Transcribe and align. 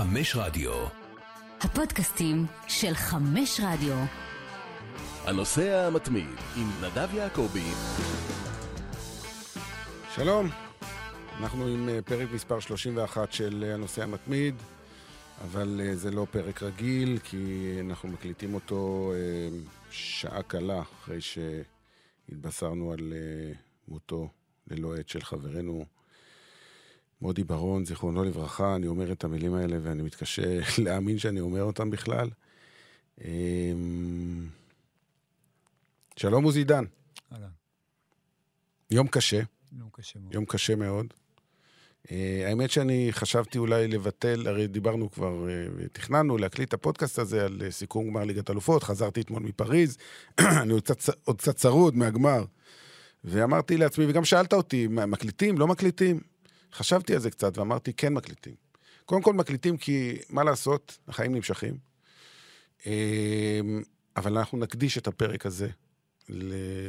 חמש 0.00 0.36
רדיו. 0.36 0.72
הפודקאסטים 1.60 2.46
של 2.68 2.94
חמש 2.94 3.60
רדיו. 3.64 3.96
הנוסע 5.24 5.86
המתמיד 5.86 6.26
עם 6.56 6.68
נדב 6.82 7.14
יעקבי. 7.14 7.70
שלום, 10.14 10.48
אנחנו 11.40 11.66
עם 11.66 11.88
אה, 11.88 12.02
פרק 12.02 12.28
מספר 12.34 12.60
31 12.60 13.32
של 13.32 13.64
אה, 13.66 13.74
הנוסע 13.74 14.02
המתמיד, 14.02 14.54
אבל 15.44 15.80
אה, 15.84 15.96
זה 15.96 16.10
לא 16.10 16.26
פרק 16.30 16.62
רגיל, 16.62 17.18
כי 17.18 17.76
אנחנו 17.80 18.08
מקליטים 18.08 18.54
אותו 18.54 19.12
שעה 19.90 20.42
קלה 20.42 20.82
אחרי 20.82 21.18
שהתבשרנו 21.20 22.92
על 22.92 23.12
מותו 23.88 24.28
ללא 24.70 24.96
עת 24.96 25.08
של 25.08 25.20
חברנו 25.20 25.84
מודי 27.22 27.44
ברון, 27.44 27.84
זיכרונו 27.84 28.24
לברכה, 28.24 28.76
אני 28.76 28.86
אומר 28.86 29.12
את 29.12 29.24
המילים 29.24 29.54
האלה 29.54 29.76
ואני 29.82 30.02
מתקשה 30.02 30.42
להאמין 30.84 31.18
שאני 31.18 31.40
אומר 31.40 31.62
אותם 31.62 31.90
בכלל. 31.90 32.30
אמ, 33.24 34.46
שלום 36.16 36.44
עוזי 36.44 36.64
דן. 36.64 36.84
אהלן. 37.32 37.48
יום 38.90 39.08
קשה. 39.08 39.40
יום 39.78 39.88
קשה 39.92 40.18
מאוד. 40.18 40.34
יום 40.34 40.44
קשה 40.44 40.76
מאוד. 40.76 41.06
Uh, 42.06 42.12
האמת 42.46 42.70
שאני 42.70 43.08
חשבתי 43.10 43.58
אולי 43.58 43.88
לבטל, 43.88 44.48
הרי 44.48 44.66
דיברנו 44.66 45.10
כבר, 45.10 45.46
uh, 45.46 45.88
תכננו 45.92 46.38
להקליט 46.38 46.68
את 46.68 46.74
הפודקאסט 46.74 47.18
הזה 47.18 47.44
על 47.44 47.62
uh, 47.68 47.70
סיכום 47.70 48.10
גמר 48.10 48.24
ליגת 48.24 48.50
אלופות, 48.50 48.82
חזרתי 48.82 49.20
אתמול 49.20 49.42
מפריז, 49.42 49.98
אני 50.62 50.72
עוד 50.72 50.82
קצת, 50.82 51.14
עוד 51.24 51.38
קצת 51.38 51.56
צרוד 51.56 51.96
מהגמר. 51.96 52.44
ואמרתי 53.24 53.76
לעצמי, 53.76 54.04
וגם 54.08 54.24
שאלת 54.24 54.52
אותי, 54.52 54.86
מקליטים, 54.86 55.58
לא 55.58 55.66
מקליטים? 55.66 56.20
חשבתי 56.72 57.14
על 57.14 57.20
זה 57.20 57.30
קצת 57.30 57.58
ואמרתי, 57.58 57.92
כן 57.92 58.12
מקליטים. 58.12 58.54
קודם 59.04 59.22
כל 59.22 59.34
מקליטים 59.34 59.76
כי, 59.76 60.18
מה 60.28 60.44
לעשות, 60.44 60.98
החיים 61.08 61.34
נמשכים. 61.34 61.76
אמ, 62.86 63.82
אבל 64.16 64.38
אנחנו 64.38 64.58
נקדיש 64.58 64.98
את 64.98 65.06
הפרק 65.06 65.46
הזה 65.46 65.68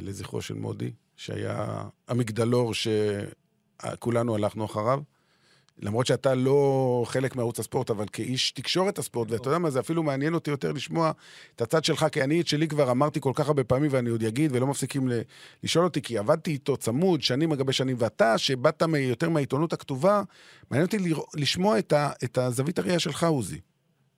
לזכרו 0.01 0.41
של 0.41 0.53
מודי, 0.53 0.91
שהיה 1.15 1.83
המגדלור 2.07 2.73
שכולנו 2.73 4.35
הלכנו 4.35 4.65
אחריו. 4.65 5.01
למרות 5.79 6.05
שאתה 6.05 6.35
לא 6.35 7.03
חלק 7.07 7.35
מערוץ 7.35 7.59
הספורט, 7.59 7.89
אבל 7.89 8.05
כאיש 8.13 8.51
תקשורת 8.51 8.99
הספורט, 8.99 9.31
ואתה 9.31 9.47
יודע 9.49 9.57
מה, 9.57 9.69
זה 9.69 9.79
אפילו 9.79 10.03
מעניין 10.03 10.33
אותי 10.33 10.51
יותר 10.51 10.71
לשמוע 10.71 11.11
את 11.55 11.61
הצד 11.61 11.83
שלך, 11.83 12.05
כי 12.11 12.23
אני 12.23 12.41
את 12.41 12.47
שלי 12.47 12.67
כבר 12.67 12.91
אמרתי 12.91 13.21
כל 13.21 13.31
כך 13.35 13.47
הרבה 13.47 13.63
פעמים, 13.63 13.91
ואני 13.93 14.09
עוד 14.09 14.23
אגיד, 14.23 14.55
ולא 14.55 14.67
מפסיקים 14.67 15.09
לשאול 15.63 15.85
אותי, 15.85 16.01
כי 16.01 16.17
עבדתי 16.17 16.51
איתו 16.51 16.77
צמוד, 16.77 17.21
שנים 17.21 17.51
אגבי 17.51 17.73
שנים, 17.73 17.95
ואתה, 17.99 18.37
שבאת 18.37 18.83
יותר 18.97 19.29
מהעיתונות 19.29 19.73
הכתובה, 19.73 20.23
מעניין 20.71 20.85
אותי 20.85 20.97
לשמוע 21.35 21.79
את, 21.79 21.93
ה, 21.93 22.11
את 22.23 22.37
הזווית 22.37 22.79
הראייה 22.79 22.99
שלך, 22.99 23.23
עוזי. 23.23 23.59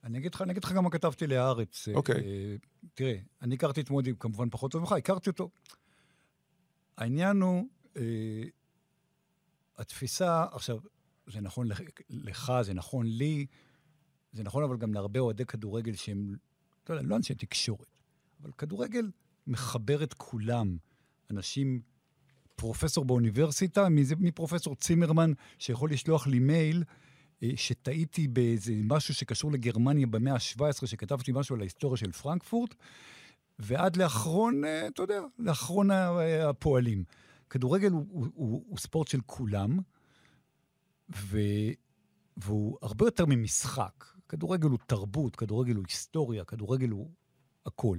אני 0.03 0.17
אגיד 0.17 0.35
לך, 0.35 0.41
אני 0.41 0.51
אגיד 0.51 0.63
לך 0.63 0.71
גם 0.71 0.83
מה 0.83 0.89
כתבתי 0.89 1.27
להארץ. 1.27 1.87
אוקיי. 1.93 2.15
Okay. 2.15 2.19
אה, 2.19 2.55
תראה, 2.93 3.15
אני 3.41 3.55
הכרתי 3.55 3.81
את 3.81 3.89
מודי 3.89 4.11
כמובן 4.19 4.49
פחות 4.49 4.71
טוב 4.71 4.81
ממך, 4.81 4.91
הכרתי 4.91 5.29
אותו. 5.29 5.49
העניין 6.97 7.41
הוא, 7.41 7.67
אה, 7.97 8.03
התפיסה, 9.77 10.45
עכשיו, 10.51 10.77
זה 11.27 11.41
נכון 11.41 11.67
לך, 12.09 12.51
זה 12.61 12.73
נכון 12.73 13.05
לי, 13.05 13.45
זה 14.31 14.43
נכון 14.43 14.63
אבל 14.63 14.77
גם 14.77 14.93
להרבה 14.93 15.19
אוהדי 15.19 15.45
כדורגל 15.45 15.93
שהם, 15.95 16.35
לא 16.89 16.95
יודע, 16.95 17.07
לא 17.07 17.15
אנשי 17.15 17.35
תקשורת, 17.35 17.97
אבל 18.41 18.51
כדורגל 18.57 19.11
מחבר 19.47 20.03
את 20.03 20.13
כולם. 20.13 20.77
אנשים, 21.31 21.81
פרופסור 22.55 23.05
באוניברסיטה, 23.05 23.87
מפרופסור 24.19 24.75
צימרמן, 24.75 25.31
שיכול 25.59 25.91
לשלוח 25.91 26.27
לי 26.27 26.39
מייל, 26.39 26.83
אה, 27.43 27.49
שטעיתי 27.55 28.27
באיזה 28.27 28.73
משהו 28.83 29.13
שקשור 29.13 29.51
לגרמניה 29.51 30.07
במאה 30.07 30.33
ה-17, 30.33 30.85
שכתבתי 30.85 31.31
משהו 31.31 31.55
על 31.55 31.61
ההיסטוריה 31.61 31.97
של 31.97 32.11
פרנקפורט, 32.11 32.75
ועד 33.59 33.95
לאחרון, 33.95 34.65
אה, 34.65 34.87
אתה 34.87 35.01
יודע, 35.01 35.21
לאחרון 35.39 35.91
הפועלים. 36.49 37.03
כדורגל 37.49 37.91
הוא, 37.91 38.05
הוא, 38.09 38.27
הוא, 38.33 38.63
הוא 38.67 38.77
ספורט 38.77 39.07
של 39.07 39.19
כולם, 39.25 39.79
ו... 41.15 41.37
והוא 42.37 42.77
הרבה 42.81 43.05
יותר 43.05 43.25
ממשחק. 43.25 44.05
כדורגל 44.29 44.67
הוא 44.67 44.79
תרבות, 44.87 45.35
כדורגל 45.35 45.75
הוא 45.75 45.83
היסטוריה, 45.87 46.45
כדורגל 46.45 46.89
הוא 46.89 47.11
הכל. 47.65 47.97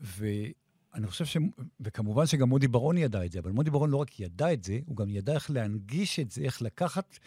ואני 0.00 1.06
חושב 1.06 1.24
ש... 1.24 1.36
וכמובן 1.80 2.26
שגם 2.26 2.48
מודי 2.48 2.68
ברון 2.68 2.98
ידע 2.98 3.24
את 3.24 3.32
זה, 3.32 3.38
אבל 3.38 3.50
מודי 3.50 3.70
ברון 3.70 3.90
לא 3.90 3.96
רק 3.96 4.20
ידע 4.20 4.52
את 4.52 4.64
זה, 4.64 4.80
הוא 4.86 4.96
גם 4.96 5.10
ידע 5.10 5.32
איך 5.32 5.50
להנגיש 5.50 6.20
את 6.20 6.30
זה, 6.30 6.42
איך 6.42 6.62
לקחת 6.62 7.18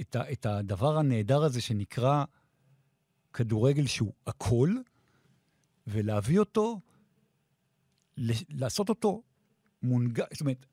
את, 0.00 0.16
ה... 0.16 0.32
את 0.32 0.46
הדבר 0.46 0.98
הנהדר 0.98 1.44
הזה 1.44 1.60
שנקרא 1.60 2.24
כדורגל 3.32 3.86
שהוא 3.86 4.12
הכל, 4.26 4.74
ולהביא 5.86 6.38
אותו, 6.38 6.80
לעשות 8.50 8.88
אותו 8.88 9.22
מונגש, 9.82 10.26
זאת 10.32 10.40
אומרת, 10.40 10.66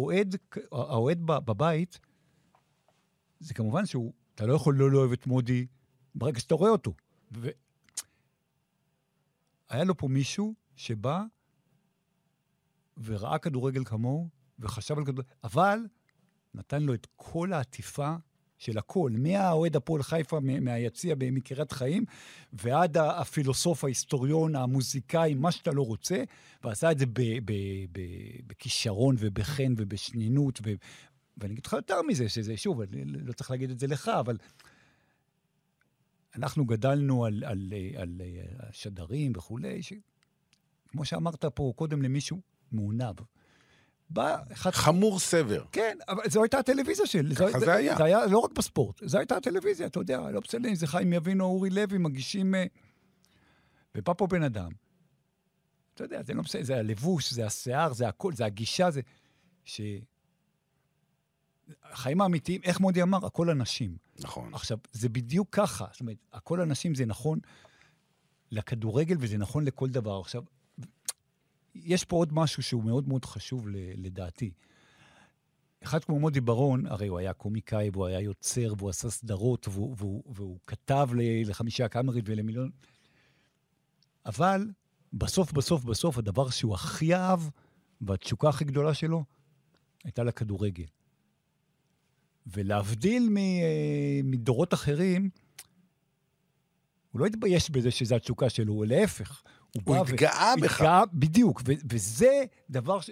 האוהד, 0.00 0.36
האוהד 0.72 1.20
בבית, 1.22 2.00
זה 3.40 3.54
כמובן 3.54 3.86
שהוא, 3.86 4.12
אתה 4.34 4.46
לא 4.46 4.54
יכול 4.54 4.76
לא 4.76 4.90
לאהוב 4.90 5.12
את 5.12 5.26
מודי 5.26 5.66
ברגע 6.14 6.40
שאתה 6.40 6.54
רואה 6.54 6.70
אותו. 6.70 6.94
ו... 7.32 7.48
היה 9.68 9.84
לו 9.84 9.96
פה 9.96 10.08
מישהו 10.08 10.54
שבא 10.76 11.22
וראה 13.04 13.38
כדורגל 13.38 13.84
כמוהו, 13.84 14.28
וחשב 14.58 14.98
על 14.98 15.04
כדורגל, 15.04 15.30
אבל 15.44 15.78
נתן 16.54 16.82
לו 16.82 16.94
את 16.94 17.06
כל 17.16 17.52
העטיפה 17.52 18.14
של 18.60 18.78
הכל, 18.78 19.10
מהאוהד 19.18 19.76
הפועל 19.76 20.02
חיפה, 20.02 20.40
מהיציע 20.40 21.14
מקריית 21.18 21.72
חיים, 21.72 22.04
ועד 22.52 22.96
הפילוסוף, 22.96 23.84
ההיסטוריון, 23.84 24.56
המוזיקאי, 24.56 25.34
מה 25.34 25.52
שאתה 25.52 25.70
לא 25.70 25.82
רוצה, 25.82 26.22
ועשה 26.64 26.92
את 26.92 26.98
זה 26.98 27.06
בכישרון 28.46 29.16
ובחן 29.18 29.74
ובשנינות, 29.76 30.60
ו... 30.64 30.72
ואני 31.36 31.52
אגיד 31.52 31.66
לך 31.66 31.72
יותר 31.72 32.02
מזה, 32.02 32.28
שזה, 32.28 32.56
שוב, 32.56 32.80
אני 32.80 33.04
לא 33.04 33.32
צריך 33.32 33.50
להגיד 33.50 33.70
את 33.70 33.78
זה 33.78 33.86
לך, 33.86 34.08
אבל 34.08 34.36
אנחנו 36.36 36.64
גדלנו 36.64 37.24
על, 37.24 37.44
על, 37.44 37.72
על, 37.96 37.96
על 37.96 38.20
השדרים 38.58 39.32
וכולי, 39.36 39.80
שכמו 39.82 41.04
שאמרת 41.04 41.44
פה 41.44 41.72
קודם 41.76 42.02
למישהו, 42.02 42.40
מעונב. 42.72 43.16
בא 44.10 44.36
אחד... 44.52 44.70
חמור 44.70 45.18
סבר. 45.18 45.64
כן, 45.72 45.98
אבל 46.08 46.22
זו 46.30 46.42
הייתה 46.42 46.58
הטלוויזיה 46.58 47.06
שלי. 47.06 47.34
ככה 47.34 47.60
זה, 47.60 47.66
זה 47.66 47.72
היה. 47.72 47.96
זה 47.96 48.04
היה 48.04 48.26
לא 48.26 48.38
רק 48.38 48.52
בספורט, 48.52 49.02
זו 49.04 49.18
הייתה 49.18 49.36
הטלוויזיה, 49.36 49.86
אתה 49.86 50.00
יודע, 50.00 50.30
לא 50.30 50.40
בסדר 50.40 50.68
אם 50.68 50.74
זה 50.74 50.86
חיים 50.86 51.12
יבינו 51.12 51.44
או 51.44 51.50
אורי 51.50 51.70
לוי, 51.70 51.98
מגישים... 51.98 52.54
ובא 53.94 54.12
פה 54.16 54.26
בן 54.26 54.42
אדם, 54.42 54.70
אתה 55.94 56.04
יודע, 56.04 56.22
זה 56.22 56.34
לא 56.34 56.42
בסדר, 56.42 56.62
זה 56.62 56.76
הלבוש, 56.76 57.32
זה 57.32 57.46
השיער, 57.46 57.92
זה 57.92 58.08
הכל, 58.08 58.32
זה 58.32 58.44
הגישה, 58.44 58.90
זה... 58.90 59.00
ש... 59.64 59.80
החיים 61.82 62.20
האמיתיים, 62.20 62.60
איך 62.64 62.80
מודי 62.80 63.02
אמר? 63.02 63.26
הכל 63.26 63.50
אנשים. 63.50 63.96
נכון. 64.18 64.54
עכשיו, 64.54 64.78
זה 64.92 65.08
בדיוק 65.08 65.48
ככה. 65.50 65.86
זאת 65.92 66.00
אומרת, 66.00 66.16
הכל 66.32 66.60
אנשים 66.60 66.94
זה 66.94 67.06
נכון 67.06 67.38
לכדורגל 68.50 69.16
וזה 69.20 69.38
נכון 69.38 69.64
לכל 69.64 69.88
דבר. 69.88 70.20
עכשיו, 70.20 70.42
יש 71.74 72.04
פה 72.04 72.16
עוד 72.16 72.32
משהו 72.32 72.62
שהוא 72.62 72.84
מאוד 72.84 73.08
מאוד 73.08 73.24
חשוב 73.24 73.66
לדעתי. 73.96 74.50
אחד 75.82 76.04
כמו 76.04 76.20
מודי 76.20 76.40
ברון, 76.40 76.86
הרי 76.86 77.06
הוא 77.06 77.18
היה 77.18 77.32
קומיקאי, 77.32 77.90
והוא 77.92 78.06
היה 78.06 78.20
יוצר, 78.20 78.74
והוא 78.78 78.90
עשה 78.90 79.10
סדרות, 79.10 79.68
והוא, 79.68 79.94
והוא, 79.98 80.22
והוא 80.26 80.58
כתב 80.66 81.08
לחמישה 81.44 81.84
הקאמרית 81.84 82.24
ולמיליון... 82.28 82.70
אבל 84.26 84.70
בסוף, 85.12 85.52
בסוף, 85.52 85.84
בסוף, 85.84 86.18
הדבר 86.18 86.50
שהוא 86.50 86.74
הכי 86.74 87.14
אהב, 87.14 87.40
והתשוקה 88.00 88.48
הכי 88.48 88.64
גדולה 88.64 88.94
שלו, 88.94 89.24
הייתה 90.04 90.22
לכדורגל. 90.24 90.84
ולהבדיל 92.46 93.28
מדורות 94.24 94.74
אחרים, 94.74 95.30
הוא 97.12 97.20
לא 97.20 97.26
התבייש 97.26 97.70
בזה 97.70 97.90
שזו 97.90 98.14
התשוקה 98.14 98.50
שלו, 98.50 98.72
הוא 98.72 98.86
להפך. 98.86 99.42
הוא, 99.74 99.96
הוא 99.96 99.96
התגאה 99.96 100.54
ו... 100.58 100.60
בך. 100.60 100.74
התגאה, 100.74 101.02
בדיוק, 101.12 101.62
ו- 101.66 101.72
וזה 101.90 102.44
דבר 102.70 103.00
ש... 103.00 103.10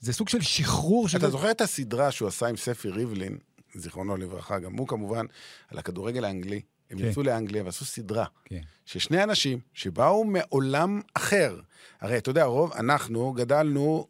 זה 0.00 0.12
סוג 0.12 0.28
של 0.28 0.40
שחרור 0.40 1.08
של... 1.08 1.18
אתה 1.18 1.30
זוכר 1.30 1.50
את 1.50 1.60
הסדרה 1.60 2.10
שהוא 2.10 2.28
עשה 2.28 2.46
עם 2.46 2.56
ספי 2.56 2.88
ריבלין, 2.88 3.38
זיכרונו 3.74 4.16
לברכה, 4.16 4.58
גם 4.58 4.72
הוא 4.72 4.88
כמובן, 4.88 5.26
על 5.68 5.78
הכדורגל 5.78 6.24
האנגלי. 6.24 6.60
הם 6.90 6.98
כן. 6.98 7.04
יצאו 7.04 7.22
לאנגליה 7.22 7.64
ועשו 7.64 7.84
סדרה. 7.84 8.24
כן. 8.44 8.60
ששני 8.86 9.22
אנשים 9.22 9.58
שבאו 9.74 10.24
מעולם 10.24 11.00
אחר. 11.14 11.60
הרי 12.00 12.18
אתה 12.18 12.30
יודע, 12.30 12.44
רוב, 12.44 12.72
אנחנו 12.72 13.32
גדלנו, 13.32 14.06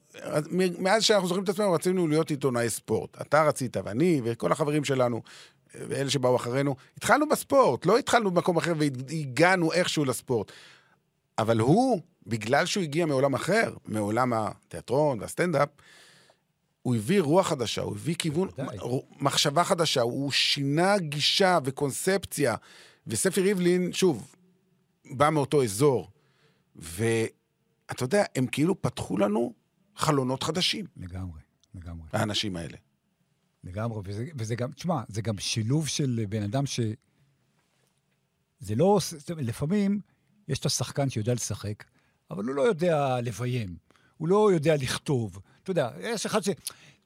מאז 0.79 1.03
שאנחנו 1.03 1.29
זוכרים 1.29 1.45
את 1.45 1.49
עצמנו, 1.49 1.73
רצינו 1.73 2.09
להיות 2.09 2.31
עיתונאי 2.31 2.71
ספורט. 2.71 3.21
אתה 3.21 3.43
רצית, 3.43 3.77
ואני, 3.85 4.21
וכל 4.25 4.53
החברים 4.53 4.85
שלנו, 4.85 5.23
ואלה 5.75 6.11
שבאו 6.11 6.37
אחרינו, 6.37 6.77
התחלנו 6.97 7.29
בספורט, 7.29 7.87
לא 7.87 7.99
התחלנו 7.99 8.31
במקום 8.31 8.57
אחר 8.57 8.73
והגענו 8.77 9.73
איכשהו 9.73 10.05
לספורט. 10.05 10.53
אבל 11.39 11.59
הוא, 11.59 12.01
בגלל 12.27 12.67
שהוא 12.67 12.83
הגיע 12.83 13.07
מעולם 13.07 13.35
אחר, 13.35 13.75
מעולם 13.85 14.33
התיאטרון 14.33 15.21
והסטנדאפ, 15.21 15.69
הוא 16.83 16.97
הביא 16.97 17.21
רוח 17.21 17.49
חדשה, 17.49 17.83
הוא 17.83 17.95
הביא 17.95 18.15
כיוון. 18.19 18.49
מחשבה 19.21 19.65
חדשה, 19.65 20.01
הוא 20.01 20.33
שינה 20.33 20.99
גישה 20.99 21.59
וקונספציה. 21.65 22.57
וספי 23.07 23.41
ריבלין, 23.41 23.93
שוב, 23.93 24.35
בא 25.11 25.31
מאותו 25.31 25.63
אזור, 25.63 26.11
ואתה 26.77 28.03
יודע, 28.05 28.25
הם 28.37 28.47
כאילו 28.47 28.83
פתחו 28.83 29.19
לנו 29.19 29.53
חלונות 29.97 30.43
חדשים, 30.43 30.87
לגמרי, 30.97 31.41
לגמרי. 31.75 32.09
האנשים 32.13 32.57
האלה. 32.57 32.77
לגמרי, 33.65 34.01
וזה, 34.05 34.27
וזה 34.39 34.55
גם, 34.55 34.73
תשמע, 34.73 35.03
זה 35.09 35.23
גם 35.23 35.39
שילוב 35.39 35.89
של 35.89 36.25
בן 36.29 36.43
אדם 36.43 36.67
ש... 36.67 36.81
זה 38.61 38.75
לא... 38.75 38.99
לפעמים 39.37 40.01
יש 40.49 40.59
את 40.59 40.67
השחקן 40.67 41.11
שיודע 41.11 41.35
לשחק, 41.35 41.85
אבל 42.31 42.45
הוא 42.45 42.55
לא 42.55 42.63
יודע 42.63 43.21
לביים, 43.21 43.77
הוא 44.17 44.29
לא 44.29 44.53
יודע 44.53 44.77
לכתוב. 44.77 45.39
אתה 45.63 45.71
יודע, 45.71 45.91
יש 46.01 46.27
אחד 46.27 46.43
ש... 46.43 46.49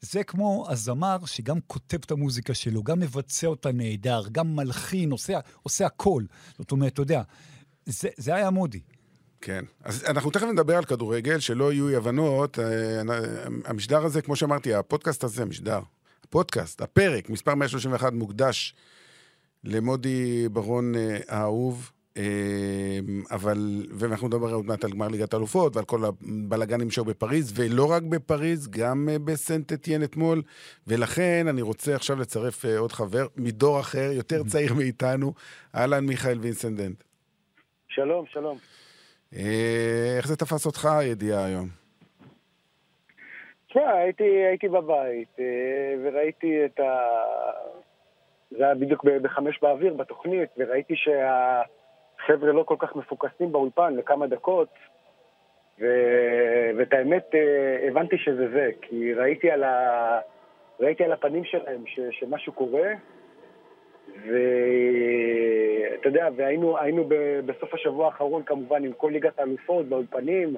זה 0.00 0.25
כמו 0.25 0.67
הזמר 0.69 1.17
שגם 1.26 1.58
כותב 1.67 1.99
את 2.05 2.11
המוזיקה 2.11 2.55
שלו, 2.55 2.82
גם 2.82 3.00
מבצע 3.00 3.47
אותה 3.47 3.73
נהדר, 3.73 4.23
גם 4.32 4.56
מלחין, 4.56 5.11
עושה, 5.11 5.41
עושה 5.62 5.87
הכל. 5.87 6.23
זאת 6.59 6.70
אומרת, 6.70 6.93
אתה 6.93 7.02
יודע, 7.02 7.23
זה, 7.87 8.09
זה 8.17 8.35
היה 8.35 8.50
מודי. 8.50 8.81
כן. 9.41 9.64
אז 9.85 10.05
אנחנו 10.05 10.31
תכף 10.31 10.47
נדבר 10.47 10.76
על 10.76 10.85
כדורגל, 10.85 11.41
שלא 11.41 11.73
יהיו 11.73 11.88
אי 11.88 11.97
הבנות. 11.97 12.59
אה, 12.59 12.64
המשדר 13.64 14.05
הזה, 14.05 14.23
כמו 14.23 14.37
שאמרתי, 14.37 14.75
הפודקאסט 14.75 15.25
הזה, 15.25 15.44
משדר, 15.44 15.81
הפודקאסט, 16.28 16.82
הפרק, 16.82 17.31
מספר 17.31 17.55
131, 17.55 18.12
מוקדש 18.12 18.75
למודי 19.64 20.49
ברון 20.49 20.94
אה, 20.94 21.19
האהוב. 21.28 21.93
אה, 22.17 22.23
אבל, 23.31 23.87
ואנחנו 23.93 24.28
נדבר 24.28 24.55
עוד 24.55 24.67
מעט 24.67 24.84
על 24.84 24.90
גמר 24.90 25.08
ליגת 25.08 25.34
האלופות 25.34 25.76
ועל 25.76 25.84
כל 25.84 26.05
הבלאגנים 26.05 26.90
שהיו 26.90 27.05
בפריז, 27.05 27.52
ולא 27.56 27.90
רק 27.90 28.02
בפריז, 28.02 28.69
גם 28.69 29.08
אה, 29.12 29.19
בסנט 29.19 29.73
אתיין 29.73 30.02
אתמול, 30.02 30.43
ולכן 30.87 31.46
אני 31.49 31.62
רוצה 31.62 31.94
עכשיו 31.94 32.20
לצרף 32.20 32.64
עוד 32.64 32.93
חבר 32.93 33.26
מדור 33.37 33.81
אחר, 33.81 34.11
יותר 34.12 34.43
צעיר 34.50 34.75
מאיתנו, 34.75 35.34
אהלן 35.75 36.06
מיכאל 36.06 36.38
וינסנדנט. 36.38 37.02
שלום, 37.88 38.25
שלום. 38.32 38.58
איך 40.17 40.28
זה 40.28 40.37
תפס 40.37 40.67
אותך 40.67 40.84
הידיעה 40.84 41.44
היום? 41.44 41.86
תשמע, 43.76 43.93
הייתי, 43.93 44.25
הייתי 44.25 44.69
בבית 44.69 45.37
אה, 45.38 45.94
וראיתי 46.02 46.64
את 46.64 46.81
ה... 46.81 46.99
זה 48.50 48.64
היה 48.64 48.75
בדיוק 48.75 49.05
בחמש 49.05 49.58
באוויר 49.62 49.94
בתוכנית, 49.94 50.49
וראיתי 50.56 50.94
שהחבר'ה 50.96 52.52
לא 52.52 52.62
כל 52.62 52.75
כך 52.78 52.96
מפוקסים 52.96 53.52
באולפן 53.52 53.94
לכמה 53.94 54.26
דקות, 54.26 54.69
ו... 55.81 55.84
ואת 56.76 56.93
האמת 56.93 57.34
אה, 57.34 57.88
הבנתי 57.88 58.19
שזה 58.19 58.50
זה, 58.50 58.70
כי 58.82 59.14
ראיתי 59.14 59.50
על, 59.50 59.64
ה... 59.64 60.19
ראיתי 60.81 61.05
על 61.05 61.12
הפנים 61.12 61.44
שלהם 61.44 61.87
ש... 61.87 62.00
שמשהו 62.11 62.52
קורה, 62.52 62.93
ואתה 64.08 66.08
יודע, 66.08 66.28
והיינו. 66.37 66.76
בסוף 67.46 67.75
השבוע 67.75 68.06
האחרון 68.06 68.43
כמובן 68.43 68.84
עם 68.84 68.93
כל 68.93 69.11
ליגת 69.12 69.38
האלופות 69.38 69.87
באולפנים, 69.87 70.56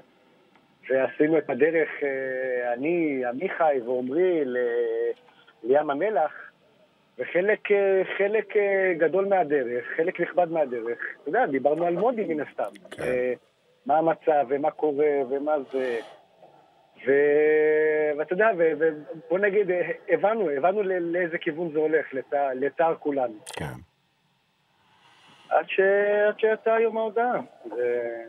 ועשינו 0.89 1.39
את 1.39 1.51
הדרך, 1.51 1.89
אה, 2.03 2.73
אני, 2.73 3.23
עמיחי 3.27 3.81
ועמרי, 3.87 4.45
ל- 4.45 4.57
לים 5.63 5.91
המלח, 5.91 6.33
וחלק 7.19 7.73
אה, 7.73 8.03
חלק 8.19 8.57
אה, 8.57 8.93
גדול 8.99 9.25
מהדרך, 9.25 9.85
חלק 9.97 10.21
נכבד 10.21 10.51
מהדרך, 10.51 10.99
אתה 11.23 11.29
יודע, 11.29 11.47
דיברנו 11.47 11.85
על 11.87 11.95
מודי 11.95 12.25
מן 12.25 12.41
הסתם. 12.41 12.87
כן. 12.91 13.03
מה 13.87 13.99
המצב 13.99 14.47
ומה 14.49 14.71
קורה 14.71 15.07
ומה 15.31 15.55
זה. 15.73 15.99
ו... 17.07 17.13
ואתה 18.19 18.33
יודע, 18.33 18.49
ו... 18.59 18.73
ובוא 18.79 19.39
נגיד, 19.39 19.71
הבנו, 20.09 20.51
הבנו 20.51 20.83
ל- 20.83 21.13
לאיזה 21.17 21.39
כיוון 21.39 21.73
זה 21.73 21.79
הולך, 21.79 22.15
לצע... 22.15 22.55
לצער 22.55 22.95
כולנו. 22.95 23.35
כן. 23.57 23.65
עד, 25.49 25.65
ש... 25.69 25.81
עד 26.29 26.39
שיצא 26.39 26.71
יום 26.71 26.99
ההודעה. 26.99 27.41
זה 27.77 28.25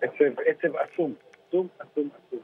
עצב, 0.00 0.40
עצב 0.46 0.76
עצום, 0.76 1.14
עצום, 1.50 1.68
עצום, 1.78 2.08
עצום. 2.26 2.40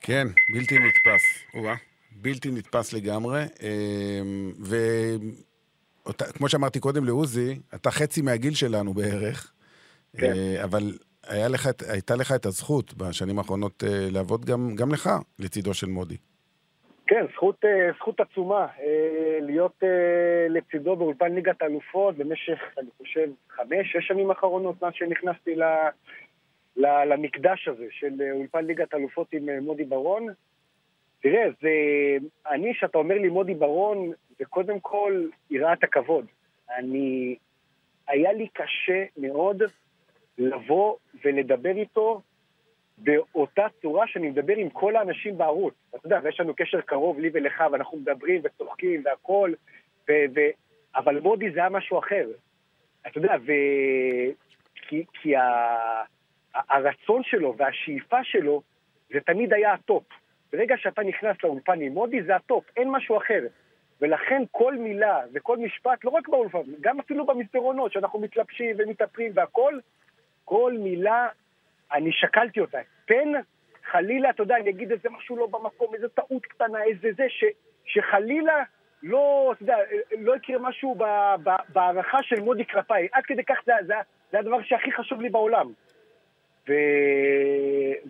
כן, 0.00 0.26
בלתי 0.52 0.74
נתפס. 0.78 1.22
או-אה, 1.54 1.74
בלתי 2.12 2.50
נתפס 2.50 2.92
לגמרי. 2.92 3.40
וכמו 6.06 6.48
שאמרתי 6.48 6.80
קודם 6.80 7.04
לעוזי, 7.04 7.58
אתה 7.74 7.90
חצי 7.90 8.22
מהגיל 8.22 8.54
שלנו 8.54 8.94
בערך, 8.94 9.52
כן. 10.16 10.32
אה, 10.32 10.64
אבל 10.64 10.82
היה 11.28 11.48
לך, 11.48 11.68
הייתה 11.88 12.16
לך 12.16 12.32
את 12.32 12.46
הזכות 12.46 12.94
בשנים 12.94 13.38
האחרונות 13.38 13.84
אה, 13.84 14.08
לעבוד 14.10 14.44
גם, 14.44 14.74
גם 14.74 14.92
לך 14.92 15.10
לצידו 15.38 15.74
של 15.74 15.86
מודי. 15.86 16.16
כן, 17.06 17.24
זכות, 17.34 17.64
אה, 17.64 17.90
זכות 17.96 18.20
עצומה 18.20 18.66
להיות 19.40 19.82
לצידו 20.48 20.96
באולפן 20.96 21.34
ליגת 21.34 21.62
האלופות 21.62 22.16
במשך, 22.16 22.58
אני 22.78 22.88
חושב, 22.98 23.28
חמש, 23.50 23.92
שש 23.92 24.08
שנים 24.08 24.30
האחרונות 24.30 24.82
מאז 24.82 24.92
שנכנסתי 24.94 25.54
ל, 25.54 25.62
ל, 25.62 25.64
למקדש 26.76 27.68
הזה 27.68 27.86
של 27.90 28.22
אה, 28.22 28.32
אולפן 28.32 28.64
ליגת 28.64 28.94
האלופות 28.94 29.32
עם 29.32 29.48
אה, 29.48 29.60
מודי 29.60 29.84
ברון. 29.84 30.26
תראה, 31.22 31.44
זה, 31.60 31.70
אני, 32.50 32.74
שאתה 32.74 32.98
אומר 32.98 33.14
לי 33.14 33.28
מודי 33.28 33.54
ברון, 33.54 34.12
זה 34.38 34.44
קודם 34.44 34.80
כל 34.80 35.28
יראת 35.50 35.84
הכבוד. 35.84 36.26
אני, 36.76 37.36
היה 38.08 38.32
לי 38.32 38.48
קשה 38.48 39.04
מאוד 39.16 39.62
לבוא 40.38 40.96
ולדבר 41.24 41.76
איתו 41.76 42.20
באותה 42.98 43.66
צורה 43.82 44.06
שאני 44.06 44.28
מדבר 44.28 44.56
עם 44.56 44.70
כל 44.70 44.96
האנשים 44.96 45.38
בערוץ. 45.38 45.74
אתה 45.90 46.06
יודע, 46.06 46.20
ויש 46.22 46.40
לנו 46.40 46.54
קשר 46.54 46.80
קרוב 46.80 47.20
לי 47.20 47.30
ולך, 47.32 47.64
ואנחנו 47.72 47.98
מדברים 47.98 48.40
וצוחקים 48.44 49.02
והכול, 49.04 49.54
ו- 50.08 50.24
ו- 50.34 50.50
אבל 50.96 51.20
מודי 51.20 51.50
זה 51.50 51.60
היה 51.60 51.68
משהו 51.68 51.98
אחר. 51.98 52.28
אתה 53.06 53.18
יודע, 53.18 53.34
ו... 53.46 53.52
כי, 54.88 55.04
כי 55.12 55.36
ה... 55.36 55.42
הרצון 56.68 57.22
שלו 57.24 57.54
והשאיפה 57.56 58.24
שלו 58.24 58.62
זה 59.12 59.20
תמיד 59.20 59.52
היה 59.52 59.72
הטופ. 59.72 60.04
ברגע 60.52 60.74
שאתה 60.78 61.02
נכנס 61.02 61.36
לאולפן 61.44 61.80
עם 61.80 61.92
מודי 61.92 62.22
זה 62.22 62.36
הטופ, 62.36 62.64
אין 62.76 62.90
משהו 62.90 63.16
אחר. 63.16 63.40
ולכן 64.00 64.42
כל 64.50 64.76
מילה 64.76 65.20
וכל 65.34 65.58
משפט, 65.58 66.04
לא 66.04 66.10
רק 66.10 66.28
באולפן, 66.28 66.58
גם 66.80 67.00
אפילו 67.00 67.26
במסדרונות, 67.26 67.92
שאנחנו 67.92 68.18
מתלבשים 68.18 68.76
ומתאפרים 68.78 69.32
והכול, 69.34 69.80
כל 70.44 70.74
מילה 70.78 71.28
אני 71.92 72.12
שקלתי 72.12 72.60
אותה. 72.60 72.78
פן, 73.06 73.32
חלילה, 73.90 74.30
אתה 74.30 74.42
יודע, 74.42 74.56
אני 74.56 74.70
אגיד 74.70 74.92
איזה 74.92 75.08
משהו 75.10 75.36
לא 75.36 75.46
במקום, 75.46 75.94
איזה 75.94 76.08
טעות 76.08 76.46
קטנה, 76.46 76.82
איזה 76.82 77.08
זה, 77.16 77.24
ש, 77.28 77.44
שחלילה 77.84 78.62
לא, 79.02 79.52
אתה 79.52 79.62
יודע, 79.62 79.76
לא 80.18 80.36
יקרה 80.36 80.58
משהו 80.58 80.96
בהערכה 81.68 82.18
של 82.22 82.40
מודי 82.40 82.64
כלפיי. 82.64 83.08
עד 83.12 83.24
כדי 83.26 83.44
כך 83.44 83.56
זה, 83.66 83.72
זה, 83.86 83.94
זה 84.32 84.38
הדבר 84.38 84.62
שהכי 84.62 84.92
חשוב 84.92 85.20
לי 85.20 85.28
בעולם. 85.28 85.72
ו, 86.68 86.72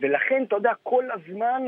ולכן, 0.00 0.44
אתה 0.48 0.56
יודע, 0.56 0.72
כל 0.82 1.04
הזמן 1.10 1.62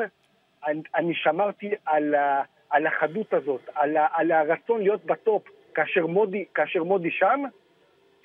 אני, 0.67 0.83
אני 0.95 1.15
שמרתי 1.15 1.71
על, 1.87 2.15
ה, 2.15 2.43
על 2.71 2.87
החדות 2.87 3.35
הזאת, 3.35 3.61
על, 3.75 3.97
ה, 3.97 4.07
על 4.13 4.33
הרצון 4.33 4.83
להיות 4.83 5.05
בטופ 5.05 5.43
כאשר 5.75 6.07
מודי, 6.07 6.45
כאשר 6.55 6.85
מודי 6.85 7.11
שם, 7.11 7.45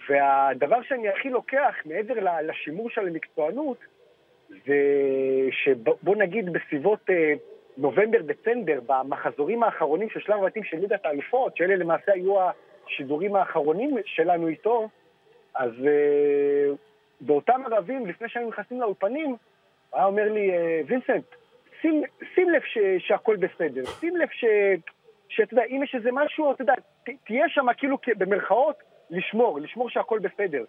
והדבר 0.09 0.81
שאני 0.81 1.09
הכי 1.09 1.29
לוקח, 1.29 1.75
מעבר 1.85 2.13
לשימור 2.43 2.89
של 2.89 3.07
המקצוענות, 3.07 3.77
זה 4.49 4.75
שבוא 5.51 6.15
נגיד 6.15 6.53
בסביבות 6.53 7.09
אה, 7.09 7.33
נובמבר-דצמבר, 7.77 8.79
במחזורים 8.85 9.63
האחרונים 9.63 10.09
של 10.09 10.19
שלב 10.19 10.43
הבתים 10.43 10.63
של 10.63 10.77
ליגת 10.77 11.05
האלופות, 11.05 11.57
שאלה 11.57 11.75
למעשה 11.75 12.11
היו 12.13 12.35
השידורים 12.87 13.35
האחרונים 13.35 13.97
שלנו 14.05 14.47
איתו, 14.47 14.89
אז 15.55 15.71
אה, 15.87 16.73
באותם 17.21 17.61
ערבים, 17.65 18.05
לפני 18.05 18.29
שהיינו 18.29 18.49
נכנסים 18.49 18.81
לאולפנים, 18.81 19.29
הוא 19.29 19.37
היה 19.93 20.05
אומר 20.05 20.31
לי, 20.31 20.51
אה, 20.51 20.81
וינסנט, 20.87 21.23
שים, 21.81 22.03
שים 22.35 22.49
לב 22.49 22.61
ש, 22.65 22.77
שהכל 22.99 23.35
בסדר, 23.35 23.85
שים 23.85 24.17
לב 24.17 24.27
ש... 24.31 24.45
שאתה 25.29 25.53
יודע, 25.53 25.63
אם 25.63 25.83
יש 25.83 25.95
איזה 25.95 26.09
משהו, 26.11 26.51
אתה 26.51 26.61
יודע, 26.61 26.73
ת, 26.75 27.09
תהיה 27.25 27.49
שם 27.49 27.65
כאילו 27.77 27.97
במרכאות, 28.17 28.75
לשמור, 29.09 29.59
לשמור 29.59 29.89
שהכל 29.89 30.19
בסדר. 30.19 30.63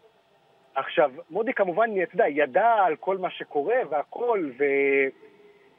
עכשיו, 0.74 1.10
מודי 1.30 1.52
כמובן, 1.52 1.90
אתה 2.02 2.14
יודע, 2.14 2.28
ידע 2.28 2.72
על 2.86 2.96
כל 2.96 3.18
מה 3.18 3.30
שקורה 3.30 3.76
והכל, 3.90 4.50
ו... 4.58 4.64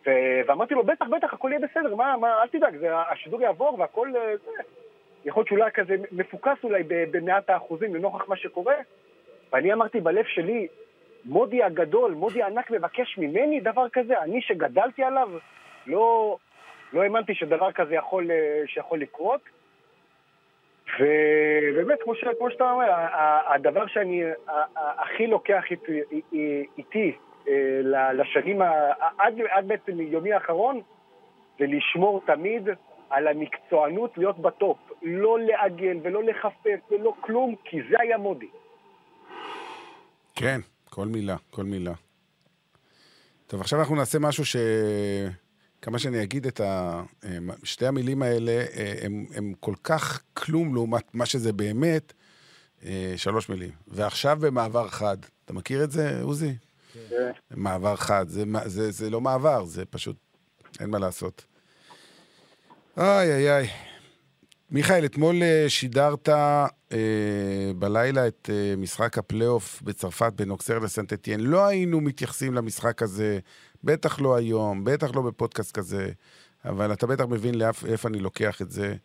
ו... 0.06 0.12
ואמרתי 0.48 0.74
לו, 0.74 0.84
בטח, 0.84 1.06
בטח, 1.08 1.34
הכל 1.34 1.52
יהיה 1.52 1.68
בסדר, 1.68 1.96
מה, 1.96 2.18
מה, 2.18 2.42
אל 2.42 2.48
תדאג, 2.48 2.78
זה, 2.78 2.98
השידור 2.98 3.42
יעבור 3.42 3.80
והכל, 3.80 4.16
אה, 4.16 4.38
זה... 4.38 4.52
יכול 5.26 5.42
להיות 5.42 5.48
שאולי 5.48 5.72
כזה 5.72 5.96
מפוקס 6.12 6.64
אולי 6.64 6.84
במאת 6.88 7.50
האחוזים 7.50 7.96
לנוכח 7.96 8.30
מה 8.30 8.36
שקורה. 8.36 8.76
ואני 9.54 9.74
אמרתי 9.74 10.02
בלב 10.02 10.26
שלי, 10.26 10.68
מודי 11.26 11.64
הגדול, 11.64 12.12
מודי 12.12 12.44
הענק 12.44 12.72
מבקש 12.72 13.18
ממני 13.18 13.60
דבר 13.60 13.90
כזה, 13.90 14.20
אני 14.20 14.42
שגדלתי 14.42 15.04
עליו, 15.04 15.30
לא, 15.88 16.38
לא 16.94 17.02
האמנתי 17.04 17.36
שדבר 17.36 17.72
כזה 17.72 17.96
יכול, 17.96 18.32
אה, 18.32 18.62
שיכול 18.68 19.00
לקרות. 19.00 19.42
ובאמת, 21.00 22.04
כמו, 22.04 22.16
ש, 22.16 22.24
כמו 22.38 22.52
שאתה 22.52 22.72
אומר, 22.72 22.86
הדבר 23.48 23.88
שאני 23.88 24.24
הכי 24.76 25.28
לוקח 25.28 25.64
איתי, 25.72 26.02
איתי 26.78 27.18
אה, 27.48 28.12
לשנים, 28.14 28.62
עד, 29.18 29.42
עד 29.50 29.68
בעצם 29.68 30.02
יומי 30.02 30.34
האחרון, 30.34 30.82
ולשמור 31.60 32.22
תמיד 32.26 32.70
על 33.10 33.28
המקצוענות 33.28 34.18
להיות 34.18 34.40
בטופ. 34.40 34.78
לא 35.02 35.40
לעגל 35.40 35.98
ולא 36.04 36.24
לחפף 36.24 36.80
ולא 36.92 37.14
כלום, 37.22 37.56
כי 37.64 37.82
זה 37.90 37.96
היה 38.00 38.18
מודי. 38.18 38.48
כן, 40.36 40.62
כל 40.90 41.08
מילה, 41.08 41.36
כל 41.50 41.64
מילה. 41.64 41.94
טוב, 43.48 43.62
עכשיו 43.62 43.80
אנחנו 43.80 43.96
נעשה 43.96 44.20
משהו 44.20 44.46
ש... 44.46 44.56
כמה 45.82 46.00
שאני 46.00 46.24
אגיד 46.24 46.48
את 46.48 46.60
ה... 46.60 47.04
שתי 47.64 47.88
המילים 47.88 48.22
האלה, 48.22 48.66
הם, 49.02 49.26
הם 49.36 49.54
כל 49.60 49.74
כך 49.84 50.22
כלום 50.34 50.76
לעומת 50.76 51.04
מה 51.14 51.26
שזה 51.26 51.54
באמת, 51.54 52.14
שלוש 53.16 53.50
מילים. 53.50 53.72
ועכשיו 53.88 54.38
במעבר 54.42 54.88
חד. 54.88 55.18
אתה 55.46 55.54
מכיר 55.54 55.84
את 55.84 55.92
זה, 55.92 56.22
עוזי? 56.22 56.56
כן. 57.10 57.32
מעבר 57.52 57.96
חד. 57.96 58.30
זה, 58.30 58.44
זה, 58.66 58.92
זה 58.92 59.10
לא 59.10 59.22
מעבר, 59.22 59.66
זה 59.66 59.86
פשוט... 59.86 60.16
אין 60.80 60.90
מה 60.90 61.00
לעשות. 61.00 61.46
איי, 62.98 63.34
איי, 63.34 63.52
איי. 63.52 63.68
מיכאל, 64.72 65.06
אתמול 65.06 65.44
אה, 65.44 65.66
שידרת 65.68 66.30
אה, 66.30 66.68
בלילה 67.78 68.28
את 68.28 68.50
אה, 68.54 68.76
משחק 68.78 69.18
הפלייאוף 69.18 69.82
בצרפת 69.82 70.34
בין 70.36 70.50
אוקסר 70.50 70.80
לסנט 70.80 71.14
אתיין. 71.14 71.40
לא 71.40 71.66
היינו 71.66 72.02
מתייחסים 72.02 72.54
למשחק 72.54 73.02
הזה, 73.02 73.40
בטח 73.84 74.22
לא 74.22 74.36
היום, 74.36 74.84
בטח 74.84 75.16
לא 75.16 75.22
בפודקאסט 75.22 75.72
כזה, 75.72 76.10
אבל 76.66 76.94
אתה 76.94 77.08
בטח 77.08 77.24
מבין 77.24 77.56
לאיפה 77.56 77.88
לאיפ 77.88 78.06
אני 78.06 78.20
לוקח 78.20 78.62
את 78.62 78.72
זה. 78.72 78.96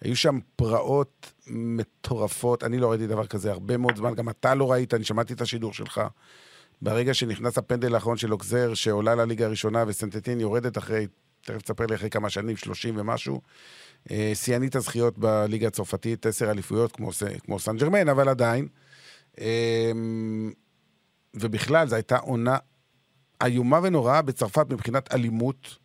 היו 0.00 0.16
שם 0.16 0.38
פרעות 0.56 1.32
מטורפות, 1.46 2.64
אני 2.64 2.78
לא 2.78 2.90
ראיתי 2.90 3.06
דבר 3.06 3.26
כזה 3.26 3.50
הרבה 3.50 3.76
מאוד 3.76 3.96
זמן, 3.96 4.14
גם 4.14 4.28
אתה 4.28 4.54
לא 4.54 4.72
ראית, 4.72 4.94
אני 4.94 5.04
שמעתי 5.04 5.32
את 5.32 5.40
השידור 5.40 5.72
שלך. 5.72 6.00
ברגע 6.82 7.14
שנכנס 7.14 7.58
הפנדל 7.58 7.94
האחרון 7.94 8.16
של 8.16 8.32
אוקזר, 8.32 8.74
שעולה 8.74 9.14
לליגה 9.14 9.46
הראשונה 9.46 9.84
וסנטטין 9.86 10.40
יורדת 10.40 10.78
אחרי, 10.78 11.06
תכף 11.40 11.62
תספר 11.62 11.86
לי 11.86 11.94
אחרי 11.94 12.10
כמה 12.10 12.30
שנים, 12.30 12.56
30 12.56 12.94
ומשהו, 12.98 13.40
שיאנית 14.34 14.76
הזכיות 14.76 15.18
בליגה 15.18 15.66
הצרפתית, 15.66 16.26
עשר 16.26 16.50
אליפויות 16.50 16.92
כמו, 16.92 17.10
כמו 17.44 17.58
סן 17.58 17.76
ג'רמן, 17.76 18.08
אבל 18.08 18.28
עדיין. 18.28 18.68
אמ, 19.40 20.52
ובכלל, 21.34 21.88
זו 21.88 21.94
הייתה 21.94 22.16
עונה 22.16 22.56
איומה 23.42 23.80
ונוראה 23.82 24.22
בצרפת 24.22 24.66
מבחינת 24.70 25.14
אלימות. 25.14 25.76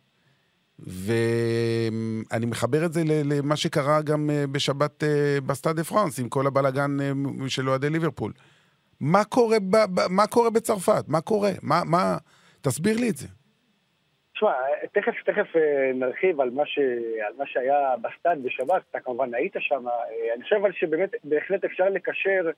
ואני 0.78 2.46
מחבר 2.46 2.84
את 2.84 2.92
זה 2.92 3.02
למה 3.04 3.56
שקרה 3.56 4.02
גם 4.02 4.30
אה, 4.30 4.46
בשבת 4.46 5.04
אה, 5.04 5.40
בסטאד 5.40 5.76
דה 5.76 5.84
פרנס, 5.84 6.18
עם 6.18 6.28
כל 6.28 6.46
הבלאגן 6.46 6.96
של 7.48 7.68
אוהדי 7.68 7.90
ליברפול. 7.90 8.32
מה 9.00 9.24
קורה, 9.24 9.56
ב, 9.70 9.76
מה 10.08 10.26
קורה 10.26 10.50
בצרפת? 10.50 11.04
מה 11.08 11.20
קורה? 11.20 11.52
מה, 11.62 11.84
מה... 11.84 12.16
תסביר 12.60 12.96
לי 12.96 13.10
את 13.10 13.16
זה. 13.16 13.26
תשמע, 14.44 14.56
תכף, 14.92 15.14
תכף 15.24 15.56
אה, 15.56 15.90
נרחיב 15.94 16.40
על 16.40 16.50
מה, 16.50 16.66
ש, 16.66 16.78
על 17.26 17.32
מה 17.38 17.46
שהיה 17.46 17.94
בסטאד 18.02 18.42
בשבת, 18.42 18.82
אתה 18.90 19.00
כמובן 19.00 19.34
היית 19.34 19.56
שם. 19.58 19.88
אה, 19.88 20.34
אני 20.34 20.42
חושב 20.42 20.56
אבל 20.56 20.72
שבאמת, 20.72 21.10
בהחלט 21.24 21.64
אפשר 21.64 21.88
לקשר 21.88 22.50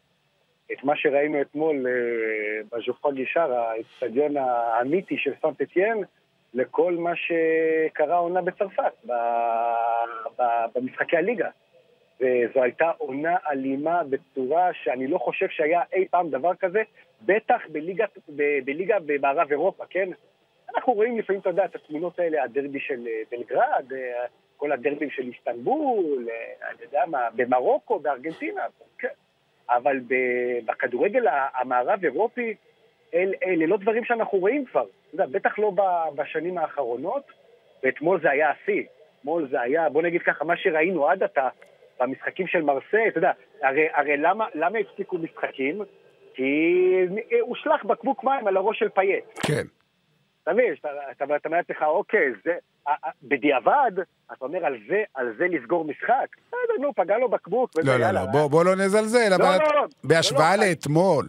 את 0.72 0.84
מה 0.84 0.96
שראינו 0.96 1.40
אתמול 1.40 1.86
אה, 1.86 1.92
בז'ופרואה 2.72 3.12
גישאר, 3.12 3.52
האצטדיון 3.52 4.36
האמיתי 4.36 5.18
של 5.18 5.32
סנט 5.42 5.62
אתיין, 5.62 6.04
לכל 6.54 6.92
מה 6.92 7.12
שקרה 7.16 8.16
עונה 8.16 8.42
בצרפת, 8.42 8.92
במשחקי 10.74 11.16
הליגה. 11.16 11.48
וזו 12.20 12.62
הייתה 12.62 12.90
עונה 12.98 13.36
אלימה 13.50 14.02
בצורה 14.04 14.70
שאני 14.72 15.06
לא 15.06 15.18
חושב 15.18 15.48
שהיה 15.48 15.80
אי 15.92 16.08
פעם 16.10 16.30
דבר 16.30 16.54
כזה, 16.54 16.82
בטח 17.22 17.60
בליגה, 17.72 18.04
בליגה 18.64 18.96
במערב 19.06 19.50
אירופה, 19.50 19.84
כן? 19.90 20.08
אנחנו 20.74 20.92
רואים 20.92 21.18
לפעמים, 21.18 21.40
אתה 21.40 21.50
יודע, 21.50 21.64
את 21.64 21.74
התמונות 21.74 22.18
האלה, 22.18 22.44
הדרבי 22.44 22.80
של 22.80 23.06
אה, 23.06 23.22
בלגרד, 23.30 23.92
אה, 23.92 24.26
כל 24.56 24.72
הדרבים 24.72 25.10
של 25.10 25.22
איסטנבול, 25.22 26.28
אה, 26.30 26.68
אני 26.70 26.82
יודע 26.82 27.02
מה, 27.06 27.28
במרוקו, 27.34 27.98
בארגנטינה, 27.98 28.62
כן. 28.98 29.08
אבל 29.68 30.00
בכדורגל 30.64 31.24
המערב-אירופי, 31.54 32.54
אל, 33.14 33.34
אלה 33.44 33.66
לא 33.66 33.76
דברים 33.76 34.04
שאנחנו 34.04 34.38
רואים 34.38 34.64
כבר. 34.64 34.84
יודע, 35.12 35.26
בטח 35.26 35.58
לא 35.58 35.72
בשנים 36.14 36.58
האחרונות, 36.58 37.22
ואתמול 37.82 38.20
זה 38.20 38.30
היה 38.30 38.50
השיא. 38.50 38.82
אתמול 39.20 39.48
זה 39.50 39.60
היה, 39.60 39.88
בוא 39.88 40.02
נגיד 40.02 40.22
ככה, 40.22 40.44
מה 40.44 40.56
שראינו 40.56 41.08
עד 41.08 41.22
עתה 41.22 41.48
במשחקים 42.00 42.46
של 42.46 42.62
מרסיי, 42.62 43.08
אתה 43.08 43.18
יודע, 43.18 43.32
הרי, 43.62 43.88
הרי 43.92 44.16
למה, 44.16 44.46
למה 44.54 44.78
הפסיקו 44.78 45.18
משחקים? 45.18 45.82
כי 46.34 46.92
הושלך 47.40 47.84
בקבוק 47.84 48.24
מים 48.24 48.46
על 48.46 48.56
הראש 48.56 48.78
של 48.78 48.88
פייט. 48.88 49.24
כן. 49.46 49.62
אתה 50.46 50.54
מבין, 50.54 50.74
אתה 51.10 51.24
אומר 51.24 51.56
לעצמך, 51.56 51.82
אוקיי, 51.82 52.32
זה, 52.44 52.54
בדיעבד, 53.22 53.92
אתה 54.32 54.44
אומר 54.44 54.66
על 54.66 54.76
זה, 54.88 55.02
על 55.14 55.34
זה 55.38 55.46
לסגור 55.48 55.84
משחק? 55.84 56.26
בסדר, 56.46 56.82
נו, 56.82 56.94
פגע 56.94 57.18
לו 57.18 57.28
בקבוק, 57.28 57.70
לא, 57.84 57.96
לא, 57.96 58.10
לא, 58.10 58.20
בוא, 58.32 58.48
בוא 58.50 58.64
לא 58.64 58.76
נזלזל, 58.76 59.32
אבל 59.36 59.44
לא, 59.44 59.74
לא, 59.74 59.86
בהשוואה 60.04 60.56
לאתמול. 60.56 61.26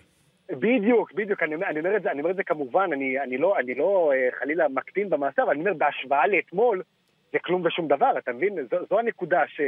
בדיוק, 0.51 1.13
בדיוק, 1.13 1.43
אני 1.43 1.55
אומר, 1.55 1.67
אני 1.67 1.79
אומר 1.79 1.97
את 1.97 2.03
זה, 2.03 2.11
אני 2.11 2.19
אומר 2.19 2.31
את 2.31 2.35
זה 2.35 2.43
כמובן, 2.43 2.89
אני, 2.93 3.19
אני 3.19 3.37
לא, 3.37 3.59
אני 3.59 3.75
לא 3.75 4.11
אה, 4.13 4.29
חלילה 4.39 4.67
מקטין 4.69 5.09
במעשה, 5.09 5.43
אבל 5.43 5.51
אני 5.51 5.59
אומר, 5.59 5.73
בהשוואה 5.73 6.27
לאתמול, 6.27 6.83
זה 7.31 7.37
כלום 7.45 7.65
ושום 7.65 7.87
דבר, 7.87 8.17
אתה 8.17 8.31
מבין? 8.31 8.55
זו, 8.71 8.77
זו 8.89 8.99
הנקודה 8.99 9.41
ש, 9.47 9.61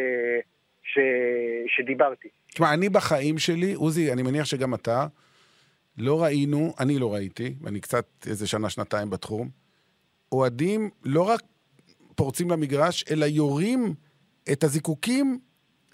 ש, 0.83 0.99
שדיברתי. 1.67 2.27
תשמע, 2.47 2.73
אני 2.73 2.89
בחיים 2.89 3.37
שלי, 3.37 3.73
עוזי, 3.73 4.13
אני 4.13 4.21
מניח 4.21 4.45
שגם 4.45 4.73
אתה, 4.73 5.05
לא 5.99 6.23
ראינו, 6.23 6.73
אני 6.79 6.99
לא 6.99 7.13
ראיתי, 7.13 7.55
ואני 7.61 7.79
קצת 7.79 8.05
איזה 8.25 8.47
שנה, 8.47 8.69
שנתיים 8.69 9.09
בתחום, 9.09 9.49
אוהדים 10.31 10.89
לא 11.03 11.21
רק 11.21 11.41
פורצים 12.15 12.49
למגרש, 12.49 13.05
אלא 13.11 13.25
יורים 13.25 13.93
את 14.51 14.63
הזיקוקים 14.63 15.39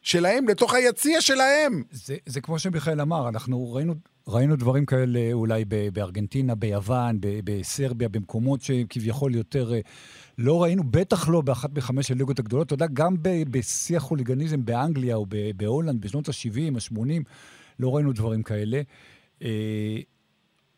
שלהם 0.01 0.47
לתוך 0.47 0.73
היציע 0.73 1.21
שלהם. 1.21 1.83
זה, 1.91 2.17
זה 2.25 2.41
כמו 2.41 2.59
שמיכאל 2.59 3.01
אמר, 3.01 3.29
אנחנו 3.29 3.73
ראינו, 3.73 3.93
ראינו 4.27 4.55
דברים 4.55 4.85
כאלה 4.85 5.33
אולי 5.33 5.65
בארגנטינה, 5.93 6.55
ביוון, 6.55 7.17
בסרביה, 7.21 8.09
במקומות 8.09 8.61
שכביכול 8.61 9.35
יותר... 9.35 9.73
אה, 9.73 9.79
לא 10.37 10.63
ראינו, 10.63 10.83
בטח 10.83 11.29
לא 11.29 11.41
באחת 11.41 11.69
מחמש 11.77 12.11
הליגות 12.11 12.39
הגדולות. 12.39 12.67
אתה 12.67 12.73
יודע, 12.73 12.87
גם 12.93 13.15
בשיא 13.21 13.97
החוליגניזם 13.97 14.65
באנגליה 14.65 15.15
או 15.15 15.25
בהולנד 15.55 16.01
בשנות 16.01 16.29
ה-70, 16.29 16.75
ה-80, 16.75 17.23
לא 17.79 17.95
ראינו 17.95 18.13
דברים 18.13 18.43
כאלה. 18.43 18.81
אה, 19.41 19.97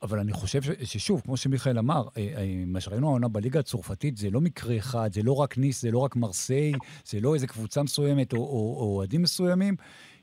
אבל 0.02 0.20
אני 0.20 0.34
חושב 0.34 0.62
ש, 0.62 0.70
ששוב, 0.84 1.22
כמו 1.22 1.38
שמיכאל 1.38 1.80
אמר, 1.80 2.08
אה, 2.18 2.34
אה, 2.38 2.64
מה 2.66 2.82
שראינו 2.82 3.08
העונה 3.08 3.28
בליגה 3.28 3.60
הצרפתית 3.60 4.18
זה 4.18 4.30
לא 4.30 4.42
מקרה 4.42 4.78
אחד, 4.78 5.14
זה 5.14 5.24
לא 5.24 5.36
רק 5.36 5.58
ניס, 5.58 5.82
זה 5.82 5.92
לא 5.92 6.00
רק 6.00 6.16
מרסיי, 6.16 6.74
זה 7.06 7.20
לא 7.20 7.34
איזה 7.34 7.48
קבוצה 7.48 7.84
מסוימת 7.84 8.34
או 8.34 8.96
אוהדים 8.96 9.22
מסוימים. 9.22 9.76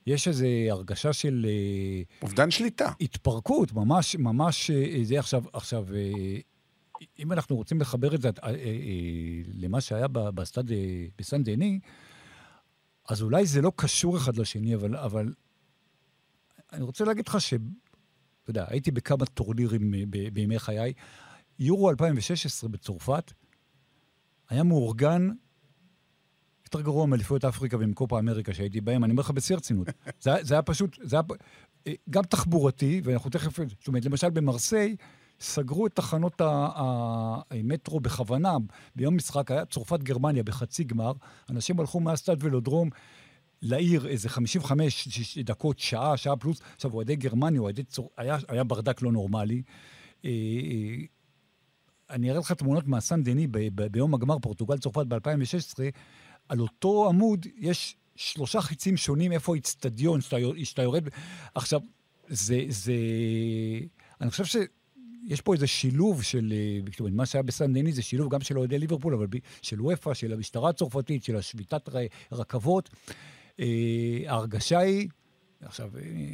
יש 0.07 0.29
איזו 0.29 0.47
הרגשה 0.71 1.13
של... 1.13 1.47
אובדן 2.23 2.51
שליטה. 2.51 2.93
התפרקות, 3.01 3.73
ממש, 3.73 4.17
ממש, 4.17 4.71
זה 5.03 5.19
עכשיו, 5.19 5.43
עכשיו, 5.53 5.87
אם 7.19 7.33
אנחנו 7.33 7.57
רוצים 7.57 7.81
לחבר 7.81 8.15
את 8.15 8.23
זה 8.23 8.31
למה 9.55 9.81
שהיה 9.81 10.09
בסטאד, 10.09 10.71
בסן 11.19 11.43
דני, 11.43 11.79
אז 13.09 13.23
אולי 13.23 13.47
זה 13.47 13.63
לא 13.63 13.73
קשור 13.77 14.17
אחד 14.17 14.37
לשני, 14.37 14.75
אבל, 14.75 14.97
אבל 14.97 15.33
אני 16.73 16.83
רוצה 16.83 17.05
להגיד 17.05 17.29
לך 17.29 17.41
ש... 17.41 17.55
אתה 18.45 18.51
יודע, 18.51 18.65
הייתי 18.69 18.91
בכמה 18.91 19.27
טורנירים 19.27 19.95
אה, 19.95 20.01
בימי 20.33 20.59
חיי. 20.59 20.93
יורו 21.59 21.91
2016 21.91 22.71
בצרפת 22.71 23.33
היה 24.51 24.63
מאורגן 24.63 25.29
יותר 26.65 26.81
גרוע 26.81 27.07
מאליפויות 27.07 27.45
אפריקה 27.45 27.77
ומקופה 27.81 28.19
אמריקה 28.19 28.55
שהייתי 28.55 28.81
בהם, 28.81 29.05
אני 29.05 29.11
אומר 29.11 29.21
לך 29.21 29.31
בשיא 29.31 29.55
הרצינות. 29.55 29.89
זה, 30.23 30.31
זה 30.43 30.55
היה 30.55 30.63
פשוט, 30.63 30.99
זה 31.03 31.17
היה 31.17 31.23
אה, 31.87 31.93
גם 32.11 32.23
תחבורתי, 32.23 33.01
ואנחנו 33.05 33.31
תכף, 33.31 33.57
זאת 33.57 33.89
אומרת, 33.89 34.05
למשל 34.05 34.31
במרסיי, 34.31 34.97
סגרו 35.41 35.87
את 35.87 35.93
תחנות 35.95 36.41
המטרו 36.45 38.01
בכוונה. 38.01 38.57
ביום 38.97 39.17
משחק 39.17 39.51
היה 39.51 39.65
צרפת-גרמניה 39.65 40.43
בחצי 40.43 40.85
גמר, 40.85 41.13
אנשים 41.51 41.81
הלכו 41.81 42.01
מהסטאד 42.01 42.39
ולודרום 42.41 42.91
לעיר 43.65 44.07
איזה 44.07 44.29
55 44.29 45.39
דקות, 45.45 45.79
שעה, 45.79 46.17
שעה 46.17 46.37
פלוס. 46.37 46.61
עכשיו, 46.75 46.95
אוהדי 46.95 47.17
גרמניה, 47.17 47.61
אוהדי 47.61 47.85
צור... 47.85 48.11
היה, 48.17 48.37
היה 48.49 48.65
ברדק 48.65 49.03
לא 49.03 49.13
נורמלי. 49.13 49.63
אה, 50.25 50.31
אה, 50.31 51.05
אני 52.11 52.31
אראה 52.31 52.41
לך 52.41 52.53
תמונות 52.53 52.89
מהסן 52.89 53.23
דני 53.23 53.47
ב- 53.47 53.59
ב- 53.75 53.87
ביום 53.87 54.15
הגמר 54.15 54.39
פורטוגל-צרפת 54.39 55.07
ב-2016. 55.07 55.79
על 56.49 56.61
אותו 56.61 57.09
עמוד 57.09 57.47
יש 57.57 57.97
שלושה 58.17 58.61
חיצים 58.61 58.97
שונים 58.97 59.33
איפה 59.33 59.53
האיצטדיון 59.55 60.21
שאתה, 60.21 60.83
יורד. 60.83 61.09
עכשיו, 61.55 61.81
זה, 62.29 62.65
זה... 62.69 62.95
אני 64.21 64.31
חושב 64.31 64.45
ש... 64.45 64.57
יש 65.27 65.41
פה 65.41 65.55
איזה 65.55 65.67
שילוב 65.67 66.23
של, 66.23 66.53
אה, 67.01 67.11
מה 67.11 67.27
שהיה 67.27 67.43
בסן 67.43 67.73
דני 67.73 67.93
זה 67.93 68.03
שילוב 68.03 68.33
גם 68.33 68.41
של 68.41 68.59
אוהדי 68.59 68.79
ליברפול, 68.79 69.15
אבל 69.15 69.27
של 69.63 69.81
וופא, 69.81 70.15
של 70.15 70.33
המשטרה 70.33 70.71
הצרפתית, 70.71 71.25
של 71.25 71.37
השביתת 71.37 71.89
רכבות. 72.33 72.91
אה, 73.61 73.67
ההרגשה 74.29 74.79
היא, 74.79 75.09
עכשיו, 75.67 75.87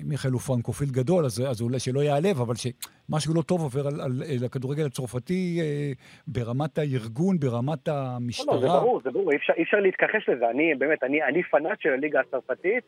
מיכאל 0.04 0.30
הוא 0.30 0.40
פרנקופיל 0.40 0.88
גדול, 0.92 1.24
אז, 1.24 1.42
אז 1.50 1.62
אולי 1.62 1.78
שלא 1.78 2.00
ייעלב, 2.00 2.40
אבל 2.40 2.54
שמשהו 2.54 3.34
לא 3.34 3.42
טוב 3.42 3.60
עובר 3.60 3.86
על, 3.86 4.00
על, 4.00 4.12
על 4.38 4.44
הכדורגל 4.46 4.86
הצרפתי 4.86 5.58
אה, 5.60 5.92
ברמת 6.26 6.78
הארגון, 6.78 7.38
ברמת 7.38 7.88
המשטרה. 7.88 8.56
לא, 8.56 8.62
לא, 8.62 8.68
זה 8.68 8.80
ברור, 8.80 9.00
זה 9.04 9.10
ברור, 9.10 9.32
אי 9.32 9.36
אפשר, 9.36 9.52
אי 9.56 9.62
אפשר 9.62 9.80
להתכחש 9.80 10.28
לזה. 10.28 10.50
אני, 10.50 10.74
באמת, 10.74 11.02
אני, 11.02 11.22
אני 11.22 11.42
פנאט 11.42 11.80
של 11.80 11.92
הליגה 11.92 12.20
הצרפתית, 12.20 12.84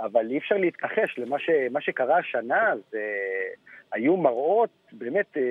אבל 0.00 0.30
אי 0.30 0.38
אפשר 0.38 0.56
להתכחש 0.56 1.18
למה 1.18 1.38
ש, 1.38 1.50
שקרה 1.80 2.18
השנה, 2.18 2.72
זה... 2.90 2.98
היו 3.92 4.16
מראות 4.16 4.70
באמת 4.92 5.36
אה, 5.36 5.42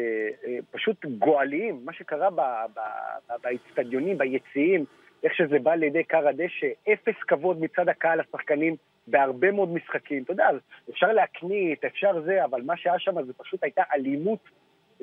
אה, 0.47 0.57
פשוט 0.71 1.05
גואליים, 1.05 1.81
מה 1.85 1.93
שקרה 1.93 2.29
באצטדיונים, 3.43 4.17
ביציעים, 4.17 4.85
איך 5.23 5.35
שזה 5.35 5.59
בא 5.59 5.75
לידי 5.75 6.03
קר 6.03 6.27
הדשא, 6.27 6.67
אפס 6.93 7.15
כבוד 7.27 7.61
מצד 7.61 7.89
הקהל 7.89 8.19
לשחקנים 8.19 8.75
בהרבה 9.07 9.51
מאוד 9.51 9.69
משחקים. 9.69 10.23
אתה 10.23 10.31
יודע, 10.31 10.49
אפשר 10.89 11.11
להקנית, 11.11 11.85
אפשר 11.85 12.21
זה, 12.21 12.45
אבל 12.45 12.61
מה 12.61 12.77
שהיה 12.77 12.99
שם 12.99 13.23
זה 13.23 13.33
פשוט 13.33 13.63
הייתה 13.63 13.81
אלימות 13.93 14.39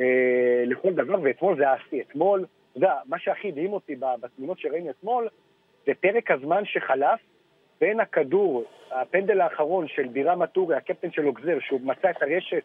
אה, 0.01 0.65
לכל 0.67 0.93
דבר, 0.93 1.21
ואתמול 1.23 1.57
זה 1.57 1.63
היה. 1.63 2.03
אתמול, 2.09 2.47
אתה 2.71 2.79
יודע, 2.79 2.95
מה 3.07 3.19
שהכי 3.19 3.49
הדהים 3.49 3.73
אותי 3.73 3.97
בתמונות 4.21 4.59
שראינו 4.59 4.91
אתמול, 4.91 5.29
זה 5.87 5.93
פרק 6.01 6.31
הזמן 6.31 6.65
שחלף 6.65 7.21
בין 7.81 8.01
הכדור, 8.01 8.65
הפנדל 8.91 9.41
האחרון 9.41 9.89
של 9.89 10.09
בירה 10.09 10.37
מטורי, 10.37 10.77
הקפטן 10.77 11.11
של 11.11 11.27
אוגזר, 11.27 11.59
שהוא 11.61 11.81
מצא 11.81 12.11
את 12.11 12.23
הרשת, 12.23 12.65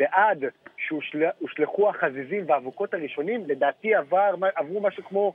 ועד 0.00 0.44
שהושלכו 0.76 1.88
החזיזים 1.88 2.44
והאבוקות 2.48 2.94
הראשונים, 2.94 3.44
לדעתי 3.46 3.94
עבר, 3.94 4.34
עברו 4.54 4.80
משהו 4.80 5.04
כמו 5.04 5.32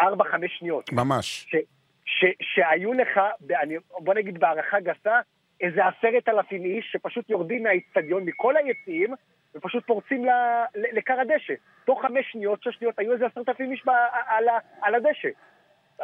4-5 0.00 0.02
שניות. 0.48 0.92
ממש. 0.92 1.46
ש, 1.50 1.56
ש, 2.04 2.24
שהיו 2.40 2.92
לך, 2.92 3.20
אני, 3.62 3.76
בוא 3.98 4.14
נגיד 4.14 4.38
בהערכה 4.38 4.80
גסה, 4.80 5.20
איזה 5.60 5.80
עשרת 5.86 6.28
אלפים 6.28 6.64
איש 6.64 6.88
שפשוט 6.92 7.30
יורדים 7.30 7.62
מהאיצטדיון, 7.62 8.24
מכל 8.24 8.56
היציעים, 8.56 9.14
ופשוט 9.54 9.86
פורצים 9.86 10.26
לכר 10.74 11.20
הדשא. 11.20 11.54
תוך 11.84 12.02
חמש 12.02 12.32
שניות, 12.32 12.62
שש 12.62 12.74
שניות, 12.74 12.98
היו 12.98 13.12
איזה 13.12 13.26
עשרת 13.26 13.48
אלפים 13.48 13.72
איש 13.72 13.84
על, 14.26 14.44
על 14.82 14.94
הדשא. 14.94 15.28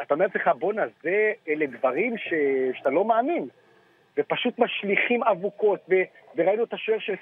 אתה 0.01 0.13
אומר 0.13 0.25
לך, 0.35 0.47
בואנה, 0.59 0.83
זה, 1.03 1.31
אלה 1.47 1.65
דברים 1.65 2.17
ש, 2.17 2.33
שאתה 2.77 2.89
לא 2.89 3.05
מאמין. 3.05 3.47
ופשוט 4.17 4.59
משליכים 4.59 5.23
אבוקות, 5.23 5.79
ו, 5.89 5.93
וראינו 6.35 6.63
את 6.63 6.73
השוער 6.73 6.99
של, 6.99 7.13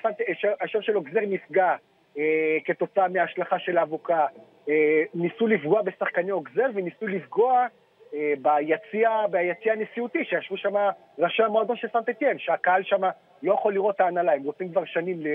השוער 0.62 0.84
של 0.84 0.96
אוגזר 0.96 1.20
נפגע 1.28 1.76
אה, 2.18 2.58
כתוצאה 2.66 3.08
מההשלכה 3.08 3.60
של 3.60 3.78
האבוקה. 3.78 4.26
אה, 4.70 5.04
ניסו 5.14 5.48
לפגוע 5.48 5.82
בשחקני 5.82 6.32
אוגזר 6.32 6.66
וניסו 6.74 7.08
לפגוע 7.08 7.66
אה, 8.14 8.34
ביציע, 8.42 9.10
ביציע 9.32 9.74
הנשיאותי, 9.74 10.26
שישבו 10.26 10.58
שם 10.58 10.76
ראשי 11.20 11.44
המועדון 11.44 11.78
של 11.78 11.88
סנטטיאן, 11.94 12.40
שהקהל 12.40 12.84
שם 12.84 13.02
לא 13.44 13.54
יכול 13.54 13.74
לראות 13.74 13.96
את 13.96 14.02
ההנהלה, 14.02 14.34
הם 14.34 14.44
רוצים 14.44 14.72
כבר 14.72 14.86
שנים 14.86 15.22
ל... 15.22 15.28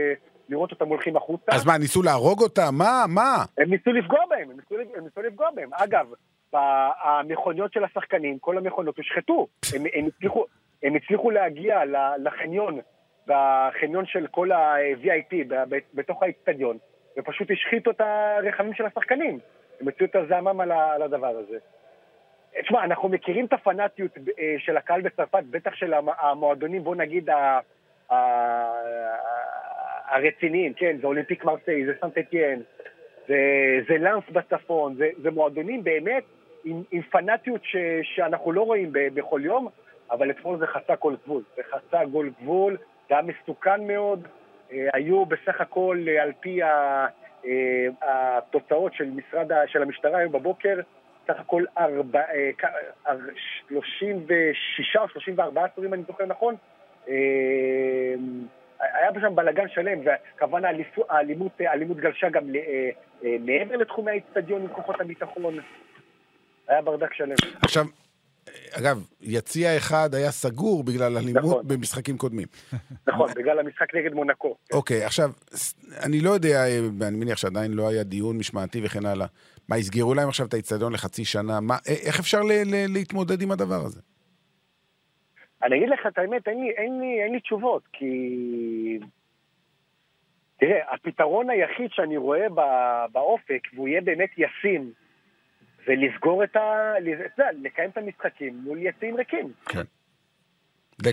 לראות 0.50 0.70
אותם 0.70 0.88
הולכים 0.88 1.16
החוצה. 1.16 1.52
אז 1.52 1.66
מה, 1.66 1.78
ניסו 1.78 2.02
להרוג 2.02 2.42
אותם? 2.42 2.70
מה? 2.72 3.04
מה? 3.08 3.44
הם 3.58 3.70
ניסו 3.70 3.90
לפגוע 3.90 4.18
בהם, 4.28 4.50
הם 4.50 4.56
ניסו, 4.56 4.74
הם 4.96 5.04
ניסו 5.04 5.22
לפגוע 5.22 5.48
בהם. 5.54 5.70
אגב, 5.72 6.06
המכוניות 7.02 7.72
של 7.72 7.84
השחקנים, 7.84 8.38
כל 8.38 8.58
המכוניות 8.58 8.98
הושחתו. 8.98 9.46
הם, 9.74 9.82
הם, 9.94 10.06
הצליחו, 10.06 10.44
הם 10.82 10.94
הצליחו 10.94 11.30
להגיע 11.30 11.80
לחניון, 12.18 12.78
בחניון 13.26 14.06
של 14.06 14.26
כל 14.30 14.52
ה-VIP, 14.52 15.54
בתוך 15.94 16.22
האצטדיון, 16.22 16.78
ופשוט 17.20 17.50
השחיתו 17.50 17.90
את 17.90 18.00
הרכבים 18.00 18.74
של 18.74 18.86
השחקנים. 18.86 19.38
הם 19.80 19.86
הוציאו 19.86 20.08
את 20.08 20.16
הזעמם 20.16 20.60
על 20.60 21.02
הדבר 21.02 21.36
הזה. 21.36 21.58
תשמע, 22.62 22.84
אנחנו 22.84 23.08
מכירים 23.08 23.44
את 23.44 23.52
הפנאטיות 23.52 24.10
אה, 24.38 24.54
של 24.58 24.76
הקהל 24.76 25.00
בצרפת, 25.00 25.42
בטח 25.50 25.74
של 25.74 25.94
המועדונים, 26.18 26.84
בוא 26.84 26.96
נגיד, 26.96 27.30
הרציניים, 30.08 30.72
כן, 30.74 30.96
זה 31.00 31.06
אולימפיק 31.06 31.44
מרסיי, 31.44 31.86
זה 31.86 31.92
סנט 32.00 32.18
אתיין, 32.18 32.62
זה, 33.28 33.36
זה 33.88 33.98
לאנס 33.98 34.24
בצפון, 34.32 34.94
זה, 34.94 35.08
זה 35.22 35.30
מועדונים 35.30 35.84
באמת 35.84 36.24
עם, 36.64 36.82
עם 36.90 37.02
פנאטיות 37.02 37.64
ש, 37.64 37.76
שאנחנו 38.02 38.52
לא 38.52 38.62
רואים 38.62 38.92
ב, 38.92 38.98
בכל 39.14 39.40
יום, 39.44 39.68
אבל 40.10 40.30
אתמול 40.30 40.58
זה 40.58 40.66
חצה 40.66 40.96
כל 40.96 41.14
גבול, 41.24 41.42
זה 41.56 41.62
חצה 41.70 42.00
כל 42.12 42.28
גבול, 42.40 42.76
זה 43.08 43.14
היה 43.14 43.22
מסוכן 43.22 43.86
מאוד, 43.86 44.28
היו 44.92 45.26
בסך 45.26 45.60
הכל, 45.60 46.04
אה, 46.08 46.22
על 46.22 46.32
פי 46.40 46.60
התוצאות 48.02 48.94
של 48.94 49.10
משרד, 49.10 49.50
של 49.66 49.82
המשטרה 49.82 50.18
היום 50.18 50.32
בבוקר, 50.32 50.80
סך 51.26 51.40
הכל 51.40 51.64
36 53.68 54.96
או 54.96 55.08
34 55.08 55.64
עצורים, 55.64 55.94
אני 55.94 56.02
זוכר 56.02 56.26
נכון. 56.26 56.54
אה, 57.08 57.14
היה 58.80 59.10
שם 59.20 59.34
בלאגן 59.34 59.68
שלם, 59.68 59.98
וכמובן 60.04 60.62
האלימות, 61.08 61.52
האלימות 61.60 61.96
גלשה 61.96 62.28
גם 62.28 62.44
אה, 62.56 62.90
אה, 63.24 63.36
מעבר 63.40 63.76
לתחומי 63.76 64.10
האצטדיון 64.10 64.62
עם 64.62 64.68
כוחות 64.68 65.00
הביטחון. 65.00 65.58
היה 66.68 66.82
ברדק 66.82 67.14
שלם. 67.14 67.34
עכשיו, 67.62 67.84
אגב, 68.72 69.06
יציע 69.20 69.76
אחד 69.76 70.14
היה 70.14 70.30
סגור 70.30 70.84
בגלל 70.84 71.16
אלימות 71.16 71.44
נכון. 71.44 71.68
במשחקים 71.68 72.18
קודמים. 72.18 72.46
נכון, 73.06 73.30
בגלל 73.36 73.58
המשחק 73.58 73.94
נגד 73.94 74.14
מונקו. 74.14 74.56
אוקיי, 74.72 75.04
עכשיו, 75.04 75.30
אני 76.06 76.20
לא 76.20 76.30
יודע, 76.30 76.64
אני 77.02 77.16
מניח 77.16 77.38
שעדיין 77.38 77.72
לא 77.72 77.88
היה 77.88 78.02
דיון 78.02 78.38
משמעתי 78.38 78.80
וכן 78.84 79.06
הלאה. 79.06 79.26
מה, 79.68 79.78
יסגרו 79.78 80.14
להם 80.14 80.28
עכשיו 80.28 80.46
את 80.46 80.54
האיצטדיון 80.54 80.92
לחצי 80.92 81.24
שנה? 81.24 81.60
מה, 81.60 81.76
איך 82.06 82.20
אפשר 82.20 82.42
ל- 82.42 82.52
ל- 82.66 82.92
להתמודד 82.92 83.42
עם 83.42 83.50
הדבר 83.50 83.80
הזה? 83.86 84.00
אני 85.62 85.76
אגיד 85.76 85.88
לך 85.88 86.06
את 86.06 86.18
האמת, 86.18 86.48
אין 86.48 86.60
לי, 86.60 86.70
אין 86.70 87.00
לי, 87.00 87.22
אין 87.24 87.32
לי 87.32 87.40
תשובות, 87.40 87.82
כי... 87.92 88.98
תראה, 90.60 90.94
הפתרון 90.94 91.50
היחיד 91.50 91.90
שאני 91.90 92.16
רואה 92.16 92.46
באופק, 93.12 93.62
והוא 93.74 93.88
יהיה 93.88 94.00
באמת 94.00 94.30
ישים, 94.36 94.92
ולסגור 95.86 96.44
את 96.44 96.56
ה... 96.56 96.92
לקיים 97.62 97.90
את 97.90 97.98
המשחקים 97.98 98.60
מול 98.64 98.78
יציאים 98.82 99.16
ריקים. 99.16 99.52
כן. 99.68 99.82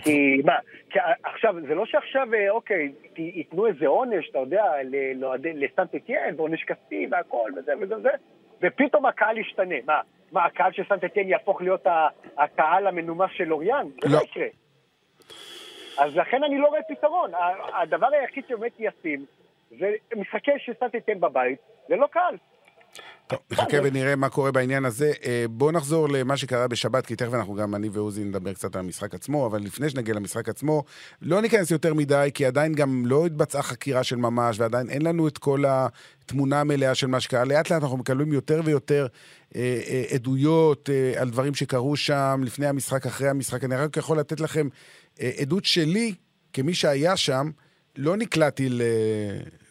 כי 0.04 0.42
מה, 0.46 0.54
כי 0.90 1.00
עכשיו, 1.24 1.56
זה 1.68 1.76
לא 1.76 1.86
שעכשיו, 1.86 2.34
אה, 2.34 2.50
אוקיי, 2.50 2.92
ייתנו 3.18 3.68
איזה 3.68 3.88
עונש, 3.88 4.30
אתה 4.30 4.40
יודע, 4.40 4.64
לסנט 5.44 5.96
אתיין, 5.96 6.36
ועונש 6.36 6.64
כספי 6.64 7.08
והכל 7.12 7.52
וזה 7.58 7.74
וזה 7.82 7.98
וזה, 7.98 8.10
ופתאום 8.62 9.06
הקהל 9.06 9.38
ישתנה. 9.38 9.76
מה, 9.86 10.02
מה 10.32 10.46
הקהל 10.46 10.72
של 10.72 10.84
סנט 10.90 11.04
אתיין 11.04 11.30
יהפוך 11.30 11.62
להיות 11.62 11.88
הקהל 12.38 12.88
המנומס 12.88 13.30
של 13.34 13.54
אוריאן? 13.54 13.88
זה 14.02 14.10
לא, 14.10 14.18
לא 14.18 14.24
יקרה. 14.24 14.48
אז 15.98 16.16
לכן 16.16 16.44
אני 16.44 16.58
לא 16.58 16.68
רואה 16.68 16.82
פתרון. 16.90 17.32
הדבר 17.82 18.08
היחיד 18.22 18.44
שבאמת 18.50 18.80
ישים, 18.80 19.26
זה 19.80 19.92
משחקי 20.16 20.52
של 20.58 20.74
סנט 20.80 20.96
אתיין 20.96 21.20
בבית, 21.20 21.60
ללא 21.90 22.08
קהל. 22.08 22.36
טוב, 23.28 23.40
נחכה 23.52 23.78
ונראה 23.84 24.16
מה 24.16 24.30
קורה 24.30 24.52
בעניין 24.52 24.86
הזה. 24.86 25.12
אה, 25.26 25.46
בואו 25.50 25.72
נחזור 25.72 26.10
למה 26.10 26.38
שקרה 26.38 26.68
בשבת, 26.68 27.06
כי 27.06 27.16
תכף 27.16 27.34
אנחנו 27.34 27.56
גם, 27.56 27.76
אני 27.76 27.90
ועוזי 27.90 28.24
נדבר 28.24 28.54
קצת 28.54 28.76
על 28.76 28.80
המשחק 28.82 29.14
עצמו, 29.14 29.48
אבל 29.48 29.62
לפני 29.62 29.90
שנגיע 29.90 30.14
למשחק 30.14 30.50
עצמו, 30.50 30.84
לא 31.22 31.42
ניכנס 31.42 31.72
יותר 31.72 31.94
מדי, 31.94 32.30
כי 32.34 32.46
עדיין 32.46 32.74
גם 32.74 33.06
לא 33.06 33.26
התבצעה 33.26 33.64
חקירה 33.64 34.04
של 34.04 34.16
ממש, 34.16 34.60
ועדיין 34.60 34.90
אין 34.90 35.02
לנו 35.02 35.28
את 35.28 35.38
כל 35.38 35.64
התמונה 35.68 36.62
המלאה 36.62 36.96
של 36.96 37.08
מה 37.08 37.20
שקרה. 37.20 37.46
לאט 37.46 37.72
לאט 37.72 37.82
אנחנו 37.82 37.98
מקבלים 37.98 38.34
יותר 38.34 38.62
ויותר 38.66 39.08
אה, 39.56 39.82
אה, 39.88 40.04
עדויות 40.14 40.90
אה, 40.90 41.22
על 41.22 41.30
דברים 41.30 41.56
שקרו 41.56 41.96
שם, 41.96 42.42
לפני 42.44 42.68
המשחק, 42.68 43.06
אחרי 43.06 43.30
המשחק. 43.30 43.64
אני 43.64 43.76
רק 43.76 43.98
יכול 43.98 44.20
לתת 44.20 44.40
לכם 44.40 44.68
אה, 45.22 45.32
עדות 45.38 45.66
שלי, 45.66 46.14
כמי 46.54 46.74
שהיה 46.74 47.18
שם, 47.18 47.50
לא 47.98 48.18
נקלעתי 48.18 48.70
ל... 48.70 48.82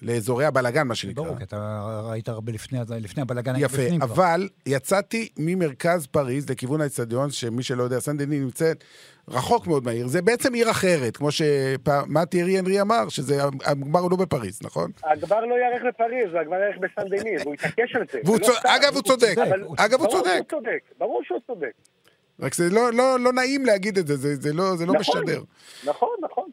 לאזורי 0.03 0.45
הבלגן, 0.45 0.87
מה 0.87 0.95
שנקרא. 0.95 1.25
ברור, 1.25 1.39
כי 1.39 1.45
אתה 1.45 1.81
ראית 2.11 2.29
הרבה 2.29 2.53
לפני, 2.53 2.79
לפני 3.01 3.23
הבלגן. 3.23 3.55
יפה, 3.59 3.83
אבל 4.01 4.15
כבר. 4.15 4.37
יצאתי 4.67 5.29
ממרכז 5.37 6.07
פריז 6.07 6.51
לכיוון 6.51 6.81
האצטדיון, 6.81 7.31
שמי 7.31 7.63
שלא 7.63 7.83
יודע, 7.83 8.01
סן 8.01 8.17
דני 8.17 8.41
נמצאת 8.41 8.85
רחוק 9.29 9.67
מאוד 9.67 9.85
מהעיר. 9.85 10.07
זה 10.07 10.23
בעצם 10.23 10.55
עיר 10.55 10.71
אחרת, 10.71 11.17
כמו 11.17 11.31
שמה 11.31 12.27
תיארי 12.31 12.59
הנרי 12.59 12.81
אמר, 12.81 13.09
שזה 13.09 13.43
הגמר 13.65 14.01
הוא 14.01 14.11
לא 14.11 14.17
בפריז, 14.17 14.61
נכון? 14.63 14.91
הגמר 15.05 15.41
לא 15.41 15.55
יארך 15.55 15.83
בפריז, 15.89 16.35
הגמר 16.41 16.57
יארך 16.57 16.77
בסן 16.79 17.09
דני, 17.09 17.31
והוא 17.43 17.55
התעקש 17.55 17.97
על 17.97 18.05
זה. 18.13 18.21
אגב, 18.65 18.95
הוא 18.95 19.03
צודק. 19.03 19.35
אגב, 19.77 20.01
הוא 20.01 20.09
צודק. 20.51 20.81
ברור 20.99 21.23
שהוא 21.25 21.41
צודק. 21.47 21.73
רק 22.41 22.55
זה 22.55 22.71
לא, 22.71 22.93
לא, 22.93 23.21
לא 23.21 23.33
נעים 23.33 23.67
להגיד 23.67 23.99
את 23.99 24.07
זה, 24.07 24.17
זה, 24.17 24.37
זה 24.37 24.53
לא, 24.53 24.77
זה 24.77 24.87
לא 24.87 24.93
נכון, 24.93 25.23
משדר. 25.23 25.43
נכון, 25.85 26.17
נכון. 26.23 26.49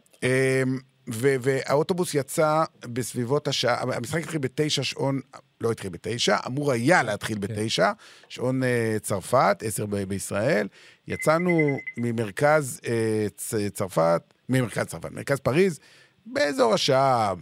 והאוטובוס 1.07 2.13
יצא 2.13 2.63
בסביבות 2.85 3.47
השעה, 3.47 3.81
המשחק 3.81 4.23
התחיל 4.23 4.39
בתשע 4.39 4.83
שעון, 4.83 5.19
לא 5.61 5.71
התחיל 5.71 5.89
בתשע, 5.89 6.37
אמור 6.47 6.71
היה 6.71 7.03
להתחיל 7.03 7.35
כן. 7.35 7.41
בתשע, 7.41 7.91
שעון 8.29 8.63
uh, 8.63 8.65
צרפת, 8.99 9.57
עשר 9.65 9.85
ב- 9.85 9.95
בישראל. 9.95 10.67
יצאנו 11.07 11.77
ממרכז 11.97 12.79
uh, 12.83 12.89
צרפת, 13.73 14.33
ממרכז 14.49 14.85
צרפת, 14.85 15.11
מרכז 15.11 15.39
פריז, 15.39 15.79
באזור 16.25 16.73
השעה 16.73 17.33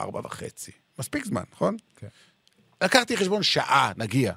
ארבע 0.00 0.20
וחצי. 0.24 0.72
מספיק 0.98 1.24
זמן, 1.24 1.42
נכון? 1.52 1.76
כן. 1.96 2.06
לקחתי 2.82 3.16
חשבון 3.16 3.42
שעה, 3.42 3.92
נגיע. 3.96 4.32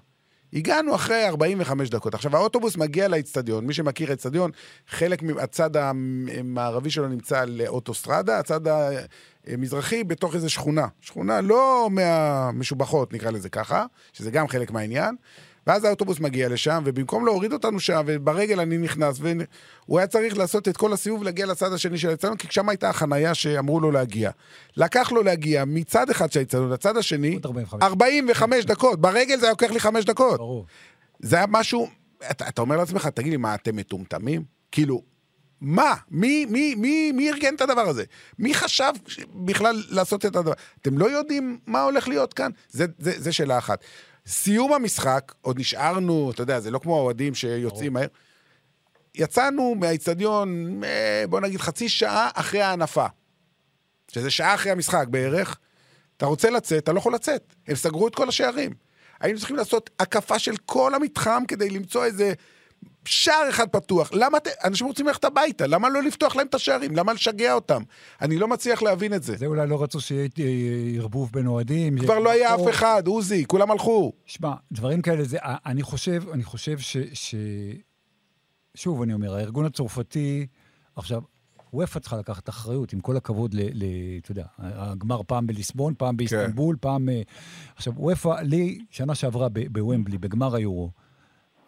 הגענו 0.54 0.96
אחרי 0.96 1.28
45 1.28 1.90
דקות. 1.90 2.14
עכשיו, 2.14 2.36
האוטובוס 2.36 2.78
מגיע 2.78 3.08
לאצטדיון, 3.08 3.66
מי 3.66 3.74
שמכיר 3.74 4.14
אצטדיון, 4.14 4.52
חלק 4.88 5.24
מהצד 5.24 5.78
המערבי 5.78 6.90
שלו 6.90 7.08
נמצא 7.08 7.40
על 7.40 7.62
אוטוסטרדה, 7.68 8.40
הצד 8.40 8.62
המזרחי 9.48 10.04
בתוך 10.04 10.36
איזו 10.36 10.50
שכונה. 10.50 10.88
שכונה 11.02 11.42
לא 11.42 11.90
מהמשובחות, 11.92 13.14
נקרא 13.14 13.32
לזה 13.32 13.50
ככה, 13.50 13.86
שזה 14.14 14.32
גם 14.32 14.48
חלק 14.48 14.72
מהעניין. 14.72 15.16
ואז 15.68 15.84
האוטובוס 15.84 16.20
מגיע 16.20 16.50
לשם, 16.50 16.82
ובמקום 16.86 17.26
להוריד 17.26 17.54
אותנו 17.54 17.80
שם, 17.80 18.04
וברגל 18.06 18.60
אני 18.60 18.78
נכנס, 18.78 19.20
והוא 19.20 20.00
היה 20.00 20.08
צריך 20.08 20.38
לעשות 20.38 20.68
את 20.68 20.78
כל 20.78 20.94
הסיבוב 20.94 21.24
להגיע 21.24 21.46
לצד 21.46 21.74
השני 21.74 21.98
של 21.98 22.10
האצטדיון, 22.10 22.38
כי 22.38 22.48
שם 22.50 22.70
הייתה 22.70 22.90
החנייה 22.90 23.34
שאמרו 23.34 23.80
לו 23.80 23.92
להגיע. 23.92 24.32
לקח 24.78 25.12
לו 25.12 25.24
להגיע 25.24 25.66
מצד 25.66 26.10
אחד 26.10 26.32
של 26.32 26.40
האצטדיון 26.40 26.70
לצד 26.70 26.98
השני, 26.98 27.34
עוד 27.34 27.46
45. 27.46 27.84
45 27.84 28.66
דקות. 28.66 29.02
ברגל 29.02 29.38
זה 29.38 29.46
היה 29.46 29.52
לוקח 29.52 29.72
לי 29.72 29.80
5 29.80 30.06
דקות. 30.06 30.38
ברור. 30.38 30.66
זה 31.20 31.36
היה 31.36 31.46
משהו, 31.50 31.88
אתה, 32.32 32.48
אתה 32.48 32.62
אומר 32.62 32.78
לעצמך, 32.78 33.08
תגיד 33.08 33.32
לי, 33.32 33.38
מה, 33.38 33.56
אתם 33.56 33.76
מטומטמים? 33.76 34.44
כאילו, 34.72 35.02
מה? 35.62 35.94
מי, 36.12 36.46
מי, 36.46 36.76
מי, 36.76 37.12
מי 37.12 37.30
ארגן 37.30 37.56
את 37.56 37.62
הדבר 37.62 37.90
הזה? 37.90 38.04
מי 38.40 38.54
חשב 38.54 38.92
בכלל 39.34 39.84
לעשות 39.90 40.26
את 40.26 40.36
הדבר? 40.36 40.54
אתם 40.82 40.98
לא 40.98 41.06
יודעים 41.06 41.60
מה 41.68 41.84
הולך 41.84 42.08
להיות 42.08 42.34
כאן? 42.34 42.52
זה, 42.70 42.86
זה, 43.00 43.12
זה 43.18 43.32
שאלה 43.32 43.58
אחת. 43.58 43.84
סיום 44.30 44.74
המשחק, 44.74 45.34
עוד 45.42 45.60
נשארנו, 45.60 46.32
אתה 46.32 46.42
יודע, 46.42 46.60
זה 46.60 46.72
לא 46.72 46.80
כמו 46.80 46.98
האוהדים 46.98 47.36
שיוצאים 47.36 47.94
מהר. 47.94 48.08
יצאנו 49.16 49.76
מהאיצטדיון, 49.76 50.82
אה, 50.84 51.24
בוא 51.30 51.40
נגיד, 51.40 51.60
חצי 51.60 51.90
שעה 51.90 52.30
אחרי 52.34 52.62
ההנפה. 52.62 53.06
שזה 54.12 54.30
שעה 54.30 54.56
אחרי 54.56 54.72
המשחק 54.72 55.08
בערך. 55.10 55.58
אתה 56.18 56.26
רוצה 56.26 56.50
לצאת, 56.50 56.84
אתה 56.84 56.94
לא 56.94 57.00
יכול 57.00 57.14
לצאת. 57.14 57.54
הם 57.68 57.76
סגרו 57.76 58.08
את 58.08 58.16
כל 58.16 58.30
השערים. 58.30 58.74
היינו 59.20 59.40
צריכים 59.40 59.56
לעשות 59.56 59.90
הקפה 60.00 60.40
של 60.40 60.58
כל 60.66 60.96
המתחם 60.96 61.44
כדי 61.48 61.70
למצוא 61.70 62.06
איזה 62.06 62.34
שער 63.06 63.50
אחד 63.50 63.68
פתוח. 63.68 64.10
למה 64.14 64.38
אתם, 64.38 64.50
אנשים 64.64 64.88
רוצים 64.88 65.08
ללכת 65.08 65.26
הביתה, 65.26 65.68
למה 65.68 65.90
לא 65.90 66.04
לפתוח 66.04 66.36
להם 66.36 66.48
את 66.48 66.56
השערים? 66.56 66.96
למה 66.96 67.14
לשגע 67.14 67.54
אותם? 67.54 67.84
אני 68.22 68.38
לא 68.38 68.48
מצליח 68.48 68.82
להבין 68.82 69.14
את 69.14 69.24
זה. 69.24 69.38
זה 69.38 69.46
אולי 69.46 69.68
לא 69.68 69.84
רצו 69.84 70.02
שיהיה 70.02 70.30
אה, 70.40 70.46
ערבוב 70.98 71.32
בין 71.34 71.48
אוהדים. 71.48 72.00
כבר 72.00 72.20
לא 72.20 72.32
היה 72.32 72.56
אף 72.56 72.70
אחד, 72.70 73.04
עוזי, 73.08 73.46
כולם 73.48 73.72
הלכו. 73.72 74.14
שמע, 74.26 74.54
דברים 74.72 75.02
כאלה, 75.02 75.24
זה, 75.24 75.38
אני 75.44 75.84
חושב, 75.84 76.24
אני 76.34 76.44
חושב 76.44 76.80
ש, 76.80 76.98
ש... 77.14 77.36
שוב, 78.76 79.02
אני 79.02 79.14
אומר, 79.14 79.36
הארגון 79.36 79.66
הצרפתי, 79.66 80.48
עכשיו, 80.96 81.22
וופא 81.74 82.00
צריכה 82.00 82.18
לקחת 82.18 82.50
אחריות, 82.50 82.94
עם 82.94 83.00
כל 83.00 83.18
הכבוד 83.18 83.54
ל... 83.54 83.60
ל 83.74 83.84
אתה 84.22 84.32
יודע, 84.32 84.46
הגמר 84.58 85.22
פעם 85.28 85.48
בליסבון, 85.48 85.94
פעם 85.98 86.18
באיסטנבול, 86.18 86.76
פעם... 86.82 87.10
אה, 87.10 87.22
עכשיו, 87.76 87.94
וופא, 87.98 88.42
לי, 88.42 88.80
שנה 88.90 89.16
שעברה 89.16 89.48
בוומבלי, 89.50 90.18
בגמר 90.18 90.56
היורו, 90.56 90.92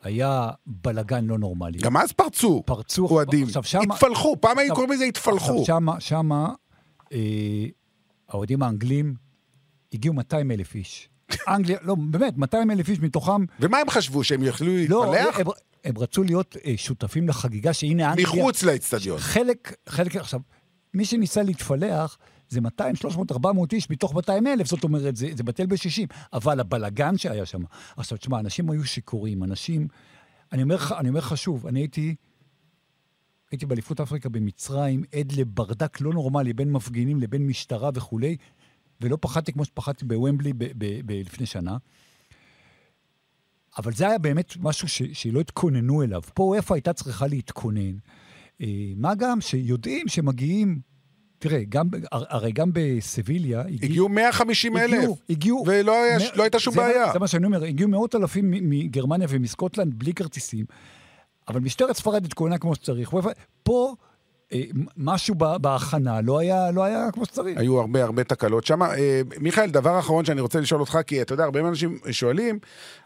היה 0.03 0.49
בלגן 0.65 1.25
לא 1.25 1.37
נורמלי. 1.37 1.77
גם 1.77 1.97
אז 1.97 2.11
פרצו 2.11 2.63
פרצו... 2.65 3.07
אוהדים. 3.07 3.47
התפלחו, 3.91 4.35
פעם 4.41 4.57
היו 4.57 4.73
קוראים 4.73 4.91
לזה 4.91 5.05
התפלחו. 5.05 5.59
עכשיו, 5.59 5.65
שמה, 5.65 5.99
שמה, 5.99 6.53
אה, 7.13 7.65
האוהדים 8.29 8.63
האנגלים 8.63 9.15
הגיעו 9.93 10.13
200 10.13 10.51
אלף 10.51 10.75
איש. 10.75 11.09
אנגליה, 11.47 11.77
לא, 11.81 11.95
באמת, 11.95 12.37
200 12.37 12.71
אלף 12.71 12.89
איש 12.89 12.99
מתוכם, 12.99 13.45
ומה 13.59 13.77
הם 13.77 13.89
חשבו, 13.89 14.23
שהם 14.23 14.43
יוכלו 14.43 14.73
לא, 14.89 15.11
להתפלח? 15.11 15.39
הם, 15.39 15.45
הם 15.83 15.97
רצו 15.97 16.23
להיות 16.23 16.55
אה, 16.65 16.73
שותפים 16.77 17.27
לחגיגה 17.27 17.73
שהנה 17.73 18.09
אנגליה... 18.09 18.27
מחוץ 18.27 18.63
לאצטדיון. 18.63 19.17
חלק, 19.19 19.75
חלק, 19.89 20.15
עכשיו, 20.15 20.39
מי 20.93 21.05
שניסה 21.05 21.43
להתפלח 21.43 22.17
זה 22.51 22.61
200, 22.61 22.95
300, 22.95 23.31
400 23.31 23.73
איש 23.73 23.89
מתוך 23.89 24.15
200 24.15 24.47
אלף, 24.47 24.67
זאת 24.67 24.83
אומרת, 24.83 25.15
זה, 25.15 25.27
זה 25.35 25.43
בטל 25.43 25.65
ב-60. 25.65 26.13
אבל 26.33 26.59
הבלגן 26.59 27.17
שהיה 27.17 27.45
שם... 27.45 27.61
עכשיו, 27.97 28.17
תשמע, 28.17 28.39
אנשים 28.39 28.69
היו 28.69 28.85
שיכורים, 28.85 29.43
אנשים... 29.43 29.87
אני 30.51 30.63
אומר 30.63 30.75
לך, 30.75 30.95
אני 30.99 31.09
אומר 31.09 31.19
לך 31.19 31.37
שוב, 31.37 31.67
אני 31.67 31.79
הייתי... 31.79 32.15
הייתי 33.51 33.65
באליפות 33.65 33.99
אפריקה 33.99 34.29
במצרים, 34.29 35.03
עד 35.15 35.31
לברדק 35.31 36.01
לא 36.01 36.13
נורמלי 36.13 36.53
בין 36.53 36.71
מפגינים 36.71 37.19
לבין 37.19 37.47
משטרה 37.47 37.89
וכולי, 37.93 38.37
ולא 39.01 39.17
פחדתי 39.21 39.53
כמו 39.53 39.65
שפחדתי 39.65 40.05
בוומבלי 40.05 40.53
ב- 40.53 40.63
ב- 40.77 41.01
ב- 41.05 41.21
לפני 41.25 41.45
שנה. 41.45 41.77
אבל 43.77 43.93
זה 43.93 44.07
היה 44.07 44.17
באמת 44.17 44.53
משהו 44.59 44.87
ש, 44.87 45.01
שלא 45.13 45.39
התכוננו 45.39 46.03
אליו. 46.03 46.21
פה 46.33 46.55
איפה 46.55 46.75
הייתה 46.75 46.93
צריכה 46.93 47.27
להתכונן. 47.27 47.97
אה, 48.61 48.93
מה 48.95 49.15
גם 49.15 49.41
שיודעים 49.41 50.07
שמגיעים, 50.07 50.81
תראה, 51.41 51.61
גם, 51.69 51.87
הרי 52.11 52.51
גם 52.51 52.69
בסביליה 52.73 53.59
הגיע, 53.61 53.77
הגיעו 53.83 54.09
150 54.09 54.77
אלף. 54.77 54.93
הגיעו, 54.93 55.17
הגיעו, 55.29 55.63
ולא 55.67 56.03
היה- 56.03 56.17
מא- 56.17 56.23
לא 56.35 56.43
הייתה 56.43 56.59
שום 56.59 56.73
זה 56.73 56.79
בעיה. 56.79 57.09
זה 57.13 57.19
מה 57.19 57.27
שאני 57.27 57.45
אומר, 57.45 57.63
הגיעו 57.63 57.89
מאות 57.89 58.15
אלפים 58.15 58.45
מגרמניה 58.51 59.27
ומסקוטלנד 59.29 59.93
בלי 59.99 60.13
כרטיסים, 60.13 60.65
אבל 61.47 61.59
משטרת 61.59 61.95
ספרד 61.95 62.25
התכוננה 62.25 62.57
כמו 62.57 62.75
שצריך. 62.75 63.13
ופה- 63.13 63.29
פה 63.63 63.95
אה, 64.53 64.61
משהו 64.97 65.35
בהכנה 65.61 66.21
לא 66.21 66.39
היה, 66.39 66.71
לא 66.71 66.83
היה 66.83 67.11
כמו 67.13 67.25
שצריך. 67.25 67.57
היו 67.59 67.79
הרבה 67.79 68.03
הרבה 68.03 68.23
תקלות 68.23 68.65
שם. 68.65 68.83
אה, 68.83 69.21
מיכאל, 69.39 69.69
דבר 69.69 69.99
אחרון 69.99 70.25
שאני 70.25 70.41
רוצה 70.41 70.59
לשאול 70.59 70.81
אותך, 70.81 70.99
כי 71.07 71.21
אתה 71.21 71.33
יודע, 71.33 71.43
הרבה 71.43 71.59
אנשים 71.59 71.97
שואלים, 72.11 72.59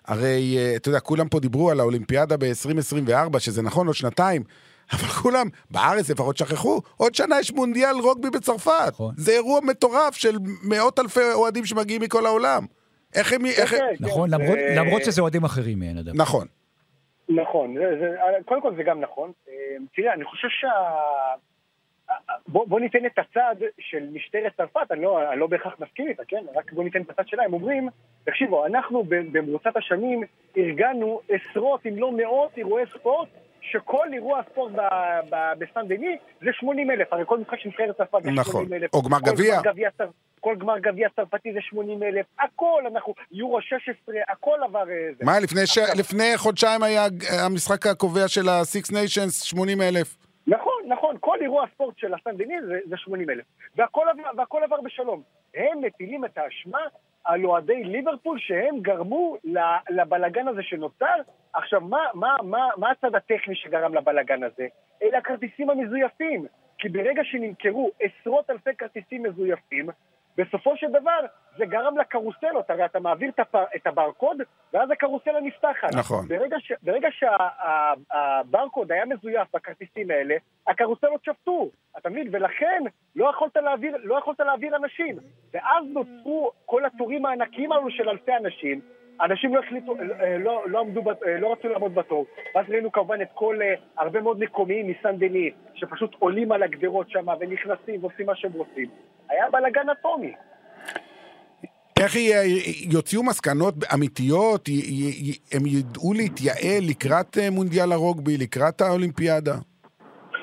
הרי 0.06 0.56
אה, 0.58 0.76
אתה 0.76 0.90
יודע, 0.90 1.00
כולם 1.00 1.28
פה 1.30 1.40
דיברו 1.40 1.72
על 1.72 1.80
האולימפיאדה 1.80 2.36
ב-2024, 2.38 3.40
שזה 3.40 3.62
נכון, 3.62 3.88
עוד 3.88 3.96
שנתיים. 3.96 4.44
אבל 4.94 5.08
כולם, 5.08 5.48
בארץ 5.72 6.10
לפחות 6.10 6.38
שכחו, 6.38 6.82
עוד 6.98 7.16
שנה 7.16 7.40
יש 7.40 7.52
מונדיאל 7.54 7.96
רוגבי 8.04 8.30
בצרפת. 8.30 8.72
נכון. 8.88 9.14
זה 9.18 9.32
אירוע 9.32 9.60
מטורף 9.64 10.16
של 10.16 10.36
מאות 10.70 11.00
אלפי 11.00 11.20
אוהדים 11.34 11.66
שמגיעים 11.66 12.02
מכל 12.02 12.26
העולם. 12.26 12.66
איך 13.16 13.34
הם... 13.34 13.46
איך... 13.46 13.74
הם- 13.74 13.80
כן, 13.80 14.06
נכון, 14.06 14.30
כן, 14.30 14.42
למרות, 14.42 14.58
אה, 14.58 14.76
למרות 14.76 15.04
שזה 15.04 15.22
אוהדים 15.22 15.44
אחרים 15.44 15.80
מעין 15.80 15.98
אדם. 15.98 16.14
נכון. 16.16 16.48
נכון, 17.30 17.76
זה, 17.78 17.96
זה, 18.00 18.16
קודם 18.46 18.62
כל 18.62 18.76
זה 18.76 18.84
גם 18.84 19.00
נכון. 19.02 19.32
אה, 19.50 19.54
תראה, 19.96 20.14
אני 20.14 20.26
חושב 20.26 20.48
שה... 20.50 20.68
בוא, 22.48 22.66
בוא 22.68 22.80
ניתן 22.80 23.06
את 23.06 23.20
הצד 23.20 23.56
של 23.80 24.08
משטרת 24.14 24.52
צרפת, 24.58 24.92
אני 24.92 25.02
לא, 25.02 25.32
אני 25.32 25.40
לא 25.40 25.48
בהכרח 25.48 25.74
מסכים 25.80 26.08
איתה, 26.08 26.24
כן? 26.28 26.44
רק 26.56 26.72
בוא 26.74 26.84
ניתן 26.84 27.02
את 27.02 27.10
הצד 27.10 27.28
שלה, 27.28 27.44
הם 27.44 27.54
אומרים, 27.54 27.90
תקשיבו, 28.24 28.66
אנחנו 28.66 29.04
במרוצת 29.08 29.78
השנים 29.78 30.24
ארגנו 30.58 31.20
עשרות 31.30 31.86
אם 31.86 31.98
לא 31.98 32.12
מאות 32.12 32.58
אירועי 32.58 32.84
ספורט, 33.00 33.28
שכל 33.72 34.08
אירוע 34.14 34.42
ספורט 34.52 34.72
ב- 34.72 34.80
ב- 35.30 35.54
בסן 35.60 35.88
דני 35.88 36.18
זה 36.42 36.50
80 36.54 36.92
אלף, 36.92 37.14
הרי 37.14 37.24
כל 37.26 37.40
משחק 37.40 37.60
של 37.60 37.70
נבחרת 37.70 37.98
צרפת 37.98 38.24
זה 38.24 38.32
נכון. 38.32 38.66
80 38.66 38.74
אלף. 38.74 38.94
או 38.94 39.02
גמר 39.02 39.18
גביע. 39.20 39.60
כל 40.40 40.56
גמר 40.56 40.80
גביע 40.80 41.10
צרפתי 41.16 41.54
זה 41.54 41.60
80 41.62 42.04
אלף, 42.04 42.26
הכל, 42.40 42.84
אנחנו, 42.92 43.14
יורו 43.32 43.62
16, 43.62 44.16
הכל 44.30 44.60
עבר... 44.64 44.90
אה, 44.90 45.10
זה. 45.20 45.26
מה, 45.26 45.40
לפני, 45.40 45.66
ש... 45.66 45.78
לפני 45.78 46.38
חודשיים 46.38 46.84
היה 46.84 47.06
המשחק 47.46 47.88
הקובע 47.88 48.28
של 48.28 48.50
ה-Six 48.50 48.92
Nations, 48.92 49.32
80 49.32 49.82
אלף. 49.82 50.18
נכון, 50.48 50.84
נכון, 50.88 51.18
כל 51.20 51.38
אירוע 51.42 51.66
ספורט 51.74 51.98
של 51.98 52.14
הסן 52.14 52.38
דני 52.38 52.56
זה, 52.68 52.80
זה 52.90 52.98
80 52.98 53.30
אלף. 53.30 53.46
והכל, 53.76 54.06
והכל 54.38 54.64
עבר 54.64 54.82
בשלום. 54.82 55.22
הם 55.56 55.82
מטילים 55.82 56.26
את 56.26 56.38
האשמה 56.38 56.80
על 57.26 57.46
אוהדי 57.46 57.84
ליברפול 57.84 58.40
שהם 58.40 58.80
גרמו 58.80 59.38
לבלגן 59.90 60.48
הזה 60.48 60.64
שנוצר. 60.64 61.16
עכשיו, 61.54 61.82
מה, 61.82 62.00
מה, 62.14 62.36
מה, 62.44 62.70
מה 62.78 62.92
הצד 62.92 63.16
הטכני 63.16 63.56
שגרם 63.56 63.96
לבלגן 63.96 64.44
הזה? 64.44 64.68
אלה 65.04 65.18
הכרטיסים 65.18 65.70
המזויפים. 65.70 66.46
כי 66.78 66.90
ברגע 66.90 67.24
שנמכרו 67.24 67.92
עשרות 68.00 68.50
אלפי 68.50 68.76
כרטיסים 68.78 69.24
מזויפים, 69.24 69.90
בסופו 70.38 70.78
של 70.78 70.88
דבר 70.90 71.20
זה 71.58 71.66
גרם 71.66 71.98
לקרוסלות, 71.98 72.70
הרי 72.70 72.86
אתה 72.86 73.00
מעביר 73.00 73.32
את, 73.76 73.88
הברקוד 73.88 74.38
ואז 74.74 74.92
הקרוסלה 74.92 75.40
נפתחת. 75.42 75.96
נכון. 75.96 76.28
ברגע, 76.28 76.58
ש... 76.60 76.72
ברגע 76.84 77.08
שהברקוד 77.12 78.92
היה 78.92 79.06
מזויף 79.06 79.48
בכרטיסים 79.56 80.12
האלה, 80.12 80.36
הקרוסלות 80.68 81.24
שפטו, 81.24 81.70
אתה 81.98 82.10
מבין? 82.10 82.28
ולכן 82.32 82.84
לא 83.16 83.30
יכולת 83.30 83.58
להעביר, 83.58 83.98
לא 84.04 84.18
יכולת 84.18 84.40
להעביר 84.40 84.76
אנשים. 84.76 85.18
ואז 85.54 85.86
נוצרו 85.94 86.52
כל 86.66 86.86
התורים 86.86 87.26
הענקיים 87.26 87.72
האלו 87.72 87.92
של 87.92 88.10
אלפי 88.10 88.32
אנשים. 88.36 88.82
אנשים 89.22 89.56
לא 89.56 89.60
החליטו, 89.60 89.96
אה, 90.22 90.38
לא, 90.38 90.64
לא, 90.68 90.80
עמדו, 90.80 91.02
אה, 91.10 91.40
לא 91.40 91.52
רצו 91.52 91.68
לעמוד 91.68 91.96
בתור. 91.96 92.26
ואז 92.56 92.66
ראינו 92.70 92.92
כמובן 92.92 93.22
את 93.22 93.28
כל, 93.34 93.62
אה, 93.62 93.74
הרבה 93.98 94.22
מאוד 94.22 94.40
מקומיים 94.40 94.88
מסן 94.88 95.18
דני, 95.18 95.52
שפשוט 95.74 96.16
עולים 96.20 96.52
על 96.52 96.64
הגדרות 96.64 97.10
שם 97.10 97.26
ונכנסים 97.40 98.04
ועושים 98.04 98.26
מה 98.26 98.36
שהם 98.36 98.52
רוצים. 98.54 98.90
היה 99.30 99.46
בלאגן 99.52 99.90
אטומי. 99.90 100.34
איך 102.00 102.16
י- 102.16 102.32
יוציאו 102.94 103.24
מסקנות 103.24 103.74
אמיתיות, 103.94 104.68
י- 104.68 104.72
י- 104.72 105.30
י- 105.30 105.58
הם 105.58 105.66
ידעו 105.66 106.14
להתייעל 106.14 106.84
לקראת 106.90 107.38
אה, 107.38 107.50
מונדיאל 107.50 107.92
הרוגבי, 107.92 108.38
לקראת 108.38 108.82
האולימפיאדה. 108.82 109.56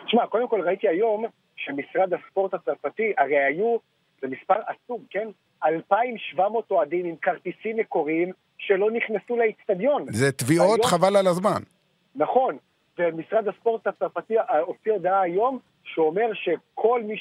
תשמע, 0.07 0.27
קודם 0.27 0.49
כל 0.49 0.61
ראיתי 0.61 0.89
היום 0.89 1.25
שמשרד 1.57 2.11
הספורט 2.15 2.55
הצרפתי, 2.55 3.13
הרי 3.19 3.37
היו, 3.45 3.77
זה 4.23 4.29
מספר 4.29 4.55
עצום, 4.67 4.99
כן? 5.11 5.29
2,700 5.65 6.71
אוהדים 6.71 7.07
עם 7.07 7.15
כרטיסים 7.23 7.77
מקוריים 7.77 8.33
שלא 8.59 8.91
נכנסו 8.91 9.37
לאיצטדיון. 9.37 10.07
זה 10.13 10.33
תביעות 10.33 10.79
היום- 10.81 10.87
חבל 10.91 11.17
על 11.17 11.27
הזמן. 11.27 11.63
נכון, 12.17 12.57
ומשרד 12.99 13.49
הספורט 13.49 13.87
הצרפתי 13.87 14.39
אה, 14.39 14.59
הוציא 14.59 14.93
הודעה 14.93 15.21
היום 15.21 15.59
שאומר 15.85 16.31
שכל 16.35 17.03
מי 17.03 17.15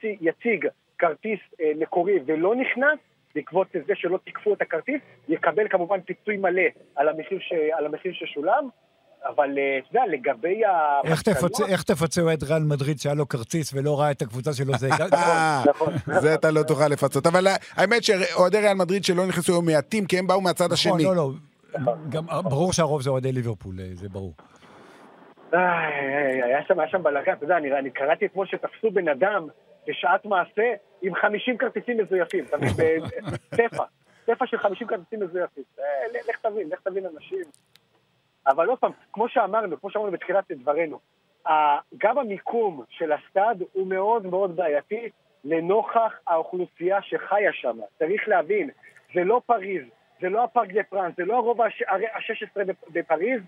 שיציג 0.00 0.66
כרטיס 0.98 1.40
אה, 1.60 1.72
מקורי 1.78 2.18
ולא 2.26 2.54
נכנס, 2.54 2.98
בעקבות 3.34 3.66
זה 3.86 3.94
שלא 3.94 4.18
תיקפו 4.24 4.54
את 4.54 4.62
הכרטיס, 4.62 5.00
יקבל 5.28 5.68
כמובן 5.68 6.00
פיצוי 6.00 6.36
מלא 6.36 6.62
על 6.96 7.08
המחיר, 7.08 7.38
ש... 7.40 7.52
על 7.78 7.86
המחיר 7.86 8.12
ששולם. 8.14 8.68
אבל 9.26 9.58
אה, 9.58 9.78
אתה 9.78 9.88
יודע, 9.90 10.06
לגבי 10.06 10.64
ה... 10.64 11.00
איך 11.04 11.22
תפצה- 11.22 11.66
איך 11.68 11.82
אוהד 12.22 12.44
ריאל 12.44 12.62
מדריד 12.62 12.98
שהיה 12.98 13.14
לו 13.14 13.28
כרטיס 13.28 13.74
ולא 13.74 14.00
ראה 14.00 14.10
את 14.10 14.22
הקבוצה 14.22 14.52
שלו? 14.52 14.72
זה... 14.74 14.88
אה, 15.12 15.62
נכון. 15.70 15.92
זה 16.22 16.34
אתה 16.34 16.50
לא 16.50 16.62
תוכל 16.62 16.88
לפצות. 16.88 17.26
אבל 17.26 17.46
האמת 17.76 18.04
שאוהדי 18.04 18.58
ריאל 18.58 18.74
מדריד 18.74 19.04
שלא 19.04 19.26
נכנסו 19.26 19.52
היו 19.52 19.62
מעטים, 19.62 20.06
כי 20.06 20.18
הם 20.18 20.26
באו 20.26 20.40
מהצד 20.40 20.64
נכון, 20.64 20.74
השני. 20.74 21.04
לא, 21.04 21.16
לא. 21.16 21.30
גם 22.08 22.24
ברור 22.44 22.72
שהרוב 22.72 23.02
זה 23.02 23.10
אוהדי 23.10 23.32
ליברפול, 23.32 23.74
אה, 23.80 23.84
זה 23.92 24.08
ברור. 24.08 24.34
היה 25.52 26.60
שם, 26.90 27.02
בלאגן, 27.02 27.32
אתה 27.32 27.44
יודע, 27.44 27.56
אני, 27.56 27.78
אני 27.78 27.90
קראתי 27.90 28.26
אתמול 28.26 28.46
שתפסו 28.46 28.90
בן 28.90 29.08
אדם 29.08 29.46
בשעת 29.88 30.24
מעשה 30.24 30.72
עם 31.02 31.14
50 31.14 31.58
כרטיסים 31.58 31.98
מזויפים, 31.98 32.44
אתה 32.44 32.56
מבין? 32.56 33.02
סטפה, 33.54 33.84
סטפה 34.22 34.46
של 34.46 34.58
50 34.58 34.86
כרטיסים 34.86 35.20
מזויפים. 35.20 35.64
אה, 35.78 35.84
לך 36.28 36.36
תבין, 36.42 36.68
לך 36.68 36.80
תבין 36.80 37.06
אנשים. 37.06 37.42
אבל 38.46 38.68
עוד 38.68 38.78
פעם, 38.78 38.92
כמו 39.12 39.28
שאמרנו, 39.28 39.80
כמו 39.80 39.90
שאמרנו 39.90 40.12
בתחילת 40.12 40.50
דברינו, 40.50 40.98
גם 41.98 42.18
המיקום 42.18 42.84
של 42.88 43.12
הסטאד 43.12 43.62
הוא 43.72 43.86
מאוד 43.86 44.26
מאוד 44.26 44.56
בעייתי 44.56 45.10
לנוכח 45.44 46.12
האוכלוסייה 46.26 47.02
שחיה 47.02 47.52
שם. 47.52 47.78
צריך 47.98 48.28
להבין, 48.28 48.70
זה 49.14 49.24
לא 49.24 49.40
פריז, 49.46 49.82
זה 50.20 50.28
לא 50.28 50.44
הפארק 50.44 50.72
דה 50.72 50.82
פרנס, 50.82 51.14
זה 51.16 51.24
לא 51.24 51.36
הרובע 51.36 51.64
ה-16 51.64 52.60
בפריז, 52.92 53.40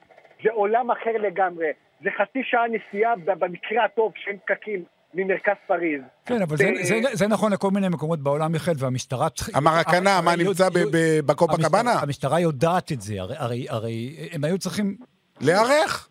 זה 0.44 0.50
עולם 0.52 0.90
אחר 0.90 1.12
לגמרי. 1.12 1.70
זה 2.02 2.10
חצי 2.10 2.42
שעה 2.44 2.64
נסיעה 2.68 3.16
במקרה 3.16 3.84
הטוב 3.84 4.12
שאין 4.16 4.38
פקקים 4.38 4.84
ממרכז 5.14 5.54
פריז. 5.66 6.00
כן, 6.26 6.42
אבל 6.42 6.56
זה- 6.56 6.72
זה- 6.82 6.94
זה 7.12 7.28
נכון 7.28 7.52
לכל 7.52 7.70
מיני 7.70 7.88
מקומות 7.88 8.18
בעולם, 8.20 8.52
מיכאל, 8.52 8.74
והמשטרה... 8.78 9.30
צריכה- 9.30 9.58
המרקנה, 9.58 10.20
מה 10.20 10.36
נמצא 10.36 10.62
יודע- 10.64 10.80
ב- 10.80 10.96
ב- 10.96 11.26
בקופה 11.26 11.56
קבאנה? 11.68 11.92
המשטרה 12.02 12.40
יודעת 12.40 12.92
את 12.92 13.00
זה, 13.00 13.20
הרי- 13.20 13.36
הרי- 13.38 13.66
הרי 13.68 14.28
הם 14.32 14.44
היו 14.44 14.58
צריכים... 14.58 14.96
להיערך. 15.40 16.08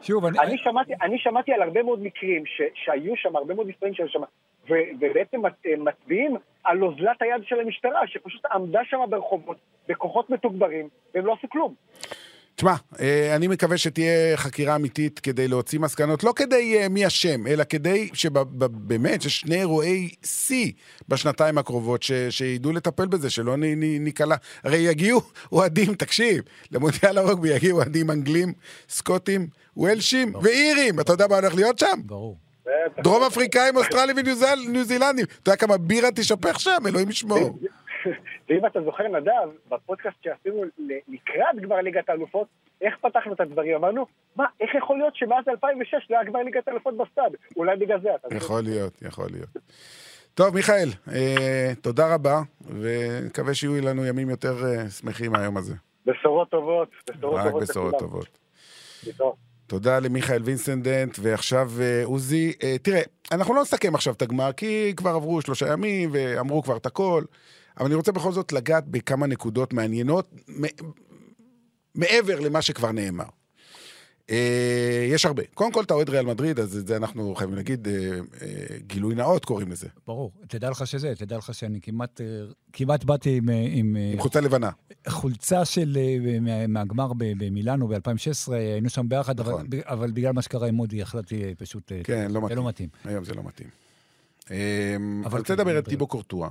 שוב, 0.00 0.24
אני... 0.26 0.38
אני 0.38 0.56
שמעתי, 0.58 0.92
אני 1.02 1.18
שמעתי 1.18 1.52
על 1.52 1.62
הרבה 1.62 1.82
מאוד 1.82 2.02
מקרים 2.02 2.46
ש, 2.46 2.62
שהיו 2.84 3.12
שם, 3.16 3.36
הרבה 3.36 3.54
מאוד 3.54 3.66
מספרים 3.66 3.94
שהיו 3.94 4.08
שם, 4.08 4.20
ו, 4.70 4.72
ובעצם 5.00 5.46
מצ- 5.46 5.52
מצביעים 5.78 6.36
על 6.64 6.82
אוזלת 6.84 7.22
היד 7.22 7.42
של 7.44 7.60
המשטרה, 7.60 8.00
שפשוט 8.06 8.46
עמדה 8.52 8.80
שם 8.90 8.96
ברחובות, 9.10 9.56
בכוחות 9.88 10.30
מתוגברים, 10.30 10.88
והם 11.14 11.26
לא 11.26 11.34
עשו 11.38 11.48
כלום. 11.52 11.74
תשמע, 12.56 12.74
אה, 13.00 13.36
אני 13.36 13.48
מקווה 13.48 13.78
שתהיה 13.78 14.36
חקירה 14.36 14.76
אמיתית 14.76 15.18
כדי 15.18 15.48
להוציא 15.48 15.78
מסקנות, 15.78 16.24
לא 16.24 16.32
כדי 16.36 16.78
אה, 16.78 16.88
מי 16.88 17.06
אשם, 17.06 17.46
אלא 17.46 17.64
כדי 17.64 18.08
שבאמת, 18.12 19.22
שיש 19.22 19.40
שני 19.40 19.56
אירועי 19.60 20.10
שיא 20.24 20.72
בשנתיים 21.08 21.58
הקרובות, 21.58 22.02
ש- 22.02 22.12
שידעו 22.30 22.72
לטפל 22.72 23.06
בזה, 23.06 23.30
שלא 23.30 23.56
ניקלע. 24.00 24.36
הרי 24.64 24.76
יגיעו 24.76 25.20
אוהדים, 25.52 25.94
תקשיב, 25.94 26.42
למונדיאל 26.70 27.18
הרוגבי 27.18 27.48
יגיעו 27.48 27.78
אוהדים 27.78 28.10
אנגלים, 28.10 28.52
סקוטים, 28.88 29.46
וולשים 29.76 30.32
ואירים. 30.42 31.00
אתה 31.00 31.12
יודע 31.12 31.26
מה 31.26 31.36
הולך 31.36 31.54
להיות 31.54 31.78
שם? 31.78 32.00
ברור. 32.06 32.38
דרום 33.02 33.22
אפריקאים, 33.22 33.76
אוסטרלים 33.76 34.16
וניו 34.16 34.84
זילנדים. 34.84 35.24
אתה 35.42 35.50
יודע 35.50 35.56
כמה 35.56 35.76
בירה 35.76 36.08
תשפך 36.14 36.60
שם? 36.60 36.78
אלוהים 36.86 37.10
ישמור. 37.10 37.58
ואם 38.48 38.66
אתה 38.66 38.82
זוכר, 38.82 39.08
נדב, 39.08 39.48
בפודקאסט 39.68 40.16
שעשינו 40.22 40.64
לקראת 41.08 41.62
גמר 41.62 41.76
ליגת 41.76 42.08
האלופות, 42.08 42.48
איך 42.80 42.94
פתחנו 43.00 43.32
את 43.32 43.40
הדברים? 43.40 43.74
אמרנו, 43.74 44.06
מה, 44.36 44.44
איך 44.60 44.74
יכול 44.74 44.98
להיות 44.98 45.16
שמאז 45.16 45.44
2006 45.48 45.94
לא 46.10 46.16
היה 46.16 46.24
גמר 46.24 46.42
ליגת 46.42 46.68
האלופות 46.68 46.96
בסטאד? 46.96 47.32
אולי 47.56 47.76
בגלל 47.76 48.00
זה, 48.00 48.14
אתה 48.14 48.36
יכול 48.36 48.60
להיות, 48.62 49.02
יכול 49.02 49.26
להיות. 49.32 49.48
טוב, 50.34 50.54
מיכאל, 50.54 50.88
אה, 51.12 51.72
תודה 51.82 52.14
רבה, 52.14 52.40
ונקווה 52.80 53.54
שיהיו 53.54 53.84
לנו 53.84 54.06
ימים 54.06 54.30
יותר 54.30 54.54
אה, 54.64 54.90
שמחים 54.90 55.32
מהיום 55.32 55.56
הזה. 55.56 55.74
בשורות 56.06 56.50
טובות, 56.50 56.88
בשורות 57.10 57.40
רק 57.40 57.46
טובות 57.46 57.62
בשורות 57.62 57.94
לכולם. 57.94 58.10
טובות. 58.10 58.38
להתראות. 59.06 59.54
תודה 59.66 59.98
למיכאל 59.98 60.42
וינסנדנט, 60.44 61.18
ועכשיו 61.22 61.70
אה, 61.80 62.02
עוזי. 62.04 62.52
אה, 62.62 62.76
תראה, 62.82 63.00
אנחנו 63.32 63.54
לא 63.54 63.62
נסכם 63.62 63.94
עכשיו 63.94 64.14
את 64.14 64.22
הגמר, 64.22 64.52
כי 64.52 64.92
כבר 64.96 65.10
עברו 65.10 65.42
שלושה 65.42 65.72
ימים 65.72 66.10
ואמרו 66.12 66.62
כבר 66.62 66.76
את 66.76 66.86
הכל, 66.86 67.24
אבל 67.76 67.86
אני 67.86 67.94
רוצה 67.94 68.12
בכל 68.12 68.32
זאת 68.32 68.52
לגעת 68.52 68.88
בכמה 68.88 69.26
נקודות 69.26 69.72
מעניינות, 69.72 70.34
מעבר 71.94 72.40
למה 72.40 72.62
שכבר 72.62 72.92
נאמר. 72.92 73.24
אה, 74.30 75.06
יש 75.10 75.24
הרבה. 75.24 75.42
קודם 75.54 75.72
כל, 75.72 75.82
אתה 75.82 75.94
אוהד 75.94 76.10
ריאל 76.10 76.26
מדריד, 76.26 76.60
אז 76.60 76.76
את 76.76 76.86
זה 76.86 76.96
אנחנו 76.96 77.34
חייבים 77.34 77.56
להגיד, 77.56 77.88
אה, 77.88 77.94
אה, 78.42 78.76
גילוי 78.86 79.14
נאות 79.14 79.44
קוראים 79.44 79.70
לזה. 79.70 79.88
ברור. 80.06 80.32
תדע 80.48 80.70
לך 80.70 80.86
שזה, 80.86 81.12
תדע 81.18 81.36
לך 81.36 81.54
שאני 81.54 81.80
כמעט, 81.80 82.20
אה, 82.20 82.26
כמעט 82.72 83.04
באתי 83.04 83.36
עם, 83.36 83.48
עם 83.48 83.96
עם 84.12 84.20
חולצה 84.20 84.40
לבנה. 84.40 84.70
חולצה 85.08 85.64
של, 85.64 85.98
אה, 86.00 86.38
מה- 86.40 86.66
מהגמר 86.66 87.12
במילאנו 87.16 87.88
ב-2016, 87.88 88.52
היינו 88.52 88.90
שם 88.90 89.08
ביחד, 89.08 89.40
אבל, 89.40 89.52
נכון. 89.52 89.66
אבל 89.82 90.10
בגלל 90.10 90.32
מה 90.32 90.42
שקרה 90.42 90.68
עם 90.68 90.74
מודי 90.74 91.02
החלטתי 91.02 91.54
פשוט... 91.58 91.92
כן, 92.04 92.26
לא 92.30 92.40
זה 92.40 92.46
מתאים. 92.46 92.58
לא 92.58 92.68
מתאים. 92.68 92.88
היום 93.04 93.24
זה 93.24 93.34
לא 93.34 93.42
מתאים. 93.44 93.68
אה, 94.50 94.96
אבל 95.24 95.30
אני 95.32 95.38
רוצה 95.40 95.54
כן, 95.56 95.60
לדבר 95.60 95.76
על. 95.76 95.82
טיבו 95.82 96.06
קורטואה. 96.06 96.48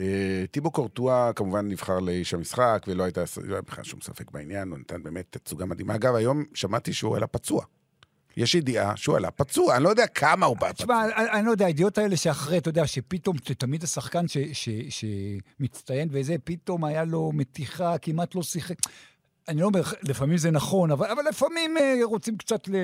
אה, 0.00 0.44
טיבו 0.50 0.70
קורטואה 0.70 1.32
כמובן 1.32 1.68
נבחר 1.68 1.98
לאיש 1.98 2.34
המשחק, 2.34 2.84
ולא 2.88 3.02
הייתה 3.04 3.20
לא 3.44 3.54
היה 3.54 3.62
בכלל 3.62 3.84
שום 3.84 4.00
ספק 4.00 4.30
בעניין, 4.30 4.70
הוא 4.70 4.78
נתן 4.78 5.02
באמת 5.02 5.26
תצוגה 5.30 5.64
מדהימה. 5.64 5.94
אגב, 5.94 6.14
היום 6.14 6.44
שמעתי 6.54 6.92
שהוא 6.92 7.16
עלה 7.16 7.26
פצוע. 7.26 7.64
יש 8.36 8.54
ידיעה 8.54 8.96
שהוא 8.96 9.16
עלה 9.16 9.30
פצוע, 9.30 9.76
אני 9.76 9.84
לא 9.84 9.88
יודע 9.88 10.06
כמה 10.06 10.46
הוא 10.46 10.56
בא 10.56 10.72
פצוע. 10.72 10.86
תשמע, 10.86 11.04
אני, 11.04 11.30
אני 11.30 11.46
לא 11.46 11.50
יודע, 11.50 11.66
הידיעות 11.66 11.98
האלה 11.98 12.16
שאחרי, 12.16 12.58
אתה 12.58 12.68
יודע, 12.68 12.86
שפתאום, 12.86 13.36
תמיד 13.36 13.84
השחקן 13.84 14.28
ש, 14.28 14.38
ש, 14.52 14.68
שמצטיין 14.88 16.08
וזה, 16.12 16.36
פתאום 16.44 16.84
היה 16.84 17.04
לו 17.04 17.32
מתיחה, 17.34 17.98
כמעט 17.98 18.34
לא 18.34 18.42
שיחק. 18.42 18.76
אני 19.48 19.60
לא 19.60 19.66
אומר, 19.66 19.82
לפעמים 20.02 20.36
זה 20.36 20.50
נכון, 20.50 20.90
אבל, 20.90 21.10
אבל 21.10 21.22
לפעמים 21.28 21.76
אה, 21.76 21.94
רוצים 22.02 22.36
קצת 22.36 22.68
ל... 22.68 22.74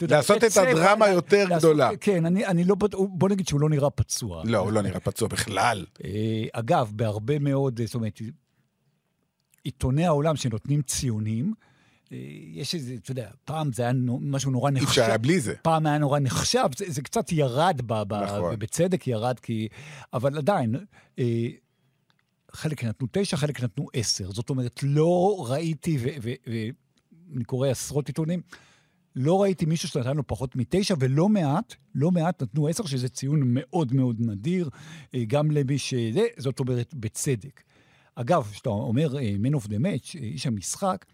יודע, 0.00 0.16
לעשות 0.16 0.44
את 0.44 0.56
הדרמה 0.56 1.08
יותר 1.08 1.44
לעשות- 1.48 1.58
גדולה. 1.70 1.90
כן, 2.00 2.26
אני, 2.26 2.46
אני 2.46 2.64
לא... 2.64 2.76
בוא 3.08 3.28
נגיד 3.28 3.48
שהוא 3.48 3.60
לא 3.60 3.68
נראה 3.68 3.90
פצוע. 3.90 4.42
לא, 4.46 4.58
הוא 4.58 4.72
לא 4.72 4.82
נראה 4.82 5.00
פצוע 5.00 5.28
בכלל. 5.28 5.86
אה, 6.04 6.10
אגב, 6.52 6.92
בהרבה 6.94 7.38
מאוד, 7.38 7.80
אה, 7.80 7.86
זאת 7.86 7.94
אומרת, 7.94 8.20
עיתוני 9.64 10.06
העולם 10.06 10.36
שנותנים 10.36 10.82
ציונים, 10.82 11.54
אה, 12.12 12.18
יש 12.52 12.74
איזה, 12.74 12.94
אתה 12.94 13.10
יודע, 13.10 13.30
פעם 13.44 13.72
זה 13.72 13.82
היה 13.82 13.92
משהו 14.20 14.50
נורא 14.50 14.70
אי 14.70 14.74
נחשב. 14.74 14.88
אפשר 14.88 15.04
היה 15.04 15.18
בלי 15.18 15.40
זה. 15.40 15.54
פעם 15.62 15.86
היה 15.86 15.98
נורא 15.98 16.18
נחשב, 16.18 16.68
זה, 16.76 16.84
זה 16.88 17.02
קצת 17.02 17.32
ירד, 17.32 17.80
ב, 17.86 18.02
ב, 18.02 18.14
נכון. 18.14 18.54
ובצדק 18.54 19.06
ירד, 19.06 19.38
כי... 19.38 19.68
אבל 20.12 20.38
עדיין, 20.38 20.74
אה, 21.18 21.46
חלק 22.52 22.84
נתנו 22.84 23.06
תשע, 23.12 23.36
חלק 23.36 23.62
נתנו 23.62 23.86
עשר. 23.92 24.30
זאת 24.32 24.50
אומרת, 24.50 24.80
לא 24.82 25.44
ראיתי, 25.48 25.98
ואני 26.02 27.44
קורא 27.44 27.68
עשרות 27.68 28.06
עיתונים, 28.08 28.40
לא 29.16 29.42
ראיתי 29.42 29.66
מישהו 29.66 29.88
שנתן 29.88 30.16
לו 30.16 30.26
פחות 30.26 30.56
מתשע, 30.56 30.94
ולא 30.98 31.28
מעט, 31.28 31.74
לא 31.94 32.10
מעט 32.10 32.42
נתנו 32.42 32.68
עשר, 32.68 32.86
שזה 32.86 33.08
ציון 33.08 33.40
מאוד 33.44 33.94
מאוד 33.94 34.16
נדיר, 34.20 34.70
אה, 35.14 35.24
גם 35.26 35.50
למי 35.50 35.78
שזה, 35.78 36.26
זאת 36.36 36.60
אומרת, 36.60 36.94
בצדק. 36.94 37.62
אגב, 38.14 38.48
כשאתה 38.52 38.68
אומר 38.68 39.18
אה, 39.18 39.34
Man 39.42 39.54
of 39.56 39.66
the 39.66 39.78
Match, 39.78 40.18
אה, 40.18 40.20
איש 40.20 40.46
המשחק, 40.46 41.04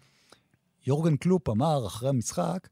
יורגן 0.87 1.15
קלופ 1.15 1.49
אמר 1.49 1.87
אחרי 1.87 2.09
המשחק, 2.09 2.67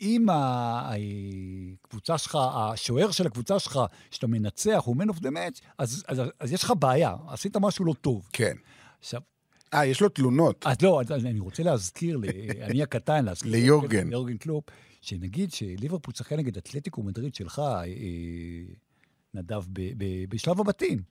אם 0.00 0.26
הקבוצה 0.30 2.18
שלך, 2.18 2.38
השוער 2.40 3.10
של 3.10 3.26
הקבוצה 3.26 3.58
שלך, 3.58 3.80
שאתה 4.10 4.26
מנצח, 4.26 4.82
הוא 4.84 4.96
Man 4.96 5.08
of 5.08 5.18
the 5.18 5.28
Match, 5.28 5.60
אז, 5.78 6.04
אז, 6.08 6.22
אז 6.40 6.52
יש 6.52 6.64
לך 6.64 6.72
בעיה, 6.78 7.14
עשית 7.28 7.56
משהו 7.56 7.84
לא 7.84 7.94
טוב. 8.00 8.28
כן. 8.32 8.56
עכשיו, 8.98 9.20
אה, 9.74 9.86
יש 9.86 10.00
לו 10.00 10.08
תלונות. 10.08 10.66
אז 10.66 10.76
לא, 10.82 11.00
אני 11.10 11.40
רוצה 11.40 11.62
להזכיר, 11.62 12.16
ל- 12.16 12.24
אני 12.70 12.82
הקטן, 12.82 13.24
להזכיר 13.24 13.52
ליורגן. 13.52 14.08
ליורגן 14.08 14.36
קלופ, 14.36 14.64
שנגיד 15.00 15.52
שליברפול 15.52 16.14
צריכה 16.14 16.36
נגד 16.36 16.56
אתלטיקו 16.56 17.02
מדריד 17.02 17.34
שלך, 17.34 17.58
אה, 17.58 17.84
נדב, 19.34 19.62
ב- 19.72 19.92
ב- 19.98 20.24
בשלב 20.28 20.60
הבתים. 20.60 21.02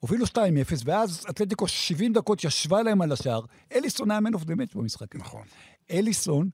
הובילו 0.00 0.26
2-0, 0.26 0.38
ואז 0.84 1.26
אתלטיקו 1.30 1.68
70 1.68 2.12
דקות 2.12 2.44
ישבה 2.44 2.82
להם 2.82 3.02
על 3.02 3.12
השער, 3.12 3.40
אליסון 3.72 4.10
היה 4.10 4.20
Man 4.20 4.36
of 4.36 4.40
the 4.42 4.50
Match 4.50 4.74
במשחק. 4.78 5.14
הזה. 5.14 5.24
נכון. 5.24 5.42
אליסון, 5.90 6.50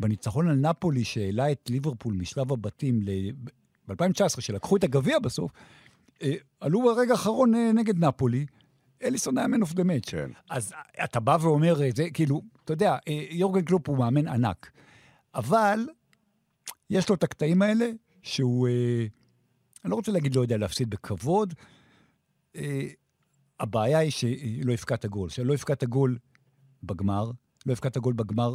בניצחון 0.00 0.48
על 0.48 0.56
נפולי 0.56 1.04
שהעלה 1.04 1.52
את 1.52 1.70
ליברפול 1.70 2.14
משלב 2.14 2.52
הבתים 2.52 3.00
ב-2019, 3.88 4.40
שלקחו 4.40 4.76
את 4.76 4.84
הגביע 4.84 5.18
בסוף, 5.18 5.50
אה, 6.22 6.34
עלו 6.60 6.82
ברגע 6.82 7.12
האחרון 7.12 7.54
אה, 7.54 7.72
נגד 7.74 8.04
נפולי, 8.04 8.46
אליסון 9.02 9.38
היה 9.38 9.46
Man 9.46 9.64
of 9.64 9.72
the 9.72 9.84
Match. 9.84 10.10
כן. 10.10 10.30
אז 10.50 10.72
אתה 11.04 11.20
בא 11.20 11.36
ואומר, 11.40 11.82
אה, 11.82 11.88
זה 11.96 12.10
כאילו, 12.10 12.42
אתה 12.64 12.72
יודע, 12.72 12.96
אה, 13.08 13.26
יורגן 13.30 13.62
קלופ 13.62 13.88
הוא 13.88 13.98
מאמן 13.98 14.28
ענק, 14.28 14.70
אבל 15.34 15.86
יש 16.90 17.08
לו 17.08 17.14
את 17.14 17.22
הקטעים 17.22 17.62
האלה 17.62 17.90
שהוא, 18.22 18.68
אה, 18.68 19.06
אני 19.84 19.90
לא 19.90 19.96
רוצה 19.96 20.12
להגיד 20.12 20.36
לא 20.36 20.40
יודע 20.40 20.56
להפסיד 20.56 20.90
בכבוד, 20.90 21.54
אה, 22.56 22.88
הבעיה 23.60 23.98
היא 23.98 24.10
שלא 24.10 24.72
הבקעת 24.72 25.06
גול. 25.06 25.28
שלא 25.28 25.54
הבקעת 25.54 25.84
גול 25.84 26.18
בגמר, 26.82 27.30
לא 27.66 27.72
הבקעת 27.72 27.98
גול 27.98 28.12
בגמר 28.14 28.54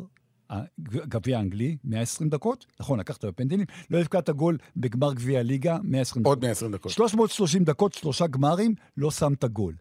הגביע 0.50 1.38
האנגלי, 1.38 1.78
120 1.84 2.30
דקות, 2.30 2.66
נכון, 2.80 3.00
לקחת 3.00 3.26
בפנדלים, 3.26 3.66
לא 3.90 3.98
הבקעת 3.98 4.30
גול 4.30 4.58
בגמר 4.76 5.14
גביע 5.14 5.40
הליגה, 5.40 5.78
120 5.84 6.24
דקות. 6.24 6.32
עוד 6.32 6.42
120 6.46 6.72
דקות. 6.72 6.92
330 6.92 7.64
דקות, 7.64 7.94
שלושה 7.94 8.28
גמרים, 8.28 8.76
לא 8.98 9.12
שמת 9.12 9.46
גול. 9.46 9.76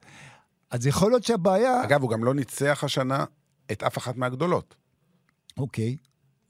אז 0.70 0.86
יכול 0.86 1.10
להיות 1.10 1.24
שהבעיה... 1.24 1.84
אגב, 1.84 2.02
הוא 2.02 2.10
גם 2.10 2.24
לא 2.24 2.34
ניצח 2.34 2.84
השנה 2.84 3.24
את 3.72 3.82
אף 3.82 3.98
אחת 3.98 4.16
מהגדולות. 4.16 4.74
אוקיי, 5.58 5.96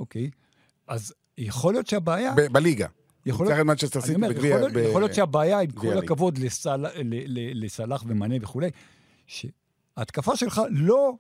אוקיי. 0.01 0.31
אז 0.89 1.15
יכול 1.39 1.75
להיות 1.75 1.87
שהבעיה... 1.87 2.33
ב- 2.37 2.53
בליגה. 2.53 2.87
יכול 3.27 3.47
להיות- 3.47 3.67
מנצ'סטר 3.67 4.01
סיטי 4.01 4.21
בגביע... 4.21 4.57
יכול, 4.57 4.71
ב- 4.73 4.77
יכול 4.77 5.01
להיות 5.03 5.15
שהבעיה, 5.15 5.61
עם 5.61 5.71
כל. 5.71 5.99
הכבוד 5.99 6.39
לסל, 6.39 6.85
לסלאח 7.55 8.05
ומנה 8.07 8.35
וכולי, 8.41 8.71
שההתקפה 9.27 10.37
שלך 10.37 10.63
לא, 10.71 11.13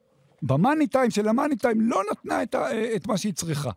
במאני 0.42 0.86
טיים 0.86 1.10
של 1.10 1.28
המאני 1.28 1.56
טיים, 1.56 1.80
לא 1.80 2.02
נתנה 2.12 2.42
את, 2.42 2.54
ה, 2.54 2.66
את 2.96 3.06
מה 3.06 3.18
שהיא 3.18 3.34
צריכה. 3.34 3.70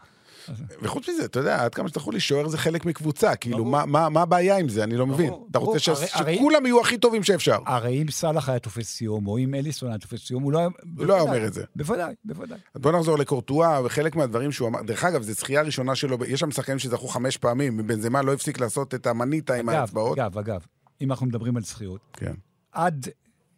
וחוץ 0.81 1.09
מזה, 1.09 1.25
אתה 1.25 1.39
יודע, 1.39 1.63
עד 1.63 1.75
כמה 1.75 1.87
שתלכו 1.89 2.11
לי, 2.11 2.19
שוער 2.19 2.47
זה 2.47 2.57
חלק 2.57 2.85
מקבוצה. 2.85 3.35
כאילו. 3.35 3.65
מה- 3.65 3.85
מה 3.85 4.09
מה 4.09 4.21
הבעיה 4.21 4.57
עם 4.57 4.69
זה? 4.69 4.83
אני 4.83 4.97
לא 4.97 5.07
מבין. 5.07 5.33
אתה 5.51 5.59
רוצה 5.59 5.79
ש-. 5.79 5.89
הרי- 6.13 6.35
שכולם 6.37 6.65
יהיו 6.65 6.81
הכי 6.81 6.97
טובים 6.97 7.23
שאפשר. 7.23 7.57
הרי 7.65 8.01
אם 8.01 8.11
סאלח 8.11 8.49
היה 8.49 8.59
תופס 8.59 9.01
יום, 9.01 9.27
או 9.27 9.37
אם 9.37 9.55
אליסון 9.55 9.89
היה 9.89 9.97
תופס 9.97 10.31
יום, 10.31 10.43
הוא 10.43 10.51
לא 10.51 10.59
היה... 10.59 10.67
הוא 10.97 11.05
לא 11.05 11.13
היה 11.13 11.21
אומר 11.23 11.45
את 11.47 11.53
זה. 11.53 11.63
בוודאי, 11.75 12.13
בוודאי. 12.25 12.57
בוא 12.75 12.91
נחזור 12.91 13.17
לקורטואה, 13.17 13.85
וחלק 13.85 14.15
מהדברים 14.15 14.51
שהוא 14.51 14.67
אמר, 14.67 14.81
דרך 14.81 15.03
אגב, 15.03 15.21
זו 15.21 15.33
זכייה 15.33 15.61
ראשונה 15.61 15.95
שלו, 15.95 16.17
יש 16.27 16.39
שם 16.39 16.51
שחקנים 16.51 16.79
שזכו 16.79 17.07
חמש 17.07 17.37
פעמים, 17.37 17.87
בנזמה 17.87 18.21
לא 18.21 18.33
הפסיק 18.33 18.59
לעשות 18.59 18.95
את 18.95 19.07
המניטה 19.07 19.53
עם 19.55 19.69
האצבעות. 19.69 20.17
אגב, 20.19 20.37
אגב, 20.37 20.61
אם 21.01 21.11
אנחנו 21.11 21.25
מדברים 21.25 21.57
על 21.57 21.63
זכיות, 21.63 22.01
כן. 22.13 22.33
עד 22.71 23.07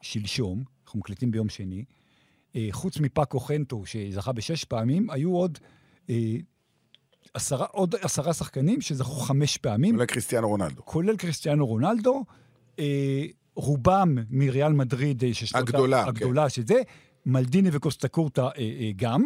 שלשום, 0.01 0.63
אנחנו 0.85 0.99
מקליטים 0.99 1.31
ביום 1.31 1.49
שני, 1.49 1.83
אה, 2.55 2.67
חוץ 2.71 2.99
מפאקו 2.99 3.39
חנטו, 3.39 3.85
שזכה 3.85 4.31
בשש 4.31 4.63
פעמים, 4.63 5.09
היו 5.09 5.35
עוד, 5.35 5.57
אה, 6.09 6.15
עשרה, 7.33 7.65
עוד 7.65 7.95
עשרה 8.01 8.33
שחקנים 8.33 8.81
שזכו 8.81 9.11
חמש 9.15 9.57
פעמים, 9.57 9.95
אולי 9.95 10.07
קריסטיאנו 10.07 10.47
רונלדו. 10.49 10.81
כולל 10.85 11.17
קריסטיאנו 11.17 11.65
רונלדו, 11.67 12.23
אה, 12.79 13.23
רובם 13.55 14.15
מריאל 14.29 14.73
מדריד, 14.73 15.23
אה, 15.23 15.33
ששלושה- 15.33 15.57
הגדולה, 15.57 16.03
כן. 16.03 16.09
הגדולה, 16.09 16.49
שזה, 16.49 16.81
מלדיני 17.25 17.69
וקוסטקורטה 17.73 18.41
אה, 18.45 18.49
אה, 18.57 18.91
גם, 18.95 19.23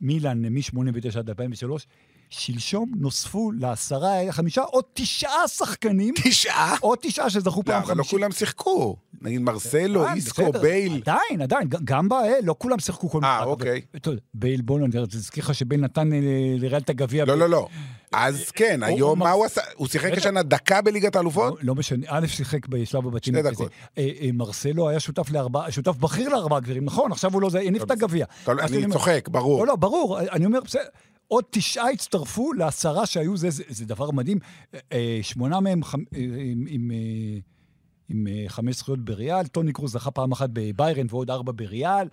מילאן 0.00 0.42
מ-89 0.46 1.18
עד 1.18 1.28
2003. 1.28 1.86
שלשום 2.30 2.92
נוספו 2.96 3.52
לעשרה, 3.58 4.12
חמישה, 4.30 4.62
עוד 4.62 4.84
תשעה 4.94 5.48
שחקנים, 5.48 6.14
תשעה? 6.24 6.76
עוד 6.80 6.98
תשעה 7.02 7.30
שזכו 7.30 7.60
לא, 7.60 7.72
פעם 7.72 7.82
אבל 7.82 7.90
לא 7.90 7.94
חמישית. 7.94 8.10
כולם 8.10 8.32
שיחקו. 8.32 8.96
נגיד 9.22 9.40
מרסלו, 9.40 10.04
אה, 10.06 10.14
איסקו, 10.14 10.52
בייל. 10.52 11.02
עדיין, 11.06 11.42
עדיין, 11.42 11.68
גם 11.84 12.08
בה, 12.08 12.24
אה, 12.24 12.34
לא 12.42 12.54
כולם 12.58 12.78
שיחקו 12.78 13.08
כל 13.10 13.20
אה, 13.24 13.36
משחק. 13.36 13.46
אוקיי. 13.46 13.80
בייל 14.34 14.60
בוא 14.62 14.78
אני 14.78 14.86
אזכיר 15.14 15.44
לך 15.44 15.54
שבייל 15.54 15.80
נתן 15.80 16.12
אה, 16.12 16.18
לריאל 16.58 16.80
את 16.80 16.90
הגביע. 16.90 17.24
לא, 17.24 17.38
לא, 17.38 17.48
לא. 17.48 17.68
אז 18.12 18.50
כן, 18.50 18.82
הוא- 18.82 18.88
היום 18.96 19.18
מה 19.18 19.30
הוא 19.30 19.44
עשה? 19.44 19.60
הוא 19.74 19.88
שיחק. 19.88 20.10
השנה 20.16 20.42
דקה 20.42 20.82
בליגת 20.82 21.16
האלופות? 21.16 21.52
לא- 21.54 21.58
לא 21.62 21.74
משנה, 21.74 22.06
א' 22.08 22.26
שיחק 22.26 22.66
בשלב 22.66 23.06
הבתים. 23.06 23.34
שתי. 23.34 23.42
דקות. 23.42 23.70
אה, 23.98 24.08
אה, 24.20 24.28
מרסלו 24.32 24.88
היה 24.88 25.00
שותף 25.00 25.30
שותף 25.70 25.96
בכיר 25.96 26.28
לארבעה 26.28 26.60
גבירים, 26.60 26.84
נכון, 26.84 27.12
עכשיו 27.12 27.32
הוא 27.32 27.42
לא 27.42 27.50
זה, 27.50 27.60
הניף 27.60 27.82
את 27.82 27.90
הגביע. 27.90 28.26
לא- 28.48 28.52
אני 28.52 28.86
צוחק, 28.92 29.28
ברור. 29.28 29.60
לא, 29.60 29.66
לא, 29.66 29.76
ברור, 29.76 30.20
אני 30.20 30.46
אומר, 30.46 30.60
בסדר. 30.64 30.82
עוד 31.28 31.44
תשעה 31.50 31.90
הצטרפו 31.90 32.52
לעשרה 32.52 33.06
שהיו, 33.06 33.36
זה, 33.36 33.50
זה, 33.50 33.62
זה 33.68 33.86
דבר 33.86 34.10
מדהים. 34.10 34.38
אה, 34.74 34.80
אה, 34.92 35.18
שמונה 35.22 35.60
מהם 35.60 35.84
חמ, 35.84 35.98
אה, 35.98 36.20
עם, 36.38 36.66
עם, 36.68 36.90
עם 38.08 38.26
חמש 38.48 38.76
זכויות 38.76 39.04
בריאל, 39.04 39.46
טוני 39.46 39.72
קרוז 39.72 39.92
זכה 39.92 40.10
פעם 40.10 40.32
אחת 40.32 40.50
בביירן 40.52 41.06
ועוד 41.10 41.30
ארבע 41.30 41.52
בריאל. 41.56 42.08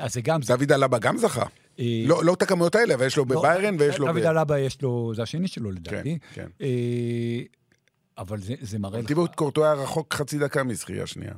אז 0.00 0.12
זה 0.12 0.20
גם... 0.20 0.40
דוד 0.40 0.72
אלבה 0.72 0.98
גם 0.98 1.18
זכה. 1.18 1.46
לא 1.78 2.24
לא 2.24 2.34
את 2.34 2.42
הכמויות 2.42 2.74
האלה, 2.74 2.94
אבל 2.94 3.06
יש 3.06 3.16
לו 3.16 3.24
לא, 3.28 3.40
בביירן 3.40 3.76
ויש 3.78 3.98
לו... 3.98 4.06
דוד 4.06 4.22
אלבה 4.22 4.58
יש 4.58 4.82
לו, 4.82 5.12
זה 5.16 5.22
השני 5.22 5.48
שלו 5.48 5.70
לדעתי. 5.70 6.18
כן. 6.34 6.48
אה, 6.60 7.40
אבל 8.18 8.40
זה, 8.40 8.54
זה 8.60 8.78
מראה 8.78 9.00
לך... 9.00 9.06
טיבוט 9.06 9.34
קורטו 9.34 9.64
היה 9.64 9.72
רחוק 9.72 10.14
חצי 10.14 10.38
דקה 10.38 10.62
מזכייה 10.62 11.06
שנייה. 11.06 11.34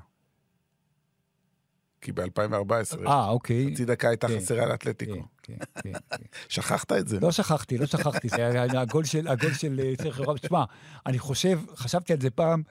כי 2.01 2.13
ב-2014, 2.13 3.07
אה, 3.07 3.29
אוקיי. 3.29 3.73
חצי 3.73 3.85
דקה 3.85 4.09
הייתה 4.09 4.29
כן, 4.29 4.37
חסרה 4.37 4.67
לאתלטיקו. 4.67 5.23
כן, 5.47 5.55
כן, 5.83 5.93
כן. 6.11 6.25
שכחת 6.49 6.93
את 6.93 7.09
זה? 7.09 7.21
לא 7.21 7.33
שכחתי, 7.33 7.79
לא 7.79 7.87
שכחתי, 7.87 8.29
זה 8.29 8.37
היה 8.47 8.81
הגול 8.81 9.05
של, 9.05 9.29
הגול 9.29 9.53
של 9.55 9.81
אה, 9.85 9.93
סרחיו 10.03 10.25
רב. 10.29 10.39
תשמע, 10.39 10.65
אני 11.07 11.19
חושב, 11.19 11.61
חשבתי 11.77 12.13
על 12.13 12.21
זה 12.21 12.31
פעם, 12.31 12.63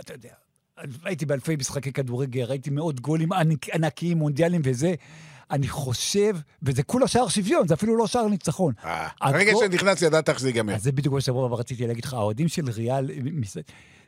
אתה 0.00 0.12
יודע, 0.12 0.28
הייתי 1.04 1.26
באלפי 1.26 1.56
משחקי 1.56 1.92
כדורגל, 1.92 2.42
ראיתי 2.44 2.70
מאות 2.70 3.00
גולים 3.00 3.32
ענק, 3.32 3.68
ענקיים, 3.74 4.18
מונדיאלים 4.18 4.60
וזה. 4.64 4.94
אני 5.50 5.68
חושב, 5.68 6.36
וזה 6.62 6.82
כולה 6.82 7.08
שער 7.08 7.28
שוויון, 7.28 7.68
זה 7.68 7.74
אפילו 7.74 7.96
לא 7.96 8.06
שער 8.06 8.28
ניצחון. 8.28 8.74
אה, 8.84 9.08
הגול- 9.20 9.32
ברגע 9.38 9.52
שנכנס 9.60 10.02
ידעת 10.02 10.28
איך 10.28 10.40
זה 10.40 10.48
ייגמר. 10.48 10.74
אז 10.74 10.82
זה 10.82 10.92
בדיוק 10.92 11.14
מה 11.14 11.20
שבוע 11.20 11.46
הבא 11.46 11.56
רציתי 11.56 11.86
להגיד 11.86 12.04
לך, 12.04 12.12
האוהדים 12.14 12.48
של 12.48 12.70
ריאל, 12.70 13.10
מס- 13.22 13.56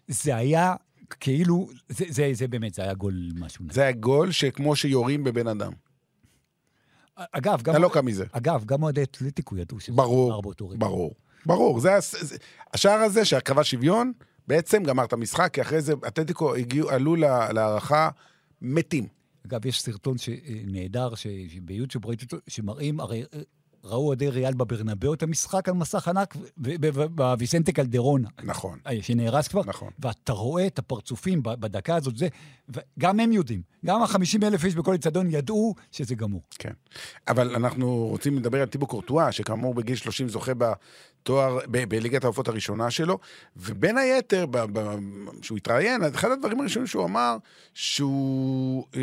זה 0.08 0.36
היה 0.36 0.74
כאילו, 1.20 1.68
זה, 1.88 2.04
זה, 2.08 2.30
זה 2.32 2.48
באמת, 2.48 2.74
זה 2.74 2.82
היה 2.82 2.94
גול 2.94 3.28
משהו. 3.38 3.64
זה 3.70 3.86
הגול 3.88 4.32
שכמו 4.32 4.76
שיורים 4.76 5.24
בבן 5.24 5.46
אדם. 5.46 5.72
אגב, 7.32 7.62
גם... 7.62 7.74
אתה 7.74 7.82
לא 7.82 7.90
קם 7.92 8.06
מזה. 8.06 8.24
אגב, 8.32 8.64
גם 8.64 8.82
אוהדי 8.82 9.02
אתלטיקו 9.02 9.56
ידעו 9.56 9.80
שזה 9.80 9.96
ברור, 9.96 10.42
באותו 10.42 10.68
רגע. 10.68 10.78
ברור. 10.78 11.14
ברור, 11.46 11.80
זה, 11.80 11.90
זה, 12.00 12.36
השער 12.74 12.98
הזה 13.00 13.24
שקבע 13.24 13.64
שוויון, 13.64 14.12
בעצם 14.48 14.82
גמר 14.82 15.04
את 15.04 15.12
המשחק, 15.12 15.50
כי 15.54 15.60
אחרי 15.60 15.80
זה 15.82 15.92
אתלטיקו 16.06 16.54
הגיעו, 16.54 16.90
עלו 16.90 17.16
לה- 17.16 17.52
להערכה 17.52 18.08
מתים. 18.62 19.06
אגב, 19.46 19.66
יש 19.66 19.82
סרטון 19.82 20.16
נהדר 20.66 21.14
שביוטיוב 21.14 22.06
ראיתי 22.06 22.24
אותו, 22.24 22.36
שמראים, 22.48 23.00
הרי 23.00 23.24
אה, 23.34 23.40
ראו 23.86 24.06
אוהדי 24.06 24.28
ריאל 24.28 24.54
בברנבאו 24.54 25.14
את 25.14 25.22
המשחק 25.22 25.68
על 25.68 25.74
מסך 25.74 26.08
ענק, 26.08 26.36
בוויסנטה 27.14 27.72
קלדרונה, 27.72 28.28
נכון, 28.44 28.78
אה, 28.86 29.02
שנהרס 29.02 29.48
כבר, 29.48 29.62
נכון. 29.66 29.90
ואתה 29.98 30.32
רואה 30.32 30.66
את 30.66 30.78
הפרצופים 30.78 31.42
בדקה 31.42 31.96
הזאת, 31.96 32.16
זה, 32.16 32.28
וגם 32.68 33.20
הם 33.20 33.32
יודעים, 33.32 33.62
גם 33.86 34.02
ה-50 34.02 34.46
אלף 34.46 34.64
איש 34.64 34.74
בכל 34.74 34.94
אצטדיון 34.94 35.26
ידעו 35.30 35.74
שזה 35.92 36.14
גמור. 36.14 36.42
כן. 36.58 36.72
אבל 37.28 37.54
אנחנו 37.54 38.06
רוצים 38.06 38.36
לדבר 38.36 38.60
על 38.60 38.66
טיבו 38.68 38.86
קורטואה, 38.86 39.32
שכאמור 39.32 39.74
בגיל 39.74 39.96
30 39.96 40.28
זוכה 40.28 40.52
בתואר, 40.54 41.58
בליגת 41.68 42.24
העופות 42.24 42.48
הראשונה 42.48 42.90
שלו, 42.90 43.18
ובין 43.56 43.98
היתר, 43.98 44.46
כשהוא 45.40 45.58
התראיין, 45.58 46.04
אחד 46.04 46.30
הדברים 46.30 46.60
הראשונים 46.60 46.86
שהוא 46.86 47.04
אמר, 47.04 47.36
שהוא 47.74 48.84
אה, 48.96 49.00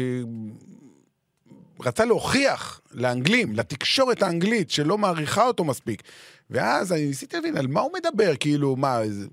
רצה 1.80 2.06
להוכיח 2.06 2.82
לאנגלים, 2.92 3.56
לתקשורת 3.56 4.24
האנגלית, 4.24 4.72
שלא 4.72 4.98
מעריכה 4.98 5.46
אותו 5.48 5.64
מספיק. 5.64 6.04
ואז 6.50 6.94
אני 6.94 7.06
ניסיתי 7.06 7.36
להבין 7.36 7.58
על 7.58 7.68
מה 7.68 7.82
הוא 7.82 7.92
מדבר, 7.94 8.36
כאילו, 8.40 8.76
מה, 8.76 9.02
איזה... 9.02 9.28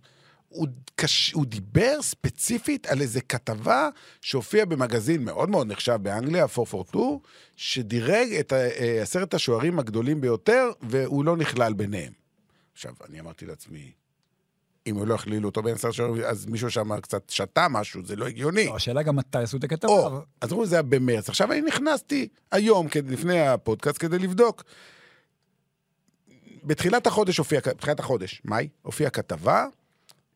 הוא, 0.49 0.69
קש... 0.95 1.33
הוא 1.33 1.47
דיבר 1.47 2.03
ספציפית 2.03 2.87
על 2.87 3.01
איזה 3.01 3.21
כתבה 3.21 3.89
שהופיעה 4.21 4.67
במגזין 4.67 5.25
מאוד 5.25 5.51
מאוד 5.51 5.67
נחשב 5.67 5.99
באנגליה, 6.03 6.43
442, 6.43 7.19
שדירג 7.57 8.33
את 8.33 8.53
אה, 8.53 9.03
עשרת 9.03 9.35
השוערים 9.35 9.79
הגדולים 9.79 10.21
ביותר, 10.21 10.71
והוא 10.83 11.25
לא 11.25 11.37
נכלל 11.37 11.73
ביניהם. 11.73 12.13
עכשיו, 12.73 12.95
אני 13.09 13.21
אמרתי 13.21 13.47
לעצמי, 13.47 13.93
אם 14.91 14.97
הוא 14.97 15.07
לא 15.07 15.15
הכלילו 15.15 15.49
אותו 15.49 15.63
בין 15.63 15.75
עשרת 15.75 15.91
השוערים, 15.91 16.25
אז 16.25 16.47
מישהו 16.47 16.71
שם 16.71 17.01
קצת 17.01 17.31
שתה 17.31 17.67
משהו, 17.71 18.03
זה 18.05 18.17
לא 18.17 18.27
הגיוני. 18.27 18.67
לא, 18.67 18.77
השאלה 18.77 19.03
גם 19.03 19.17
מתי 19.17 19.39
עשו 19.39 19.57
את 19.57 19.65
הכתבה. 19.65 19.91
או, 19.91 20.21
אז 20.41 20.53
אמרו, 20.53 20.67
זה 20.67 20.77
היה 20.77 20.83
במרץ. 20.83 21.29
עכשיו 21.29 21.53
אני 21.53 21.61
נכנסתי 21.61 22.29
היום, 22.53 22.87
לפני 23.09 23.49
הפודקאסט, 23.49 24.01
כדי 24.01 24.19
לבדוק. 24.19 24.65
בתחילת 26.65 27.07
החודש 27.07 27.39
הופיע, 27.39 27.61
בתחילת 27.67 28.01
החודש, 28.01 28.43
מאי, 28.45 28.69
הופיעה 28.83 29.11
כתבה 29.11 29.67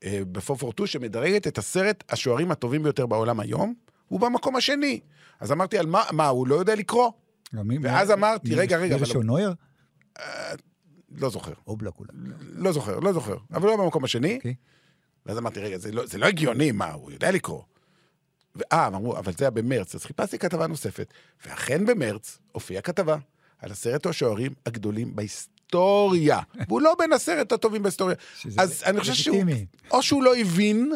אה, 0.05 0.21
ב-442 0.33 0.87
שמדרגת 0.87 1.47
את 1.47 1.59
עשרת 1.59 2.05
השוערים 2.09 2.51
הטובים 2.51 2.83
ביותר 2.83 3.07
בעולם 3.07 3.41
היום, 3.41 3.75
הוא 4.09 4.21
במקום 4.21 4.57
השני. 4.57 5.01
אז 5.41 5.53
אמרתי, 5.53 5.79
על 5.79 5.87
מה, 5.87 6.03
מה, 6.13 6.29
הוא 6.29 6.47
לא 6.47 6.55
יודע 6.55 6.75
לקרוא? 6.75 7.11
ואז 7.83 8.11
אמרתי, 8.11 8.55
רגע, 8.55 8.77
רגע, 8.77 8.95
מי 8.95 9.01
ראשון 9.01 9.27
נויר? 9.27 9.55
לא 11.11 11.31
זוכר. 11.31 11.53
אובלק 11.67 11.99
אולי. 11.99 12.11
לא 12.41 12.73
זוכר, 12.73 13.01
לא 13.01 13.13
זוכר. 13.13 13.37
אבל 13.53 13.63
הוא 13.63 13.69
היה 13.69 13.79
במקום 13.79 14.05
השני. 14.05 14.37
אוקיי. 14.37 14.55
ואז 15.27 15.39
אמרתי, 15.39 15.61
רגע, 15.61 15.79
זה 15.79 15.93
לא, 15.93 16.07
זה 16.07 16.19
לא 16.19 16.27
הגיוני, 16.27 16.73
מה, 16.73 16.93
הוא 16.93 17.13
יודע 17.13 17.31
לקרוא. 17.31 17.63
ואה, 18.57 18.87
אמרו, 18.87 19.19
אבל 19.19 19.33
זה 19.33 19.45
היה 19.45 19.51
במרץ, 19.51 19.95
אז 19.95 20.05
חיפשתי 20.05 20.39
כתבה 20.39 20.67
נוספת. 20.67 21.13
ואכן 21.47 21.87
במרץ 21.87 22.39
הופיעה 22.53 22.83
כתבה 22.83 23.17
על 23.59 23.73
עשרת 23.73 24.07
השוערים 24.07 24.53
הגדולים 24.67 25.17
בהיסטוריה. 25.17 26.41
והוא 26.69 26.81
לא 26.81 26.95
בין 26.99 27.13
עשרת 27.13 27.53
הטובים 27.53 27.83
בהיסטוריה. 27.83 28.17
אז 28.59 28.83
אני 28.87 29.01
חושב 29.01 29.15
שהוא. 29.15 29.45
או 29.91 30.03
שהוא 30.03 30.23
לא 30.23 30.37
הבין, 30.37 30.93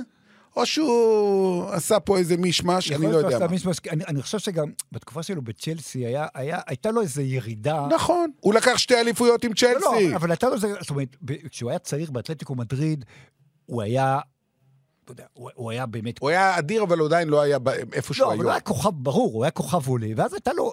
או 0.58 0.66
שהוא 0.66 1.70
עשה 1.70 2.00
פה 2.00 2.18
איזה 2.18 2.36
מישמש, 2.36 2.92
אני 2.92 3.12
לא 3.12 3.16
יודע 3.16 3.46
מה. 3.48 3.58
שעשה 3.58 3.90
אני, 3.90 4.04
אני 4.04 4.22
חושב 4.22 4.38
שגם 4.38 4.72
בתקופה 4.92 5.22
שלו 5.22 5.42
בצ'לסי 5.42 6.06
היה, 6.06 6.26
היה, 6.34 6.60
הייתה 6.66 6.90
לו 6.90 7.00
איזו 7.00 7.20
ירידה. 7.20 7.86
נכון, 7.94 8.30
הוא 8.40 8.54
לקח 8.54 8.78
שתי 8.78 8.94
אליפויות 8.94 9.44
עם 9.44 9.50
לא, 9.50 9.54
צ'לסי. 9.54 9.80
לא, 9.80 9.98
אבל, 9.98 10.14
אבל 10.14 10.30
הייתה 10.30 10.48
לו 10.48 10.54
איזה, 10.54 10.74
זאת 10.80 10.90
אומרת, 10.90 11.16
כשהוא 11.50 11.70
היה 11.70 11.78
צעיר 11.78 12.10
באתלטיקו 12.10 12.54
מדריד, 12.54 13.04
הוא 13.66 13.82
היה, 13.82 14.20
אתה 15.04 15.12
יודע, 15.12 15.24
הוא, 15.32 15.50
הוא 15.54 15.70
היה 15.70 15.86
באמת... 15.86 16.18
הוא 16.18 16.28
היה 16.28 16.58
אדיר, 16.58 16.82
אבל 16.82 16.98
הוא 16.98 17.06
עדיין 17.06 17.28
לא 17.28 17.40
היה 17.40 17.58
איפה 17.92 18.14
שהוא 18.14 18.24
לא, 18.24 18.28
אבל 18.28 18.36
הוא 18.36 18.42
היום. 18.42 18.52
היה 18.52 18.60
כוכב 18.60 18.92
ברור, 18.92 19.32
הוא 19.34 19.44
היה 19.44 19.50
כוכב 19.50 19.88
עולה, 19.88 20.08
ואז 20.16 20.34
הייתה 20.34 20.52
לו 20.52 20.72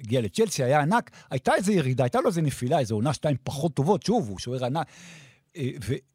הגיע 0.00 0.20
לצ'לסי, 0.20 0.64
היה 0.64 0.80
ענק, 0.80 1.10
הייתה 1.30 1.54
איזו 1.54 1.72
ירידה, 1.72 2.04
הייתה 2.04 2.20
לו 2.20 2.28
איזו 2.28 2.40
נפילה, 2.40 2.78
איזו 2.78 2.94
עונה 2.94 3.12
שתיים 3.12 3.36
פחות 3.44 3.74
טובות, 3.74 4.02
שוב, 4.02 4.28
הוא 4.28 4.38
שוער 4.38 4.64
ענק. 4.64 4.86
אה, 5.56 5.70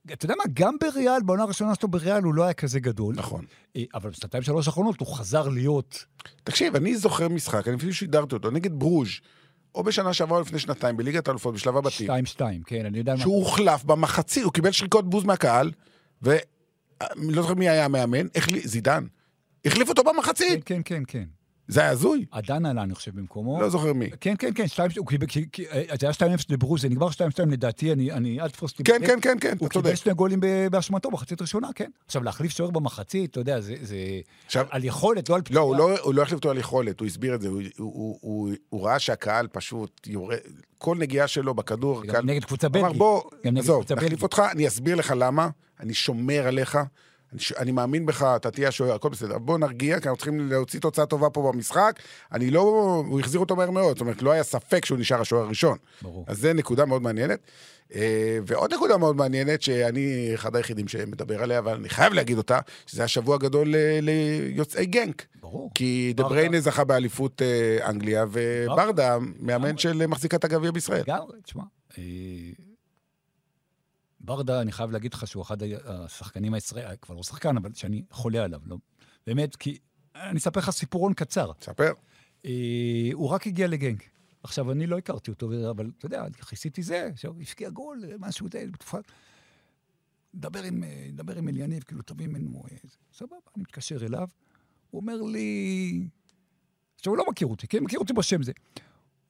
ואתה 0.06 0.26
יודע 0.26 0.36
מה, 0.38 0.44
גם 0.54 0.76
בריאל, 0.82 1.22
בעונה 1.26 1.44
הראשונה 1.44 1.76
שלו 1.76 1.90
בריאל 1.90 2.24
הוא 2.24 2.34
לא 2.34 2.44
היה 2.44 2.54
כזה 2.54 2.80
גדול. 2.80 3.16
נכון. 3.16 3.46
אה, 3.76 3.84
אבל 3.94 4.10
בשנתיים 4.10 4.44
שלוש 4.44 4.68
האחרונות 4.68 5.00
הוא 5.00 5.08
חזר 5.08 5.50
להיות... 5.50 6.06
תקשיב, 6.44 6.76
אני 6.76 6.98
זוכר 6.98 7.28
משחק, 7.28 7.68
אני 7.68 7.76
אפילו 7.76 7.94
שידרתי 7.94 8.36
אותו, 8.36 8.52
נגד 8.52 8.74
ברוז', 8.80 9.10
או 9.76 9.84
בשנה 9.84 10.14
שעברה 10.14 10.38
או 10.38 10.42
לפני 10.42 10.60
שנתיים, 10.60 10.98
בליגת 10.98 11.28
האלופות, 11.28 11.54
בשלב 11.54 11.78
הבתים, 11.78 12.08
שתיים 12.08 12.26
שתיים, 12.26 12.62
כן, 12.64 12.86
אני 12.86 12.98
יודע 12.98 13.14
מה... 13.14 13.20
שהוא 13.20 13.36
הוחלף 13.36 13.84
במחצית, 13.84 14.44
הוא 14.44 14.54
קיבל 14.54 14.72
שריקות 14.72 15.10
בוז 15.10 15.24
מהקהל, 15.24 15.72
ואני 16.22 16.40
לא 17.20 17.42
זוכר 17.42 17.54
מי 17.54 17.70
היה 17.70 17.86
המאמן, 17.86 18.28
החלי- 18.36 18.68
זידן. 18.68 19.06
החליף 19.66 19.90
אותו 19.90 20.04
כן, 20.04 20.10
במחצית, 20.10 20.64
כן, 20.64 20.82
כן, 20.86 21.04
כן. 21.08 21.24
זה 21.68 21.82
היה 21.82 21.90
הזוי, 21.90 22.26
עדן 22.32 22.66
עלה, 22.66 22.84
אני 22.84 22.96
חושב, 22.96 23.16
במקומו. 23.16 23.62
לא 23.62 23.70
זוכר 23.70 23.94
מי. 23.94 24.10
כן, 24.22 24.36
כן, 24.40 24.52
כן, 24.56 24.68
שתיים, 24.68 24.92
הוא 24.98 25.08
קיבל, 25.08 25.28
אה, 25.72 25.84
זה 26.00 26.06
היה 26.06 26.14
שתיים 26.14 26.32
אפס 26.32 26.46
לברוז, 26.50 26.82
זה 26.82 26.90
נגמר 26.90 27.10
שתיים 27.10 27.32
שתיים 27.32 27.52
לדעתי, 27.52 27.92
אני, 27.92 28.12
אני, 28.12 28.42
אל 28.42 28.50
תתפוס 28.50 28.72
אותי. 28.72 28.84
כן. 28.84 29.02
כן, 29.08 29.20
כן, 29.22 29.38
כן, 29.42 29.50
אתה 29.50 29.58
הוא. 29.60 29.70
קיבל 29.70 29.96
שני 29.96 30.14
גולים 30.14 30.40
באשמתו 30.72 31.10
במחצית 31.10 31.42
ראשונה, 31.42 31.70
כן. 31.76 31.90
עכשיו, 32.06 32.24
להחליף 32.24 32.52
שוער 32.52 32.70
במחצית, 32.70 33.32
אתה 33.32 33.40
יודע, 33.40 33.60
זה, 33.62 33.76
על 34.70 34.84
יכולת, 34.84 35.30
לא 35.30 35.36
על 35.36 35.42
פציעה. 35.42 35.60
לא, 35.60 35.62
הוא 35.62 35.76
לא, 35.76 36.00
הוא 36.00 36.14
לא 36.14 36.22
החליף 36.22 36.36
אותו 36.36 36.50
על 36.50 36.58
יכולת, 36.58 37.00
הוא 37.00 37.06
הסביר 37.06 37.36
את 37.36 37.42
זה, 37.42 37.50
הוא, 37.78 38.54
ראה 38.74 39.00
שהקהל 39.00 39.48
פשוט 39.48 40.08
יורד, 40.08 40.38
כל 40.78 40.98
נגיעה 40.98 41.28
שלו 41.28 41.54
בכדור, 41.54 42.04
גם. 42.04 42.26
נגד 42.26 42.46
קבוצה 42.46 42.68
הוא 42.68 42.78
אמר, 42.78 42.84
בלגית. 42.88 43.00
בוא, 43.00 43.22
עזוב, 43.58 43.84
נחליף 43.84 44.00
בלגית. 44.00 44.24
אותך, 44.24 44.42
אני 44.52 44.68
אסביר 44.68 44.96
לך 44.96 45.14
למה, 45.18 45.50
אני 45.80 45.94
שומר 45.94 46.48
עליך, 46.48 46.78
אני, 47.34 47.40
ש... 47.40 47.52
אני 47.52 47.72
מאמין 47.72 48.06
בך, 48.06 48.24
אתה 48.36 48.52
תהיה 48.52 48.68
השוער, 48.68 48.96
הכל 48.96 49.10
בסדר. 49.10 49.38
בוא 49.38 49.58
נרגיע, 49.58 50.00
כי 50.00 50.08
אנחנו 50.08 50.18
צריכים 50.18 50.52
להוציא 50.52 50.80
תוצאה 50.80 51.06
טובה 51.06 51.30
פה 51.30 51.52
במשחק. 51.54 52.00
אני 52.32 52.52
לא... 52.52 52.62
הוא 53.08 53.20
החזיר 53.20 53.40
אותו 53.40 53.56
מהר 53.56 53.72
מאוד, 53.72 53.96
זאת 53.98 54.02
אומרת, 54.02 54.22
לא 54.22 54.32
היה 54.32 54.44
ספק 54.44 54.86
שהוא 54.86 55.00
נשאר 55.00 55.22
השוער 55.22 55.44
הראשון. 55.44 55.78
ברור. 56.02 56.26
אז 56.28 56.38
זו 56.40 56.54
נקודה 56.54 56.86
מאוד 56.86 57.02
מעניינת. 57.02 57.40
אה, 57.96 58.40
ועוד 58.48 58.74
נקודה 58.74 58.98
מאוד 58.98 59.16
מעניינת, 59.16 59.62
שאני 59.62 60.32
אחד 60.34 60.56
היחידים 60.56 60.88
שמדבר 60.88 61.44
עליה, 61.44 61.60
אבל 61.60 61.74
אני 61.76 61.90
חייב 61.90 62.14
להגיד 62.14 62.38
אותה, 62.38 62.60
שזה 62.86 63.02
היה 63.02 63.08
שבוע 63.08 63.38
גדול 63.38 63.76
ל- 63.76 64.00
ליוצאי 64.02 64.86
גנק. 64.86 65.26
ברור. 65.42 65.72
כי 65.76 66.14
ברדה. 66.16 66.30
דה 66.30 66.36
בריינה 66.36 66.60
זכה 66.60 66.84
באליפות 66.84 67.42
אה, 67.42 67.90
אנגליה, 67.90 68.26
וברדה, 68.32 69.18
מאמן 69.40 69.78
של 69.78 70.08
מחזיקת 70.08 70.44
הגביע 70.44 70.72
בישראל. 70.72 71.02
לגמרי, 71.08 71.38
תשמע. 71.44 71.64
אה, 74.30 74.36
ברדה, 74.36 74.62
אני 74.62 74.72
חייב 74.72 74.92
להגיד 74.92 75.14
לך 75.14 75.28
שהוא 75.28 75.44
אחד 75.44 75.58
השחקנים 75.86 76.54
הישראלים, 76.54 76.98
כבר 77.02 77.16
לא 77.16 77.24
שחקן, 77.24 77.58
אבל 77.58 77.74
שאני 77.74 78.04
חולה 78.12 78.44
עליו, 78.44 78.62
לא? 78.66 78.78
באמת, 79.28 79.56
כי 79.56 79.78
אני 80.16 80.38
אספר 80.40 80.60
לך 80.60 80.70
סיפורון 80.70 81.14
קצר. 81.14 81.52
ספר. 81.62 81.94
אה, 82.46 83.10
הוא 83.14 83.30
רק 83.30 83.48
הגיע 83.48 83.68
לגנק. 83.68 84.04
עכשיו, 84.44 84.72
אני 84.72 84.88
לא 84.88 84.98
הכרתי 84.98 85.32
אותו, 85.32 85.50
אבל 85.70 85.92
אתה 85.98 86.06
יודע, 86.06 86.26
כיסיתי 86.50 86.84
זה, 86.84 87.10
שהוא 87.16 87.36
הבקיע 87.42 87.70
גול, 87.70 88.04
משהו, 88.20 88.48
זה, 88.52 88.66
בתקופה... 88.72 88.98
דבר 90.36 90.64
עם, 90.64 90.84
אה, 90.84 91.08
דבר 91.14 91.38
עם 91.38 91.50
אליניב, 91.50 91.84
כאילו, 91.84 92.02
תביא 92.02 92.28
ממנו... 92.28 92.64
אה. 92.72 92.78
סבבה, 93.14 93.36
אני 93.56 93.62
מתקשר 93.64 94.06
אליו, 94.06 94.28
הוא 94.92 95.02
אומר 95.02 95.22
לי... 95.22 96.08
עכשיו, 96.96 97.14
הוא 97.14 97.18
לא 97.18 97.26
מכיר 97.30 97.48
אותי, 97.48 97.68
כן? 97.68 97.84
מכיר 97.84 98.00
אותי 98.00 98.14
בשם 98.14 98.44
זה. 98.44 98.52
הוא 98.76 98.82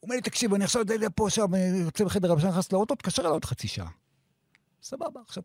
אומר 0.03 0.15
לי, 0.15 0.21
תקשיב, 0.21 0.53
אני 0.53 0.63
עכשיו 0.63 0.83
יודע 0.89 1.07
פה, 1.15 1.27
עכשיו, 1.27 1.55
אני 1.55 1.77
יוצא 1.77 2.05
בחדר 2.05 2.31
הבשן, 2.31 2.47
נכנס 2.47 2.71
לאוטו, 2.71 2.95
תתקשר 2.95 3.21
אליי 3.21 3.31
עוד 3.31 3.45
חצי 3.45 3.67
שעה. 3.67 3.89
סבבה. 4.83 5.21
עכשיו, 5.27 5.43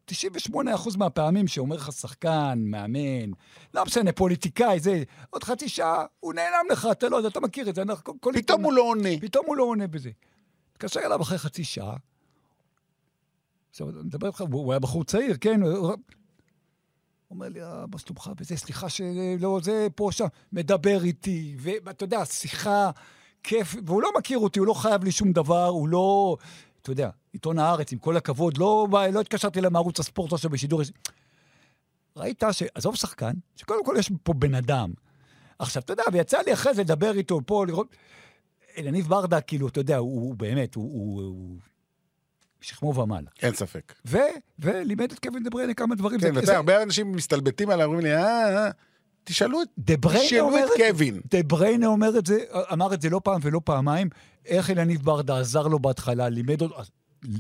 98% 0.50 0.98
מהפעמים 0.98 1.48
שאומר 1.48 1.76
לך 1.76 1.92
שחקן, 1.92 2.58
מאמן, 2.64 3.30
לא 3.74 3.84
משנה, 3.84 4.12
פוליטיקאי, 4.12 4.80
זה, 4.80 5.02
עוד 5.30 5.44
חצי 5.44 5.68
שעה, 5.68 6.04
הוא 6.20 6.34
נעלם 6.34 6.64
לך, 6.70 6.88
אתה 6.92 7.08
לא 7.08 7.16
יודע, 7.16 7.28
אתה 7.28 7.40
מכיר 7.40 7.68
את 7.68 7.74
זה. 7.74 7.82
אנחנו, 7.82 8.20
כל 8.20 8.32
פתאום 8.34 8.64
הוא 8.64 8.72
לא 8.72 8.82
עונה. 8.82 9.20
פתאום 9.20 9.46
הוא 9.46 9.56
לא 9.56 9.64
עונה 9.64 9.86
בזה. 9.86 10.10
התקשר 10.72 11.00
אליו 11.00 11.22
אחרי 11.22 11.38
חצי 11.38 11.64
שעה. 11.64 11.96
עכשיו, 13.70 13.90
אני 13.90 13.98
מדבר 13.98 14.26
איתך, 14.26 14.40
הוא 14.40 14.64
הוא 14.64 14.72
היה 14.72 14.80
בחור 14.80 15.04
צעיר, 15.04 15.36
כן? 15.40 15.62
הוא 15.62 15.96
אומר 17.30 17.48
לי, 17.48 17.60
מה 17.90 17.98
שלומך 17.98 18.30
וזה, 18.38 18.56
סליחה 18.56 18.88
שלא, 18.88 19.60
זה 19.62 19.86
פה, 19.94 20.08
שם. 20.12 20.26
מדבר 20.52 21.04
איתי, 21.04 21.56
ואתה 21.58 22.04
יודע, 22.04 22.24
שיחה, 22.24 22.90
כיף, 23.42 23.74
והוא 23.86 24.02
לא 24.02 24.10
מכיר 24.18 24.38
אותי, 24.38 24.58
הוא 24.58 24.66
לא 24.66 24.74
חייב 24.74 25.04
לי 25.04 25.12
שום 25.12 25.32
דבר, 25.32 25.66
הוא 25.66 25.88
לא... 25.88 26.36
אתה 26.82 26.92
יודע, 26.92 27.10
עיתון 27.32 27.58
הארץ, 27.58 27.92
עם 27.92 27.98
כל 27.98 28.16
הכבוד, 28.16 28.58
לא, 28.58 28.88
לא 29.12 29.20
התקשרתי 29.20 29.58
אליו 29.58 29.70
מערוץ 29.70 30.00
הספורט 30.00 30.32
עכשיו 30.32 30.50
בשידור. 30.50 30.82
ראית 32.16 32.42
ש... 32.52 32.62
עזוב 32.74 32.96
שחקן, 32.96 33.32
שקודם 33.56 33.84
כל 33.84 33.94
יש 33.98 34.12
פה 34.22 34.32
בן 34.32 34.54
אדם. 34.54 34.92
עכשיו, 35.58 35.82
אתה 35.82 35.92
יודע, 35.92 36.02
ויצא 36.12 36.38
לי 36.46 36.52
אחרי 36.52 36.74
זה 36.74 36.82
לדבר 36.82 37.16
איתו 37.16 37.40
פה, 37.46 37.66
לראות... 37.66 37.96
אלניב 38.78 39.08
ברדה, 39.08 39.40
כאילו, 39.40 39.68
אתה 39.68 39.80
יודע, 39.80 39.96
הוא, 39.96 40.20
הוא 40.20 40.34
באמת, 40.34 40.74
הוא, 40.74 40.84
הוא, 40.84 41.22
הוא 41.22 41.58
שכמו 42.60 42.94
ומעלה. 42.94 43.30
אין 43.42 43.54
ספק. 43.54 43.94
ו, 44.06 44.18
ולימד 44.58 45.12
את 45.12 45.18
קווין 45.18 45.42
דה 45.42 45.50
בריינה 45.50 45.74
כמה 45.74 45.94
דברים. 45.94 46.20
כן, 46.20 46.30
ואתה 46.34 46.44
יודע, 46.44 46.56
הרבה 46.56 46.82
אנשים 46.82 47.12
מסתלבטים 47.12 47.70
עליי, 47.70 47.84
אומרים 47.84 48.04
לי, 48.04 48.16
אה, 48.16 48.66
אה, 48.66 48.70
תשאלו 49.24 49.62
את... 49.62 49.68
תשאלו 50.26 50.44
אומר 50.44 50.64
את. 50.74 50.80
קווין. 50.90 51.20
דה 51.30 51.42
בריינה 51.42 51.86
אומר 51.86 52.18
את 52.18 52.26
זה, 52.26 52.38
אמר 52.72 52.94
את 52.94 53.02
זה 53.02 53.10
לא 53.10 53.20
פעם 53.24 53.40
ולא 53.44 53.60
פעמיים, 53.64 54.08
איך 54.46 54.70
אלניב 54.70 55.02
ברדה 55.04 55.38
עזר 55.40 55.66
לו 55.68 55.78
בהתחלה, 55.78 56.28
לימד 56.28 56.62
אותו. 56.62 56.82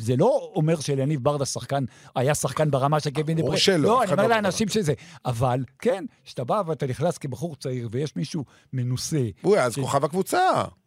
זה 0.00 0.16
לא 0.16 0.52
אומר 0.54 0.80
שאליניב 0.80 1.24
ברדה 1.24 1.44
שחקן, 1.46 1.84
היה 2.16 2.34
שחקן 2.34 2.70
ברמה 2.70 3.00
של 3.00 3.10
קווין 3.10 3.36
דה 3.36 3.42
בריינה. 3.42 3.58
שלא, 3.60 3.78
לא, 3.78 3.98
אני 4.02 4.06
אחד 4.06 4.18
אומר 4.18 4.28
לא 4.28 4.34
לאנשים 4.34 4.68
שזה. 4.68 4.92
אבל, 5.26 5.64
כן, 5.78 6.04
כשאתה 6.24 6.44
בא 6.44 6.62
ואתה 6.66 6.86
נכנס 6.86 7.18
כבחור 7.18 7.56
צעיר 7.56 7.88
ויש 7.92 8.16
מישהו 8.16 8.44
מנוסה, 8.72 9.22
הוא 9.42 9.54
היה 9.56 9.64
אז 9.64 9.72
ש- 9.72 9.78
כוכב 9.78 10.04
הקבוצה. 10.04 10.40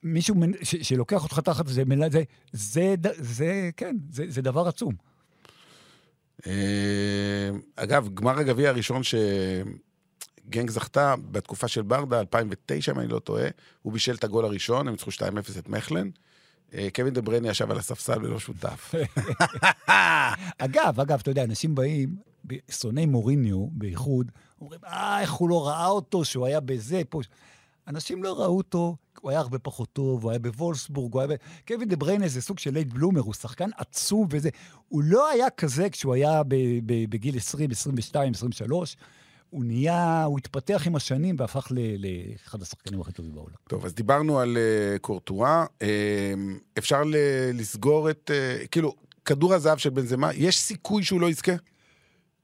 מישהו 0.04 0.36
ש- 0.64 0.76
שלוקח 0.76 1.24
אותך 1.24 1.39
תחת 1.39 1.68
זה, 1.68 2.24
זה, 2.52 2.96
זה, 3.18 3.70
כן, 3.78 3.96
זה, 4.12 4.24
דבר 4.41 4.68
עצום. 4.68 4.93
אה, 6.48 6.52
אגב, 7.76 8.10
גמר 8.14 8.39
הגביע 8.39 8.70
הראשון 8.70 9.02
שגנג 10.46 10.70
זכתה 10.70 11.16
בתקופה 11.32 11.68
של 11.68 11.82
ברדה, 11.82 12.20
2009, 12.20 12.91
אם 12.91 13.00
אני 13.00 13.08
לא 13.08 13.20
טועה, 13.20 13.48
הוא 13.82 13.93
בישל 13.93 14.16
את 14.16 14.24
הגול 14.24 14.46
הראשון, 14.46 14.88
הם 14.88 14.93
ניצחו 14.93 15.12
2-0 15.12 15.60
את 15.60 15.70
מכלן. 15.70 16.10
אה, 16.74 16.88
קווין 16.96 17.14
דה 17.14 17.22
בריינה 17.22 17.50
ישב 17.50 17.72
על 17.72 17.78
הספסל 17.78 18.26
ולא 18.26 18.39
שותף. 18.39 18.93
אגב, 20.58 21.00
אגב, 21.00 21.20
אתה 21.22 21.32
יודע, 21.32 21.43
אנשים 21.43 21.76
באים, 21.76 22.16
שונאי 22.72 23.06
מוריניו, 23.06 23.68
בייחוד, 23.72 24.32
אומרים, 24.62 24.80
אה, 24.86 25.22
איך 25.22 25.32
הוא 25.32 25.50
לא 25.50 25.68
ראה 25.68 25.88
אותו, 25.88 26.26
שהוא 26.26 26.46
היה 26.46 26.60
בזה, 26.60 27.02
פה. 27.10 27.22
אנשים 27.88 28.24
לא 28.24 28.34
ראו 28.39 28.58
אותו, 28.58 28.96
הוא 29.22 29.32
היה 29.32 29.39
הרבה 29.39 29.60
פחות 29.60 29.89
טוב, 29.93 30.24
הוא 30.24 30.32
היה 30.32 30.39
בוולסבורג, 30.39 31.14
הוא 31.14 31.22
היה 31.22 31.28
ב... 31.28 31.34
קווין 31.68 31.89
דה 31.89 31.96
בריינה 31.96 32.28
זה 32.28 32.41
סוג 32.41 32.60
של 32.60 32.74
late 32.74 32.88
bloomer, 32.88 33.22
הוא 33.22 33.34
שחקן 33.34 33.70
עצום 33.78 34.28
וזה. 34.30 34.50
הוא 34.88 35.04
לא 35.04 35.30
היה 35.30 35.50
כזה 35.50 35.89
כשהוא 35.89 36.14
היה 36.14 36.41
בגיל 37.10 37.38
20, 37.38 37.72
22, 37.72 38.34
23. 38.34 38.98
הוא 39.50 39.66
נהיה, 39.66 40.24
הוא 40.24 40.38
התפתח 40.38 40.84
עם 40.86 40.96
השנים 40.96 41.36
והפך 41.39 41.72
לאחד 41.72 42.62
השחקנים 42.62 43.02
הכי 43.02 43.12
טובים 43.12 43.34
בעולם. 43.34 43.56
טוב, 43.70 43.86
אז 43.86 43.93
דיברנו 43.93 44.39
על 44.39 44.58
אה, 44.58 44.99
קורטואה. 45.00 45.66
אה, 45.80 45.84
אפשר 46.78 47.02
לסגור 47.54 48.10
את... 48.10 48.32
Uh, 48.64 48.68
כאילו, 48.68 48.96
כדור 49.26 49.54
הזהב 49.54 49.78
של 49.78 49.89
בנזמה, 49.89 50.34
יש 50.34 50.60
סיכוי 50.60 51.04
שהוא 51.04 51.22
לא 51.22 51.30
יזכה? 51.30 51.52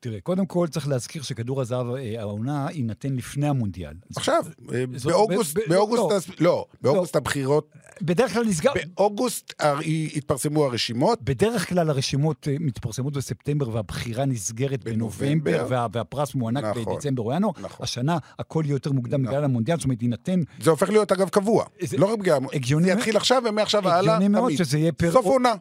תראה, 0.03 0.21
קודם 0.21 0.45
כל 0.45 0.67
צריך 0.71 0.87
להזכיר 0.87 1.21
שכדור 1.21 1.61
הזהב, 1.61 1.87
אה, 1.95 2.19
העונה, 2.19 2.67
יינתן 2.73 3.13
לפני 3.13 3.47
המונדיאל. 3.47 3.93
עכשיו, 4.15 4.43
אה, 4.73 4.83
זאת- 4.95 5.11
באוגוסט, 5.11 5.57
באוגוסט, 5.67 6.29
לא. 6.29 6.35
לא, 6.39 6.65
באוגוסט 6.81 7.15
הבחירות, 7.15 7.69
בדרך 8.01 8.33
כלל 8.33 8.43
נסגר... 8.45 8.71
באוגוסט 8.95 9.53
הר- 9.59 9.79
התפרסמו 10.15 10.65
הרשימות, 10.65 11.21
בדרך 11.21 11.69
כלל 11.69 11.89
הרשימות 11.89 12.47
אה, 12.47 12.55
מתפרסמות 12.59 13.13
בספטמבר 13.13 13.69
והבחירה 13.75 14.25
נסגרת 14.25 14.83
בנובמבר. 14.83 15.25
בנובמבר, 15.51 15.65
וה, 15.69 15.87
והפרס 15.93 16.35
מוענק 16.35 16.63
נכון. 16.63 16.93
בדצמבר 16.95 17.23
או 17.23 17.33
ינואר. 17.33 17.51
נכון. 17.61 17.83
השנה 17.83 18.17
הכל 18.39 18.63
יהיה 18.65 18.73
יותר 18.73 18.91
מוקדם 18.91 19.21
נכון. 19.21 19.33
בגלל 19.33 19.43
המונדיאל, 19.43 19.77
זאת 19.77 19.85
אומרת, 19.85 20.01
יינתן 20.01 20.39
זה 20.61 20.69
הופך 20.69 20.89
להיות 20.89 21.11
אגב 21.11 21.29
קבוע. 21.29 21.65
זה- 21.81 21.97
לא 21.97 22.05
רק 22.13 22.19
בגלל... 22.19 22.37
זה. 22.85 22.91
יתחיל 22.91 23.17
עכשיו 23.17 23.43
ומעכשיו 23.49 23.83
והלאה, 23.83 24.15
הגיוני 24.15 24.27
מאוד. 24.27 24.51
שזה 24.55 24.77
יהיה 24.77 24.91
פר, 24.91 25.11
עונה. 25.17 25.53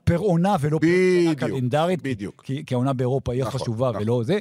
ולא 0.61 0.79
פר 0.79 0.87
עונה 1.23 1.35
קלנדרית, 1.35 2.03
בדיוק. 2.03 2.43
כי, 2.45 2.63
כי 2.67 2.75
העונה 2.75 2.93
באירופה 2.93 3.33
היא 3.33 3.43
נכון, 3.43 3.61
חשובה 3.61 3.91
נכון. 3.91 4.03
ולא 4.03 4.23
זה. 4.31 4.39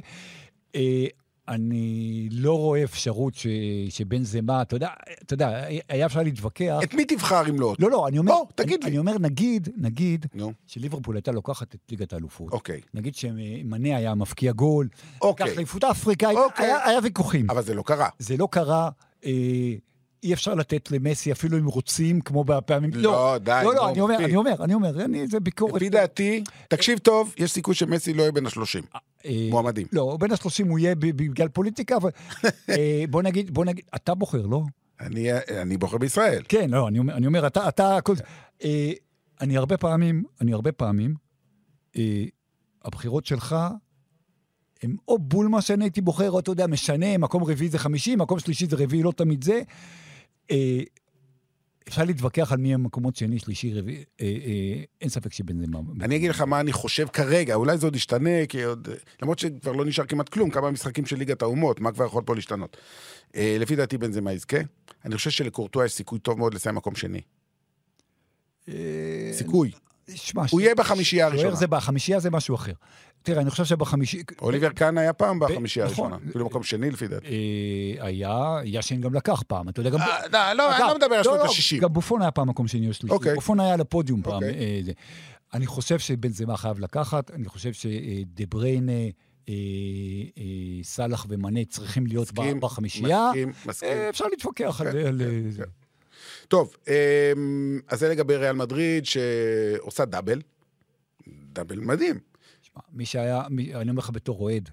אה, 0.76 1.06
אני 1.50 2.28
לא 2.32 2.58
רואה 2.58 2.84
אפשרות 2.84 3.36
ש, 3.36 3.48
שבן 3.90 4.24
זמה, 4.24 4.62
אתה 4.62 4.76
יודע, 4.76 4.90
אתה 5.24 5.34
יודע, 5.34 5.66
היה 5.90 6.06
אפשר 6.06 6.24
להתווכח. 6.24 6.80
את 6.84 6.94
מי 6.94 7.06
תבחר 7.06 7.50
אם 7.50 7.60
לא? 7.60 7.76
לא, 7.80 7.92
לא, 7.92 8.08
אני 8.08 8.18
אומר, 8.18 8.32
בוא, 8.32 8.46
תגיד 8.56 8.74
אני, 8.74 8.84
לי. 8.84 8.90
אני 8.90 8.98
אומר, 8.98 9.18
נגיד, 9.20 9.70
נגיד, 9.78 10.26
נו, 10.34 10.54
שליברפול 10.68 11.16
הייתה 11.16 11.32
לוקחת 11.32 11.76
את 11.76 11.80
ליגת 11.92 12.14
האלופות. 12.14 12.54
אוקיי. 12.54 12.82
נגיד 12.94 13.16
שמנה 13.16 13.98
היה 13.98 14.16
מבקיע 14.16 14.52
גול, 14.52 14.88
אוקיי. 15.22 15.46
לקח 15.46 15.56
לאליפות 15.56 15.84
אפריקה, 15.84 16.32
אוקיי. 16.32 16.66
היה, 16.66 16.88
היה 16.88 17.00
ויכוחים. 17.04 17.50
אבל 17.50 17.64
זה 17.64 17.74
לא 17.74 17.84
קרה. 17.86 18.10
זה 18.20 18.38
לא 18.38 18.48
קרה, 18.52 18.90
אה, 19.26 19.32
אי 20.24 20.34
אפשר 20.34 20.56
לתת 20.56 20.92
למסי, 20.92 21.32
אפילו 21.32 21.58
אם 21.58 21.66
רוצים, 21.66 22.22
כמו 22.22 22.44
בפעמים... 22.44 22.92
לא, 22.94 23.38
די, 23.44 23.62
לא, 23.64 23.76
לא, 23.76 23.90
אני 23.90 24.00
אומר. 24.02 24.18
אני 24.18 24.36
אומר, 24.36 24.64
אני 24.64 24.74
אומר, 24.74 25.06
אני, 25.06 25.28
זה 25.28 25.40
ביקורת. 25.40 25.76
לפי 25.76 25.90
דעתי, 25.90 26.44
תקשיב 26.68 27.00
טוב, 27.00 27.34
יש 27.38 27.52
סיכוי 27.52 27.76
שמסי 27.76 28.14
לא 28.14 28.22
יהיה 28.22 28.32
בין 28.32 28.46
השלושים. 28.46 28.84
אה, 29.26 29.48
מועמדים. 29.50 29.88
לא, 29.92 30.18
בין 30.20 30.32
השלושים 30.32 30.68
הוא 30.68 30.80
יהיה 30.80 30.96
בגלל 30.96 31.48
פוליטיקה, 31.48 31.98
אבל 31.98 32.10
אה, 32.70 33.04
בוא 33.10 33.22
נגיד, 33.22 33.54
בוא 33.54 33.66
נגיד, 33.66 33.86
אתה 33.96 34.16
בוחר, 34.16 34.46
לא? 34.46 34.64
אני, 35.00 35.28
אני 35.62 35.78
בוחר 35.78 35.98
בישראל. 35.98 36.44
כן, 36.50 36.70
לא, 36.70 36.88
אני 36.88 37.00
אומר, 37.00 37.14
אני 37.14 37.28
אומר 37.28 37.48
אתה, 37.48 37.70
אתה, 37.70 37.98
הכל... 37.98 38.14
אה, 38.64 38.92
אני 39.42 39.58
הרבה 39.58 39.78
פעמים, 39.78 40.24
אני 40.42 40.54
הרבה 40.54 40.72
פעמים, 40.72 41.16
אה, 41.98 42.26
הבחירות 42.86 43.26
שלך 43.26 43.56
הם 44.84 44.96
או 45.08 45.20
בול 45.20 45.48
מה 45.48 45.62
שאני 45.62 45.84
הייתי 45.84 46.02
בוחר, 46.02 46.32
או 46.32 46.40
אתה 46.40 46.52
יודע, 46.52 46.68
משנה, 46.68 47.18
מקום 47.18 47.44
רביעי 47.44 47.70
זה 47.70 47.80
חמישי, 47.80 48.16
מקום 48.16 48.40
שלישי 48.40 48.66
זה 48.66 48.76
רביעי, 48.76 49.04
לא 49.04 49.12
תמיד 49.12 49.44
זה. 49.44 49.62
אה, 50.52 50.80
אפשר 51.90 52.04
להתווכח 52.04 52.52
על 52.52 52.58
מי 52.58 52.74
המקומות 52.74 53.16
שני, 53.16 53.40
שלישי, 53.40 53.74
רביעי, 53.74 54.04
אה, 54.22 54.26
אה, 54.26 54.84
אין 55.02 55.10
ספק 55.10 55.34
שבין 55.34 55.60
זה 55.60 55.68
מה... 55.68 55.80
אני 56.02 56.16
אגיד 56.16 56.30
לך 56.30 56.42
מה 56.42 56.60
אני 56.60 56.74
חושב 56.74 57.08
כרגע, 57.08 57.56
אולי 57.56 57.78
זה 57.78 57.88
עוד 57.88 57.96
ישתנה, 57.96 58.46
כי 58.50 58.64
עוד... 58.64 58.88
למרות 59.22 59.40
שכבר 59.40 59.72
לא 59.72 59.86
נשאר 59.86 60.06
כמעט 60.06 60.30
כלום, 60.30 60.50
כמה 60.50 60.72
משחקים 60.72 61.06
של 61.06 61.18
ליגת 61.18 61.42
האומות, 61.42 61.80
מה 61.80 61.92
כבר 61.92 62.06
יכול 62.06 62.24
פה 62.26 62.36
להשתנות? 62.36 62.78
אה, 63.36 63.58
לפי 63.60 63.76
דעתי 63.76 63.98
בן 63.98 64.12
זה 64.12 64.22
מה 64.22 64.34
יזכה. 64.34 64.58
אני 65.06 65.16
חושב 65.16 65.30
שלקורטואה 65.30 65.86
יש 65.86 65.94
סיכוי 65.94 66.20
טוב 66.20 66.40
מאוד 66.40 66.54
לסיים 66.54 66.76
מקום 66.76 66.96
שני. 66.96 67.22
אה, 68.70 69.30
סיכוי. 69.34 69.72
שמע, 70.16 70.44
הוא 70.52 70.62
יהיה 70.62 70.76
בחמישייה 70.76 71.26
הראשונה. 71.26 71.56
זה 71.56 71.68
בחמישייה 71.68 72.20
זה 72.20 72.30
משהו 72.30 72.56
אחר. 72.56 72.74
תראה, 73.24 73.42
אני 73.42 73.50
חושב 73.50 73.66
שבחמישי... 73.66 74.24
אוליבר 74.42 74.70
קאן 74.70 74.98
היה 74.98 75.14
פעם 75.14 75.40
בחמישייה 75.40 75.86
נכון. 75.86 76.12
הראשונה. 76.12 76.30
אפילו 76.30 76.46
מקום 76.46 76.64
שני 76.64 76.92
לפי 76.92 77.08
דעתי. 77.08 77.28
אה, 77.28 78.06
היה, 78.06 78.58
יאשין 78.64 79.02
גם 79.02 79.14
לקח 79.14 79.44
פעם, 79.48 79.70
אתה 79.70 79.80
יודע, 79.80 79.90
גם... 79.90 80.00
אה, 80.00 80.28
לא, 80.32 80.54
לא, 80.54 80.76
אני 80.76 80.88
לא 80.88 80.96
מדבר 80.96 81.16
על 81.16 81.24
שנות 81.24 81.38
לא, 81.38 81.44
ה-60. 81.44 81.82
גם 81.82 81.94
בופון 81.94 82.22
היה 82.22 82.32
פעם 82.32 82.50
מקום 82.50 82.68
שני 82.68 82.88
או 82.88 82.94
שלישי. 82.94 83.14
אוקיי. 83.14 83.36
בופון 83.36 83.60
היה 83.60 83.74
על 83.74 83.82
הפודיום 83.82 84.22
פעם. 84.22 84.34
אוקיי. 84.34 84.84
אה. 84.88 84.92
אני 85.54 85.68
חושב 85.68 86.00
שבן 86.00 86.30
זמה 86.30 86.58
חייב 86.58 86.80
לקחת, 86.80 87.32
אני 87.32 87.48
חושב 87.48 87.74
שדה 87.74 88.44
בריינה, 88.50 88.92
סאלח 90.84 91.26
ומנה 91.30 91.66
צריכים 91.66 92.08
להיות 92.08 92.32
בחמישייה. 92.60 93.28
מסכים, 93.30 93.52
מסכים. 93.66 93.90
אפשר 94.10 94.26
להתווכח 94.28 94.82
על... 94.82 94.88
טוב, 96.50 96.76
אמ, 96.88 97.80
אז 97.88 98.00
זה 98.00 98.10
לגבי 98.10 98.36
ריאל 98.36 98.56
מדריד, 98.56 99.06
שעושה 99.06 100.06
דאבל. 100.06 100.42
דאבל 101.54 101.80
מדהים. 101.80 102.20
שמע, 102.62 102.82
מי 102.94 103.06
שהיה, 103.06 103.44
מי, 103.50 103.76
אני 103.76 103.90
אומר 103.90 104.00
לך 104.00 104.10
בתור 104.10 104.40
אוהד, 104.40 104.70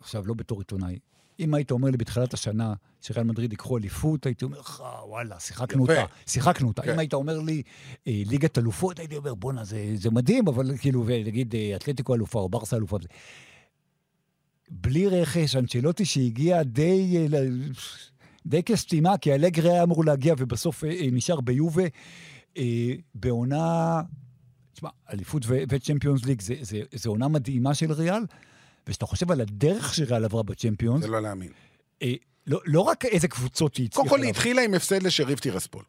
עכשיו 0.00 0.26
לא 0.26 0.34
בתור 0.34 0.58
עיתונאי, 0.58 0.98
אם 1.40 1.54
היית 1.54 1.70
אומר 1.70 1.90
לי 1.90 1.96
בתחילת 1.96 2.34
השנה 2.34 2.74
שריאל 3.00 3.26
מדריד 3.26 3.52
ייקחו 3.52 3.78
אליפות, 3.78 4.26
הייתי 4.26 4.44
אומר 4.44 4.60
לך, 4.60 4.82
וואלה, 5.06 5.40
שיחקנו 5.40 5.84
יפה. 5.84 6.00
אותה, 6.02 6.12
שיחקנו 6.26 6.68
אותה. 6.68 6.82
כן. 6.82 6.92
אם 6.92 6.98
היית 6.98 7.14
אומר 7.14 7.40
לי 7.40 7.62
אה, 8.06 8.22
ליגת 8.26 8.58
אלופות, 8.58 8.98
הייתי 8.98 9.16
אומר, 9.16 9.34
בואנה, 9.34 9.64
זה, 9.64 9.92
זה 9.94 10.10
מדהים, 10.10 10.48
אבל 10.48 10.78
כאילו, 10.78 11.04
ונגיד 11.06 11.54
אה, 11.54 11.76
אתלטיקו 11.76 12.14
אלופה 12.14 12.38
או 12.38 12.48
ברסה 12.48 12.76
אלופה. 12.76 12.96
וזה." 12.96 13.08
בלי 14.70 15.08
רכש, 15.08 15.56
אנצ'לוטי 15.56 16.04
שהגיע 16.04 16.62
די, 16.62 17.26
אה, 17.32 17.38
די 18.48 18.62
כסתימה, 18.62 19.18
כי 19.18 19.34
אלגרי 19.34 19.70
היה 19.72 19.82
אמור 19.82 20.04
להגיע 20.04 20.34
ובסוף 20.38 20.84
אה, 20.84 20.90
אה, 20.90 21.06
נשאר 21.12 21.40
ביובה, 21.40 21.82
אה, 22.56 22.92
בעונה... 23.14 24.00
תשמע, 24.74 24.90
אליפות 25.12 25.42
וצ'מפיונס 25.48 26.24
ליג 26.24 26.40
זה, 26.40 26.54
זה, 26.60 26.80
זה 26.92 27.08
עונה 27.08 27.28
מדהימה 27.28 27.74
של 27.74 27.92
ריאל, 27.92 28.22
וכשאתה 28.86 29.06
חושב 29.06 29.30
על 29.30 29.40
הדרך 29.40 29.94
שריאל 29.94 30.24
עברה 30.24 30.42
בצ'מפיונס, 30.42 31.02
זה 31.02 31.08
לא 31.08 31.22
להאמין. 31.22 31.52
אה, 32.02 32.14
לא, 32.46 32.60
לא 32.66 32.80
רק 32.80 33.04
איזה 33.04 33.28
קבוצות 33.28 33.76
היא 33.76 33.86
הצליחה... 33.86 34.08
קודם 34.08 34.20
כל 34.20 34.22
היא. 34.22 34.30
התחילה 34.30 34.62
עם 34.62 34.74
הפסד 34.74 35.02
לשריף 35.02 35.40
טירספול. 35.40 35.82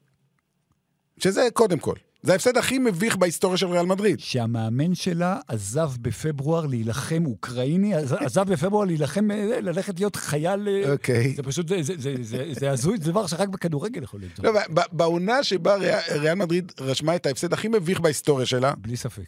שזה 1.17 1.47
קודם 1.53 1.79
כל. 1.79 1.95
זה 2.21 2.31
ההפסד 2.33 2.57
הכי 2.57 2.79
מביך 2.79 3.15
בהיסטוריה 3.15 3.57
של 3.57 3.67
ריאל 3.67 3.85
מדריד. 3.85 4.19
שהמאמן 4.19 4.95
שלה 4.95 5.39
עזב 5.47 5.91
בפברואר 6.01 6.65
להילחם, 6.65 7.23
אוקראיני, 7.25 7.95
עז- 7.95 8.13
עזב 8.13 8.51
בפברואר 8.51 8.85
להילחם, 8.85 9.31
אה, 9.31 9.61
ללכת 9.61 9.99
להיות 9.99 10.15
חייל... 10.15 10.67
אה, 10.67 10.91
אוקיי. 10.91 11.33
זה 11.35 11.43
פשוט, 11.43 11.67
זה- 11.67 11.83
זה- 11.83 11.93
זה- 11.97 12.15
זה 12.21 12.45
זה 12.59 12.71
הזוי, 12.71 12.97
זה 13.01 13.11
דבר 13.11 13.27
שרק 13.27 13.49
בכדורגל 13.49 14.03
יכול 14.03 14.19
להיות. 14.19 14.39
לא, 14.39 14.51
בעונה 14.91 15.43
שבה 15.43 15.75
ריאל 16.11 16.33
מדריד 16.35 16.71
רשמה 16.79 17.15
את 17.15 17.25
ההפסד 17.25 17.53
הכי 17.53 17.67
מביך 17.67 17.99
בהיסטוריה 17.99 18.45
שלה, 18.45 18.73
בלי 18.75 18.97
ספק. 18.97 19.23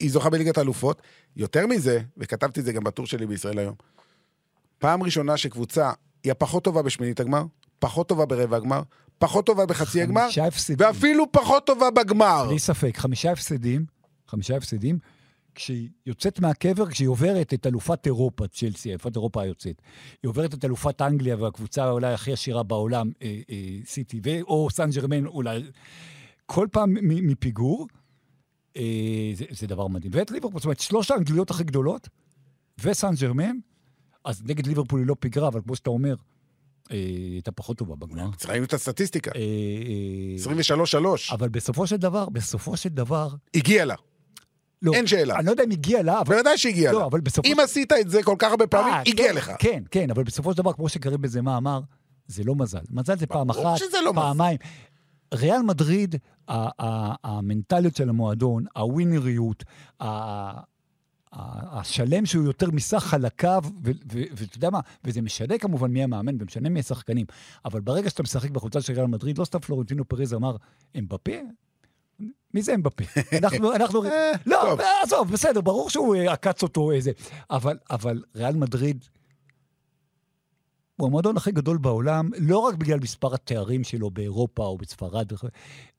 היא 0.00 0.10
זוכה 0.10 0.30
בליגת 0.30 0.58
האלופות. 0.58 1.02
יותר 1.36 1.66
מזה, 1.66 2.00
וכתבתי 2.16 2.60
את 2.60 2.64
זה 2.64 2.72
גם 2.72 2.84
בטור 2.84 3.06
שלי 3.06 3.26
בישראל 3.26 3.58
היום, 3.58 3.74
פעם 4.78 5.02
ראשונה 5.02 5.36
שקבוצה 5.36 5.90
היא 6.24 6.32
הפחות 6.32 6.64
טובה 6.64 6.82
בשמינית 6.82 7.20
הגמר, 7.20 7.42
פחות 7.78 8.08
טובה 8.08 8.26
ברבע 8.26 8.56
הגמר, 8.56 8.82
פחות 9.18 9.46
טובה 9.46 9.66
בחצי 9.66 10.02
הגמר, 10.02 10.28
הפסדים. 10.46 10.76
ואפילו 10.80 11.32
פחות 11.32 11.66
טובה 11.66 11.90
בגמר. 11.90 12.44
בלי 12.48 12.58
ספק, 12.58 12.96
חמישה 12.98 13.32
הפסדים, 13.32 13.86
חמישה 14.28 14.56
הפסדים, 14.56 14.98
כשהיא 15.54 15.88
יוצאת 16.06 16.40
מהקבר, 16.40 16.86
כשהיא 16.90 17.08
עוברת 17.08 17.54
את 17.54 17.66
אלופת 17.66 18.06
אירופה, 18.06 18.46
צ'לסי, 18.48 18.90
אלופת 18.90 19.16
אירופה 19.16 19.42
היוצאת, 19.42 19.82
היא 20.22 20.28
עוברת 20.28 20.54
את 20.54 20.64
אלופת 20.64 21.02
אנגליה 21.02 21.36
והקבוצה 21.36 21.90
אולי 21.90 22.12
הכי 22.12 22.32
עשירה 22.32 22.62
בעולם, 22.62 23.10
אה, 23.22 23.40
אה, 23.50 23.78
סיטי, 23.86 24.20
ו- 24.24 24.42
או 24.42 24.68
סן 24.70 24.90
ג'רמן 24.90 25.26
אולי, 25.26 25.62
כל 26.46 26.66
פעם 26.72 26.94
מ- 26.94 27.26
מפיגור, 27.26 27.86
אה, 28.76 29.32
זה, 29.34 29.44
זה 29.50 29.66
דבר 29.66 29.86
מדהים. 29.86 30.12
ואת 30.14 30.30
ליברפול, 30.30 30.58
זאת 30.58 30.64
אומרת, 30.64 30.80
שלוש 30.80 31.10
האנגליות 31.10 31.50
הכי 31.50 31.64
גדולות, 31.64 32.08
וסן 32.80 33.14
ג'רמן, 33.20 33.56
אז 34.24 34.42
נגד 34.44 34.66
ליברפול 34.66 35.00
היא 35.00 35.06
לא 35.06 35.16
פיגרה, 35.20 35.48
אבל 35.48 35.60
כמו 35.62 35.76
שאתה 35.76 35.90
אומר, 35.90 36.14
היא 36.90 37.32
הייתה 37.32 37.52
פחות 37.52 37.78
טובה 37.78 37.96
בגמר. 37.96 38.28
ראינו 38.48 38.64
את 38.64 38.72
הסטטיסטיקה, 38.72 39.30
אה, 39.34 39.40
אה, 39.40 40.76
23-3, 41.30 41.32
אבל 41.32 41.48
בסופו 41.48 41.86
של 41.86 41.96
דבר, 41.96 42.28
בסופו 42.28 42.76
של 42.76 42.88
דבר, 42.88 43.28
הגיע 43.54 43.84
לה. 43.84 43.94
לא, 44.82 44.92
אין 44.92 45.06
שאלה. 45.06 45.36
אני 45.36 45.46
לא 45.46 45.50
יודע 45.50 45.64
אם 45.64 45.70
הגיע 45.70 46.02
לה, 46.02 46.20
אבל... 46.20 46.34
בוודאי 46.34 46.58
שהגיע 46.58 46.92
לא, 46.92 46.98
לה. 46.98 47.06
אבל 47.06 47.20
בסופו 47.20 47.48
אם 47.48 47.56
עשית 47.60 47.92
את 47.92 48.10
זה 48.10 48.22
כל 48.22 48.36
כך 48.38 48.50
הרבה 48.50 48.66
פעמים, 48.66 48.94
אה, 48.94 49.00
הגיע 49.00 49.28
כן, 49.28 49.34
לך. 49.34 49.52
כן, 49.58 49.82
כן, 49.90 50.10
אבל 50.10 50.22
בסופו 50.22 50.52
של 50.52 50.58
דבר, 50.58 50.72
כמו 50.72 50.88
שקרים 50.88 51.20
בזה 51.20 51.42
מה 51.42 51.56
אמר, 51.56 51.80
זה 52.26 52.44
לא 52.44 52.54
מזל. 52.54 52.78
מזל 52.90 53.18
זה 53.18 53.26
פעם 53.26 53.50
אחת, 53.50 53.62
לא 53.62 53.74
מזל. 53.74 53.98
פעמיים. 54.14 54.58
ריאל 55.34 55.62
מדריד, 55.62 56.14
המנטליות 56.48 57.96
של 57.96 58.08
המועדון, 58.08 58.64
הווינריות, 58.76 59.64
השלם 61.70 62.26
שהוא 62.26 62.44
יותר 62.44 62.70
מסך 62.70 62.98
חלקיו, 62.98 63.64
ואתה 64.10 64.56
יודע 64.56 64.70
מה, 64.70 64.80
וזה 65.04 65.22
משנה 65.22 65.58
כמובן 65.58 65.90
מי 65.90 66.02
המאמן 66.02 66.36
ומשנה 66.40 66.68
מי 66.68 66.80
השחקנים, 66.80 67.26
אבל 67.64 67.80
ברגע 67.80 68.10
שאתה 68.10 68.22
משחק 68.22 68.50
בחולצה 68.50 68.80
של 68.80 68.92
ריאל 68.92 69.06
מדריד, 69.06 69.38
לא 69.38 69.44
סתם 69.44 69.58
פלורנטינו 69.58 70.08
פריז 70.08 70.34
אמר, 70.34 70.56
אמבפה? 70.98 71.32
מי 72.54 72.62
זה 72.62 72.74
אמבפה? 72.74 73.04
אנחנו, 73.42 73.74
אנחנו, 73.74 74.04
אה, 74.04 74.32
לא. 74.46 74.76
עזוב, 75.02 75.32
בסדר, 75.32 75.60
ברור 75.60 75.90
שהוא 75.90 76.16
אה, 76.16 76.32
עקץ 76.32 76.62
אותו 76.62 76.92
איזה, 76.92 77.10
אבל, 77.50 77.78
אבל 77.90 78.22
ריאל 78.34 78.56
מדריד 78.56 79.04
הוא 80.96 81.06
המועדון 81.06 81.36
הכי 81.36 81.52
גדול 81.52 81.78
בעולם, 81.78 82.30
לא 82.38 82.58
רק 82.58 82.74
בגלל 82.74 83.00
מספר 83.00 83.34
התארים 83.34 83.84
שלו 83.84 84.10
באירופה 84.10 84.64
או 84.64 84.78
בספרד, 84.78 85.32
וכו', 85.32 85.48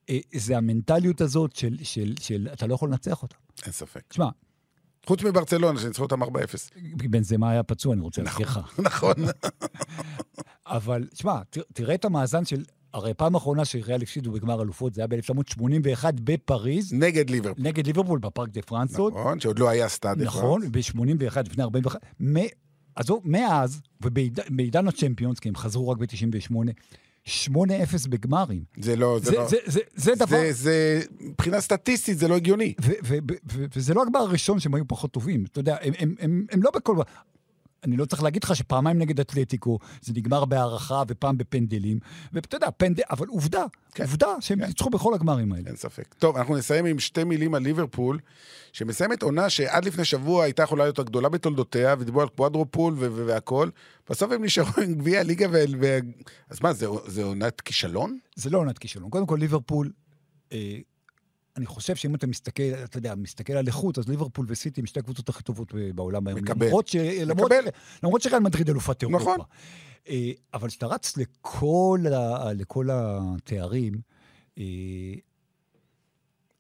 אה, 0.10 0.20
זה 0.36 0.58
המנטליות 0.58 1.22
הזאת 1.22 1.56
של, 1.56 1.78
של, 1.84 2.14
של 2.20 2.48
אתה 2.54 2.68
לא 2.68 2.74
יכול 2.74 2.90
לנצח 2.90 3.24
אותה. 3.24 3.36
אין 3.64 3.72
ספק. 3.72 4.02
תשמע, 4.08 4.30
חוץ 5.08 5.24
מברצלונה, 5.24 5.80
שניצחו 5.80 6.04
אותם 6.04 6.24
4-0. 6.24 6.28
בן 6.94 7.24
זמה 7.24 7.52
היה 7.52 7.64
פצוע, 7.64 7.94
אני 7.94 8.02
רוצה 8.02 8.22
להזכיר 8.22 8.46
לך. 8.48 8.60
נכון. 8.80 9.14
אבל, 10.68 11.08
תשמע, 11.14 11.40
תראה 11.74 11.96
את 11.96 12.06
המאזן 12.06 12.46
של... 12.46 12.64
הרי 12.94 13.14
פעם 13.14 13.36
אחרונה 13.36 13.66
שריאל 13.66 14.02
הפסידו 14.02 14.32
בגמר 14.32 14.62
אלופות, 14.62 14.94
זה 14.94 15.02
היה 15.02 15.08
ב-1981 15.08 16.06
בפריז, 16.24 16.94
נגד 16.94 17.30
ליברפול. 17.30 17.64
נגד 17.64 17.88
ליברפול 17.88 18.20
בפארק 18.20 18.50
דה 18.50 18.62
פרנסות. 18.62 19.14
נכון, 19.14 19.40
שעוד 19.40 19.60
לא 19.60 19.70
היה 19.70 19.90
סטאד. 19.90 20.22
נכון, 20.22 20.62
ב-81, 20.72 21.42
לפני 21.46 21.64
41. 21.64 22.00
מ- 22.20 22.36
עזוב, 22.96 23.22
מאז, 23.26 23.82
ובעידן 24.02 24.88
הצ'מפיונס, 24.88 25.40
כי 25.40 25.50
הם 25.50 25.56
חזרו 25.56 25.90
רק 25.90 25.98
ב-98, 25.98 26.56
8-0 27.28 27.60
בגמרים. 28.10 28.64
זה 28.80 28.96
לא, 28.96 29.20
זה 29.20 29.26
זה, 29.32 29.38
לא... 29.38 29.48
זה, 29.48 29.58
זה, 29.66 29.80
זה 29.96 30.16
דבר... 30.16 30.38
זה, 30.38 30.54
זה, 30.54 31.02
מבחינה 31.20 31.62
סטטיסטית 31.62 32.18
זה 32.18 32.28
לא 32.28 32.36
הגיוני. 32.36 32.74
ו- 32.82 32.92
ו- 33.04 33.18
ו- 33.54 33.66
וזה 33.76 33.94
לא 33.94 34.02
הגמר 34.02 34.20
הראשון 34.20 34.60
שהם 34.60 34.76
היו 34.76 34.88
פחות 34.88 35.12
טובים. 35.12 35.46
אתה 35.52 35.60
יודע, 35.60 35.78
הם, 35.82 35.94
הם, 36.00 36.16
הם, 36.20 36.46
הם 36.52 36.64
לא 36.64 36.72
בכל... 36.76 36.96
אני 37.88 37.98
לא 37.98 38.06
צריך 38.06 38.24
להגיד 38.24 38.44
לך 38.44 38.56
שפעמיים 38.56 38.98
נגד 38.98 39.20
אתלטיקו, 39.20 39.80
זה 40.02 40.14
נגמר 40.16 40.46
בהארכה 40.46 41.04
ופעם 41.08 41.38
בפנדלים, 41.38 42.00
ואתה 42.34 42.56
יודע, 42.56 42.68
פנדל, 42.78 43.04
אבל 43.10 43.28
עובדה, 43.28 43.64
כן. 43.94 44.04
עובדה 44.04 44.28
שהם 44.40 44.60
כן. 44.60 44.66
ניצחו 44.66 44.90
בכל 44.90 45.14
הגמרים 45.14 45.54
האלה. 45.54 45.68
אין 45.68 45.76
ספק. 45.76 46.16
טוב, 46.20 46.38
אנחנו 46.38 46.58
נסיים 46.58 46.86
עם 46.86 47.00
שתי 47.00 47.24
מילים 47.24 47.56
על 47.56 47.64
ליברפול, 47.64 48.20
שמסיימת 48.74 49.24
עונה 49.24 49.50
שעד 49.50 49.86
לפני 49.86 50.06
שבוע 50.06 50.44
הייתה 50.44 50.64
יכולה 50.64 50.84
להיות 50.84 51.00
הגדולה 51.00 51.30
בתולדותיה, 51.30 51.96
ודיברו 52.00 52.22
על 52.22 52.28
קוואדרופול 52.28 52.94
ו- 52.94 53.12
ו- 53.12 53.26
והכל. 53.26 53.70
בסוף 54.10 54.32
הם 54.32 54.44
נשארו 54.44 54.84
עם 54.84 54.94
גביע 54.94 55.20
הליגה 55.20 55.48
ו... 55.52 55.56
ו... 55.82 55.98
אז 56.50 56.62
מה, 56.62 56.74
זה, 56.74 56.88
זה 57.06 57.24
עונת 57.24 57.62
כישלון? 57.62 58.18
זה 58.36 58.50
לא 58.50 58.58
עונת 58.58 58.78
כישלון. 58.78 59.10
קודם 59.10 59.26
כל, 59.26 59.38
ליברפול, 59.40 59.92
אה, 60.54 60.78
אני 61.58 61.66
חושב 61.66 61.96
שאם 61.96 62.16
אתה 62.16 62.28
מסתכל, 62.28 62.64
אתה 62.84 62.98
יודע, 62.98 63.16
מסתכל 63.16 63.54
על 63.54 63.68
איכות, 63.68 63.98
אז 63.98 64.10
ליברפול 64.10 64.46
וסיטי 64.50 64.82
הם 64.82 64.88
שתי 64.88 65.00
הקבוצות 65.00 65.30
הכי 65.30 65.44
טובות 65.44 65.74
ב- 65.76 65.92
בעולם 65.96 66.28
היום. 66.28 66.40
מקבל. 66.40 66.68
למרות, 66.68 66.88
ש, 66.88 66.96
למרות. 66.96 67.52
למרות 68.04 68.22
שריאל 68.22 68.40
מדריד 68.40 68.70
אלופת 68.70 69.02
אירופה. 69.02 69.18
נכון. 69.18 69.38
אה, 70.10 70.32
אבל 70.54 70.68
כשאתה 70.68 70.86
רץ 70.88 71.18
לכל, 71.18 72.00
ה, 72.14 72.54
לכל 72.54 72.90
התארים, 72.92 73.94
אה, 74.58 74.64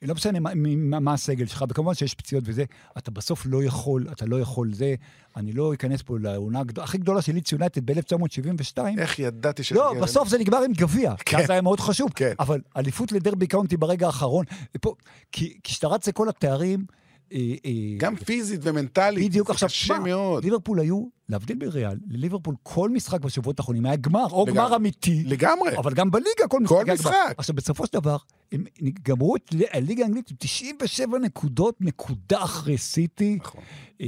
לא 0.01 0.13
משנה 0.15 0.39
מה, 0.39 0.49
מה, 0.55 0.99
מה 0.99 1.13
הסגל 1.13 1.45
שלך, 1.45 1.65
וכמובן 1.69 1.93
שיש 1.93 2.13
פציעות 2.15 2.43
וזה, 2.47 2.63
אתה 2.97 3.11
בסוף 3.11 3.45
לא 3.45 3.63
יכול, 3.63 4.07
אתה 4.11 4.25
לא 4.25 4.39
יכול 4.39 4.73
זה. 4.73 4.95
אני 5.35 5.51
לא 5.53 5.73
אכנס 5.73 6.01
פה 6.01 6.17
לעונה 6.19 6.59
הגדול- 6.59 6.83
הכי 6.83 6.97
גדולה 6.97 7.21
של 7.21 7.33
לידס 7.33 7.51
יונייטד 7.51 7.85
ב-1972. 7.91 8.77
איך 8.97 9.19
ידעתי 9.19 9.63
ש... 9.63 9.71
לא, 9.71 9.93
בסוף 10.01 10.27
זה 10.29 10.37
נגמר 10.37 10.63
עם 10.63 10.73
גביע, 10.73 11.15
כי 11.15 11.23
כן. 11.25 11.37
אז 11.39 11.47
זה 11.47 11.53
היה 11.53 11.61
מאוד 11.61 11.79
חשוב. 11.79 12.09
כן. 12.15 12.33
אבל 12.39 12.61
אליפות 12.77 13.11
לדרבי 13.11 13.47
קאונטי 13.47 13.77
ברגע 13.77 14.05
האחרון, 14.05 14.45
ופה, 14.75 14.93
כי 15.31 15.47
כי 15.49 15.59
כשאתה 15.63 15.87
רץ 15.87 16.07
לכל 16.07 16.29
התארים... 16.29 16.85
אה, 17.33 17.39
אה, 17.65 17.71
גם 17.97 18.15
פיזית 18.15 18.59
ומנטלית. 18.63 19.29
בדיוק, 19.29 19.49
עכשיו, 19.49 19.69
קשה 19.69 19.99
מאוד. 19.99 20.43
ליברפול 20.43 20.79
היו, 20.79 21.05
להבדיל 21.29 21.57
מריאל, 21.57 21.97
לליברפול 22.09 22.55
כל 22.63 22.89
משחק 22.89 23.21
בשבועות 23.21 23.59
האחרונים 23.59 23.85
היה 23.85 23.95
גמר, 23.95 24.25
או 24.31 24.45
לגמרי. 24.45 24.57
גמר 24.57 24.75
אמיתי, 24.75 25.23
לגמרי. 25.23 25.77
אבל 25.77 25.93
גם 25.93 26.11
בליגה 26.11 26.47
כל 26.49 26.59
משחק 26.59 26.75
כל 26.75 26.83
היה 26.85 26.85
גמר. 26.85 26.93
משחק. 26.95 27.35
עכשיו, 27.37 27.55
בסופו 27.55 27.85
של 27.85 27.93
דבר, 27.93 28.17
הם 28.51 28.63
גמרו 29.03 29.35
את 29.35 29.53
הליגה 29.71 30.03
האנגלית 30.03 30.31
עם 30.31 30.35
97 30.39 31.19
נקודות, 31.19 31.75
נקודה 31.81 32.43
אחרי 32.43 32.77
סיטי. 32.77 33.37
נכון. 33.41 33.61
אה, 34.01 34.07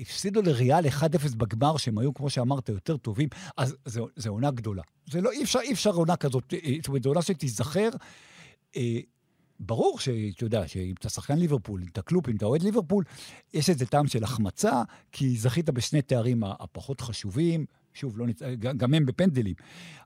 הפסידו 0.00 0.42
לריאל 0.42 0.86
1-0 0.86 1.36
בגמר, 1.36 1.76
שהם 1.76 1.98
היו, 1.98 2.14
כמו 2.14 2.30
שאמרת, 2.30 2.68
יותר 2.68 2.96
טובים, 2.96 3.28
אז 3.56 3.76
זו, 3.84 4.08
זו 4.16 4.30
עונה 4.30 4.50
גדולה. 4.50 4.82
זה 5.10 5.20
לא, 5.20 5.30
אי 5.30 5.42
אפשר, 5.42 5.60
אי 5.60 5.72
אפשר 5.72 5.90
עונה 5.90 6.16
כזאת, 6.16 6.54
אה, 6.54 6.72
זאת 6.76 6.88
אומרת, 6.88 7.02
זו 7.02 7.08
עונה 7.08 7.22
שתיזכר. 7.22 7.88
אה, 8.76 9.00
ברור 9.60 9.98
שאתה 9.98 10.44
יודע, 10.44 10.68
שאם 10.68 10.94
אתה 10.98 11.08
שחקן 11.08 11.38
ליברפול, 11.38 11.82
אם 11.82 11.88
אתה 11.92 12.02
קלופ, 12.02 12.28
אם 12.28 12.36
אתה 12.36 12.46
אוהד 12.46 12.62
ליברפול, 12.62 13.04
יש 13.54 13.70
איזה 13.70 13.86
טעם 13.86 14.06
של 14.06 14.24
החמצה, 14.24 14.82
כי 15.12 15.36
זכית 15.36 15.70
בשני 15.70 16.02
תארים 16.02 16.44
הפחות 16.44 17.00
חשובים, 17.00 17.66
שוב, 17.94 18.18
לא 18.18 18.26
נצ... 18.26 18.42
גם 18.58 18.94
הם 18.94 19.06
בפנדלים, 19.06 19.54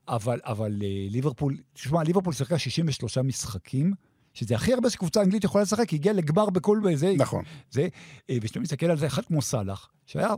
אבל, 0.09 0.41
אבל 0.45 0.83
אה, 0.83 1.07
ליברפול, 1.11 1.57
תשמע, 1.73 2.03
ליברפול 2.03 2.33
שיחקה 2.33 2.59
63 2.59 3.19
משחקים, 3.19 3.93
שזה 4.35 4.55
הכי 4.55 4.73
הרבה 4.73 4.91
שקבוצה 4.91 5.23
אנגלית 5.23 5.45
יכולה 5.45 5.63
לשחק, 5.63 5.91
היא 5.91 5.99
הגיעה 5.99 6.15
לגמר 6.15 6.51
בכל 6.51 6.81
זה. 6.95 7.15
נכון. 7.19 7.45
זה, 7.71 7.89
אה, 8.31 8.37
וכשאתה 8.43 8.61
מסתכל 8.61 8.87
על 8.87 8.99
זה, 8.99 9.07
אחד 9.07 9.25
כמו 9.25 9.43
סאלח, 9.43 9.91
שהיה 10.07 10.35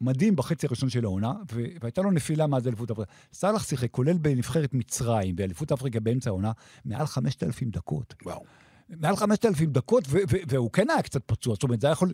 מדהים 0.00 0.36
בחצי 0.36 0.66
הראשון 0.66 0.88
של 0.88 1.04
העונה, 1.04 1.32
והייתה 1.80 2.02
לו 2.02 2.10
נפילה 2.10 2.46
מאז 2.46 2.68
אליפות 2.68 2.90
אפריקה. 2.90 3.12
סאלח 3.32 3.68
שיחק, 3.68 3.90
כולל 3.90 4.18
בנבחרת 4.18 4.74
מצרים, 4.74 5.36
באליפות 5.36 5.72
אפריקה 5.72 6.00
באמצע 6.00 6.30
העונה, 6.30 6.52
מעל 6.84 7.06
5,000 7.06 7.70
דקות. 7.70 8.14
וואו. 8.24 8.44
מעל 8.88 9.16
5,000 9.16 9.70
דקות, 9.72 10.04
והוא 10.48 10.70
כן 10.70 10.90
היה 10.90 11.02
קצת 11.02 11.22
פצוע, 11.26 11.54
זאת 11.54 11.62
אומרת, 11.62 11.80
זה 11.80 11.86
היה 11.86 11.92
יכול... 11.92 12.12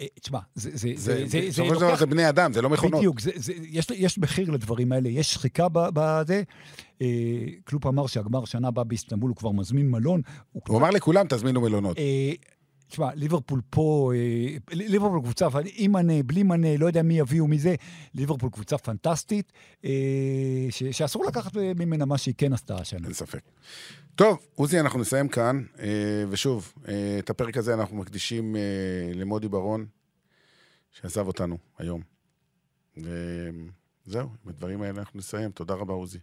אה, 0.00 0.06
תשמע, 0.20 0.38
זה, 0.54 0.70
זה, 0.70 0.76
זה, 0.76 0.92
זה, 0.96 1.24
זה, 1.26 1.40
זה 1.40 1.62
בסופו 1.62 1.74
של 1.74 1.80
דבר 1.80 1.96
זה 1.96 2.06
בני 2.06 2.28
אדם, 2.28 2.52
זה 2.52 2.62
לא 2.62 2.70
מכונות. 2.70 2.98
בדיוק, 2.98 3.20
זה, 3.20 3.30
זה, 3.34 3.52
יש, 3.62 3.86
יש 3.94 4.18
מחיר 4.18 4.50
לדברים 4.50 4.92
האלה, 4.92 5.08
יש 5.08 5.34
שחיקה 5.34 5.66
בזה. 5.72 6.42
אה, 7.02 7.06
קלופ 7.64 7.86
אמר 7.86 8.06
שהגמר 8.06 8.44
שנה 8.44 8.68
הבאה 8.68 8.84
באיסטנבול, 8.84 9.28
הוא 9.28 9.36
כבר 9.36 9.50
מזמין 9.50 9.90
מלון. 9.90 10.20
הוא 10.52 10.62
הוא 10.68 10.78
אמר 10.78 10.90
לכולם, 10.90 11.26
תזמינו 11.28 11.60
מלונות. 11.60 11.98
אה, 11.98 12.32
תשמע, 12.88 13.14
ליברפול 13.14 13.60
פה, 13.70 14.12
אה, 14.14 14.56
ליברפול 14.72 15.20
קבוצה, 15.20 15.48
עם 15.74 15.92
מנה, 15.92 16.22
בלי 16.22 16.42
מנה, 16.42 16.76
לא 16.76 16.86
יודע 16.86 17.02
מי 17.02 17.18
יביאו 17.18 17.48
מזה, 17.48 17.74
ליברפול 18.14 18.50
קבוצה 18.50 18.78
פנטסטית, 18.78 19.52
אה, 19.84 19.90
ש, 20.70 20.82
שאסור 20.84 21.24
לקחת 21.24 21.56
ממנה 21.56 22.04
מה 22.04 22.18
שהיא 22.18 22.34
כן 22.38 22.52
עשתה 22.52 22.76
השנה. 22.76 23.04
אין 23.04 23.14
ספק. 23.14 23.40
טוב, 24.14 24.38
עוזי, 24.54 24.80
אנחנו 24.80 25.00
נסיים 25.00 25.28
כאן, 25.28 25.62
אה, 25.78 26.24
ושוב, 26.28 26.72
את 27.18 27.30
הפרק 27.30 27.56
הזה 27.56 27.74
אנחנו 27.74 27.96
מקדישים 27.96 28.56
למודי 29.14 29.48
ברון, 29.48 29.86
שעזב 30.92 31.26
אותנו 31.26 31.58
היום. 31.78 32.00
וזהו, 32.96 34.28
עם 34.44 34.48
הדברים 34.48 34.82
האלה 34.82 34.98
אנחנו 34.98 35.18
נסיים. 35.18 35.50
תודה 35.50 35.74
רבה, 35.74 35.94
עוזי. 35.94 36.18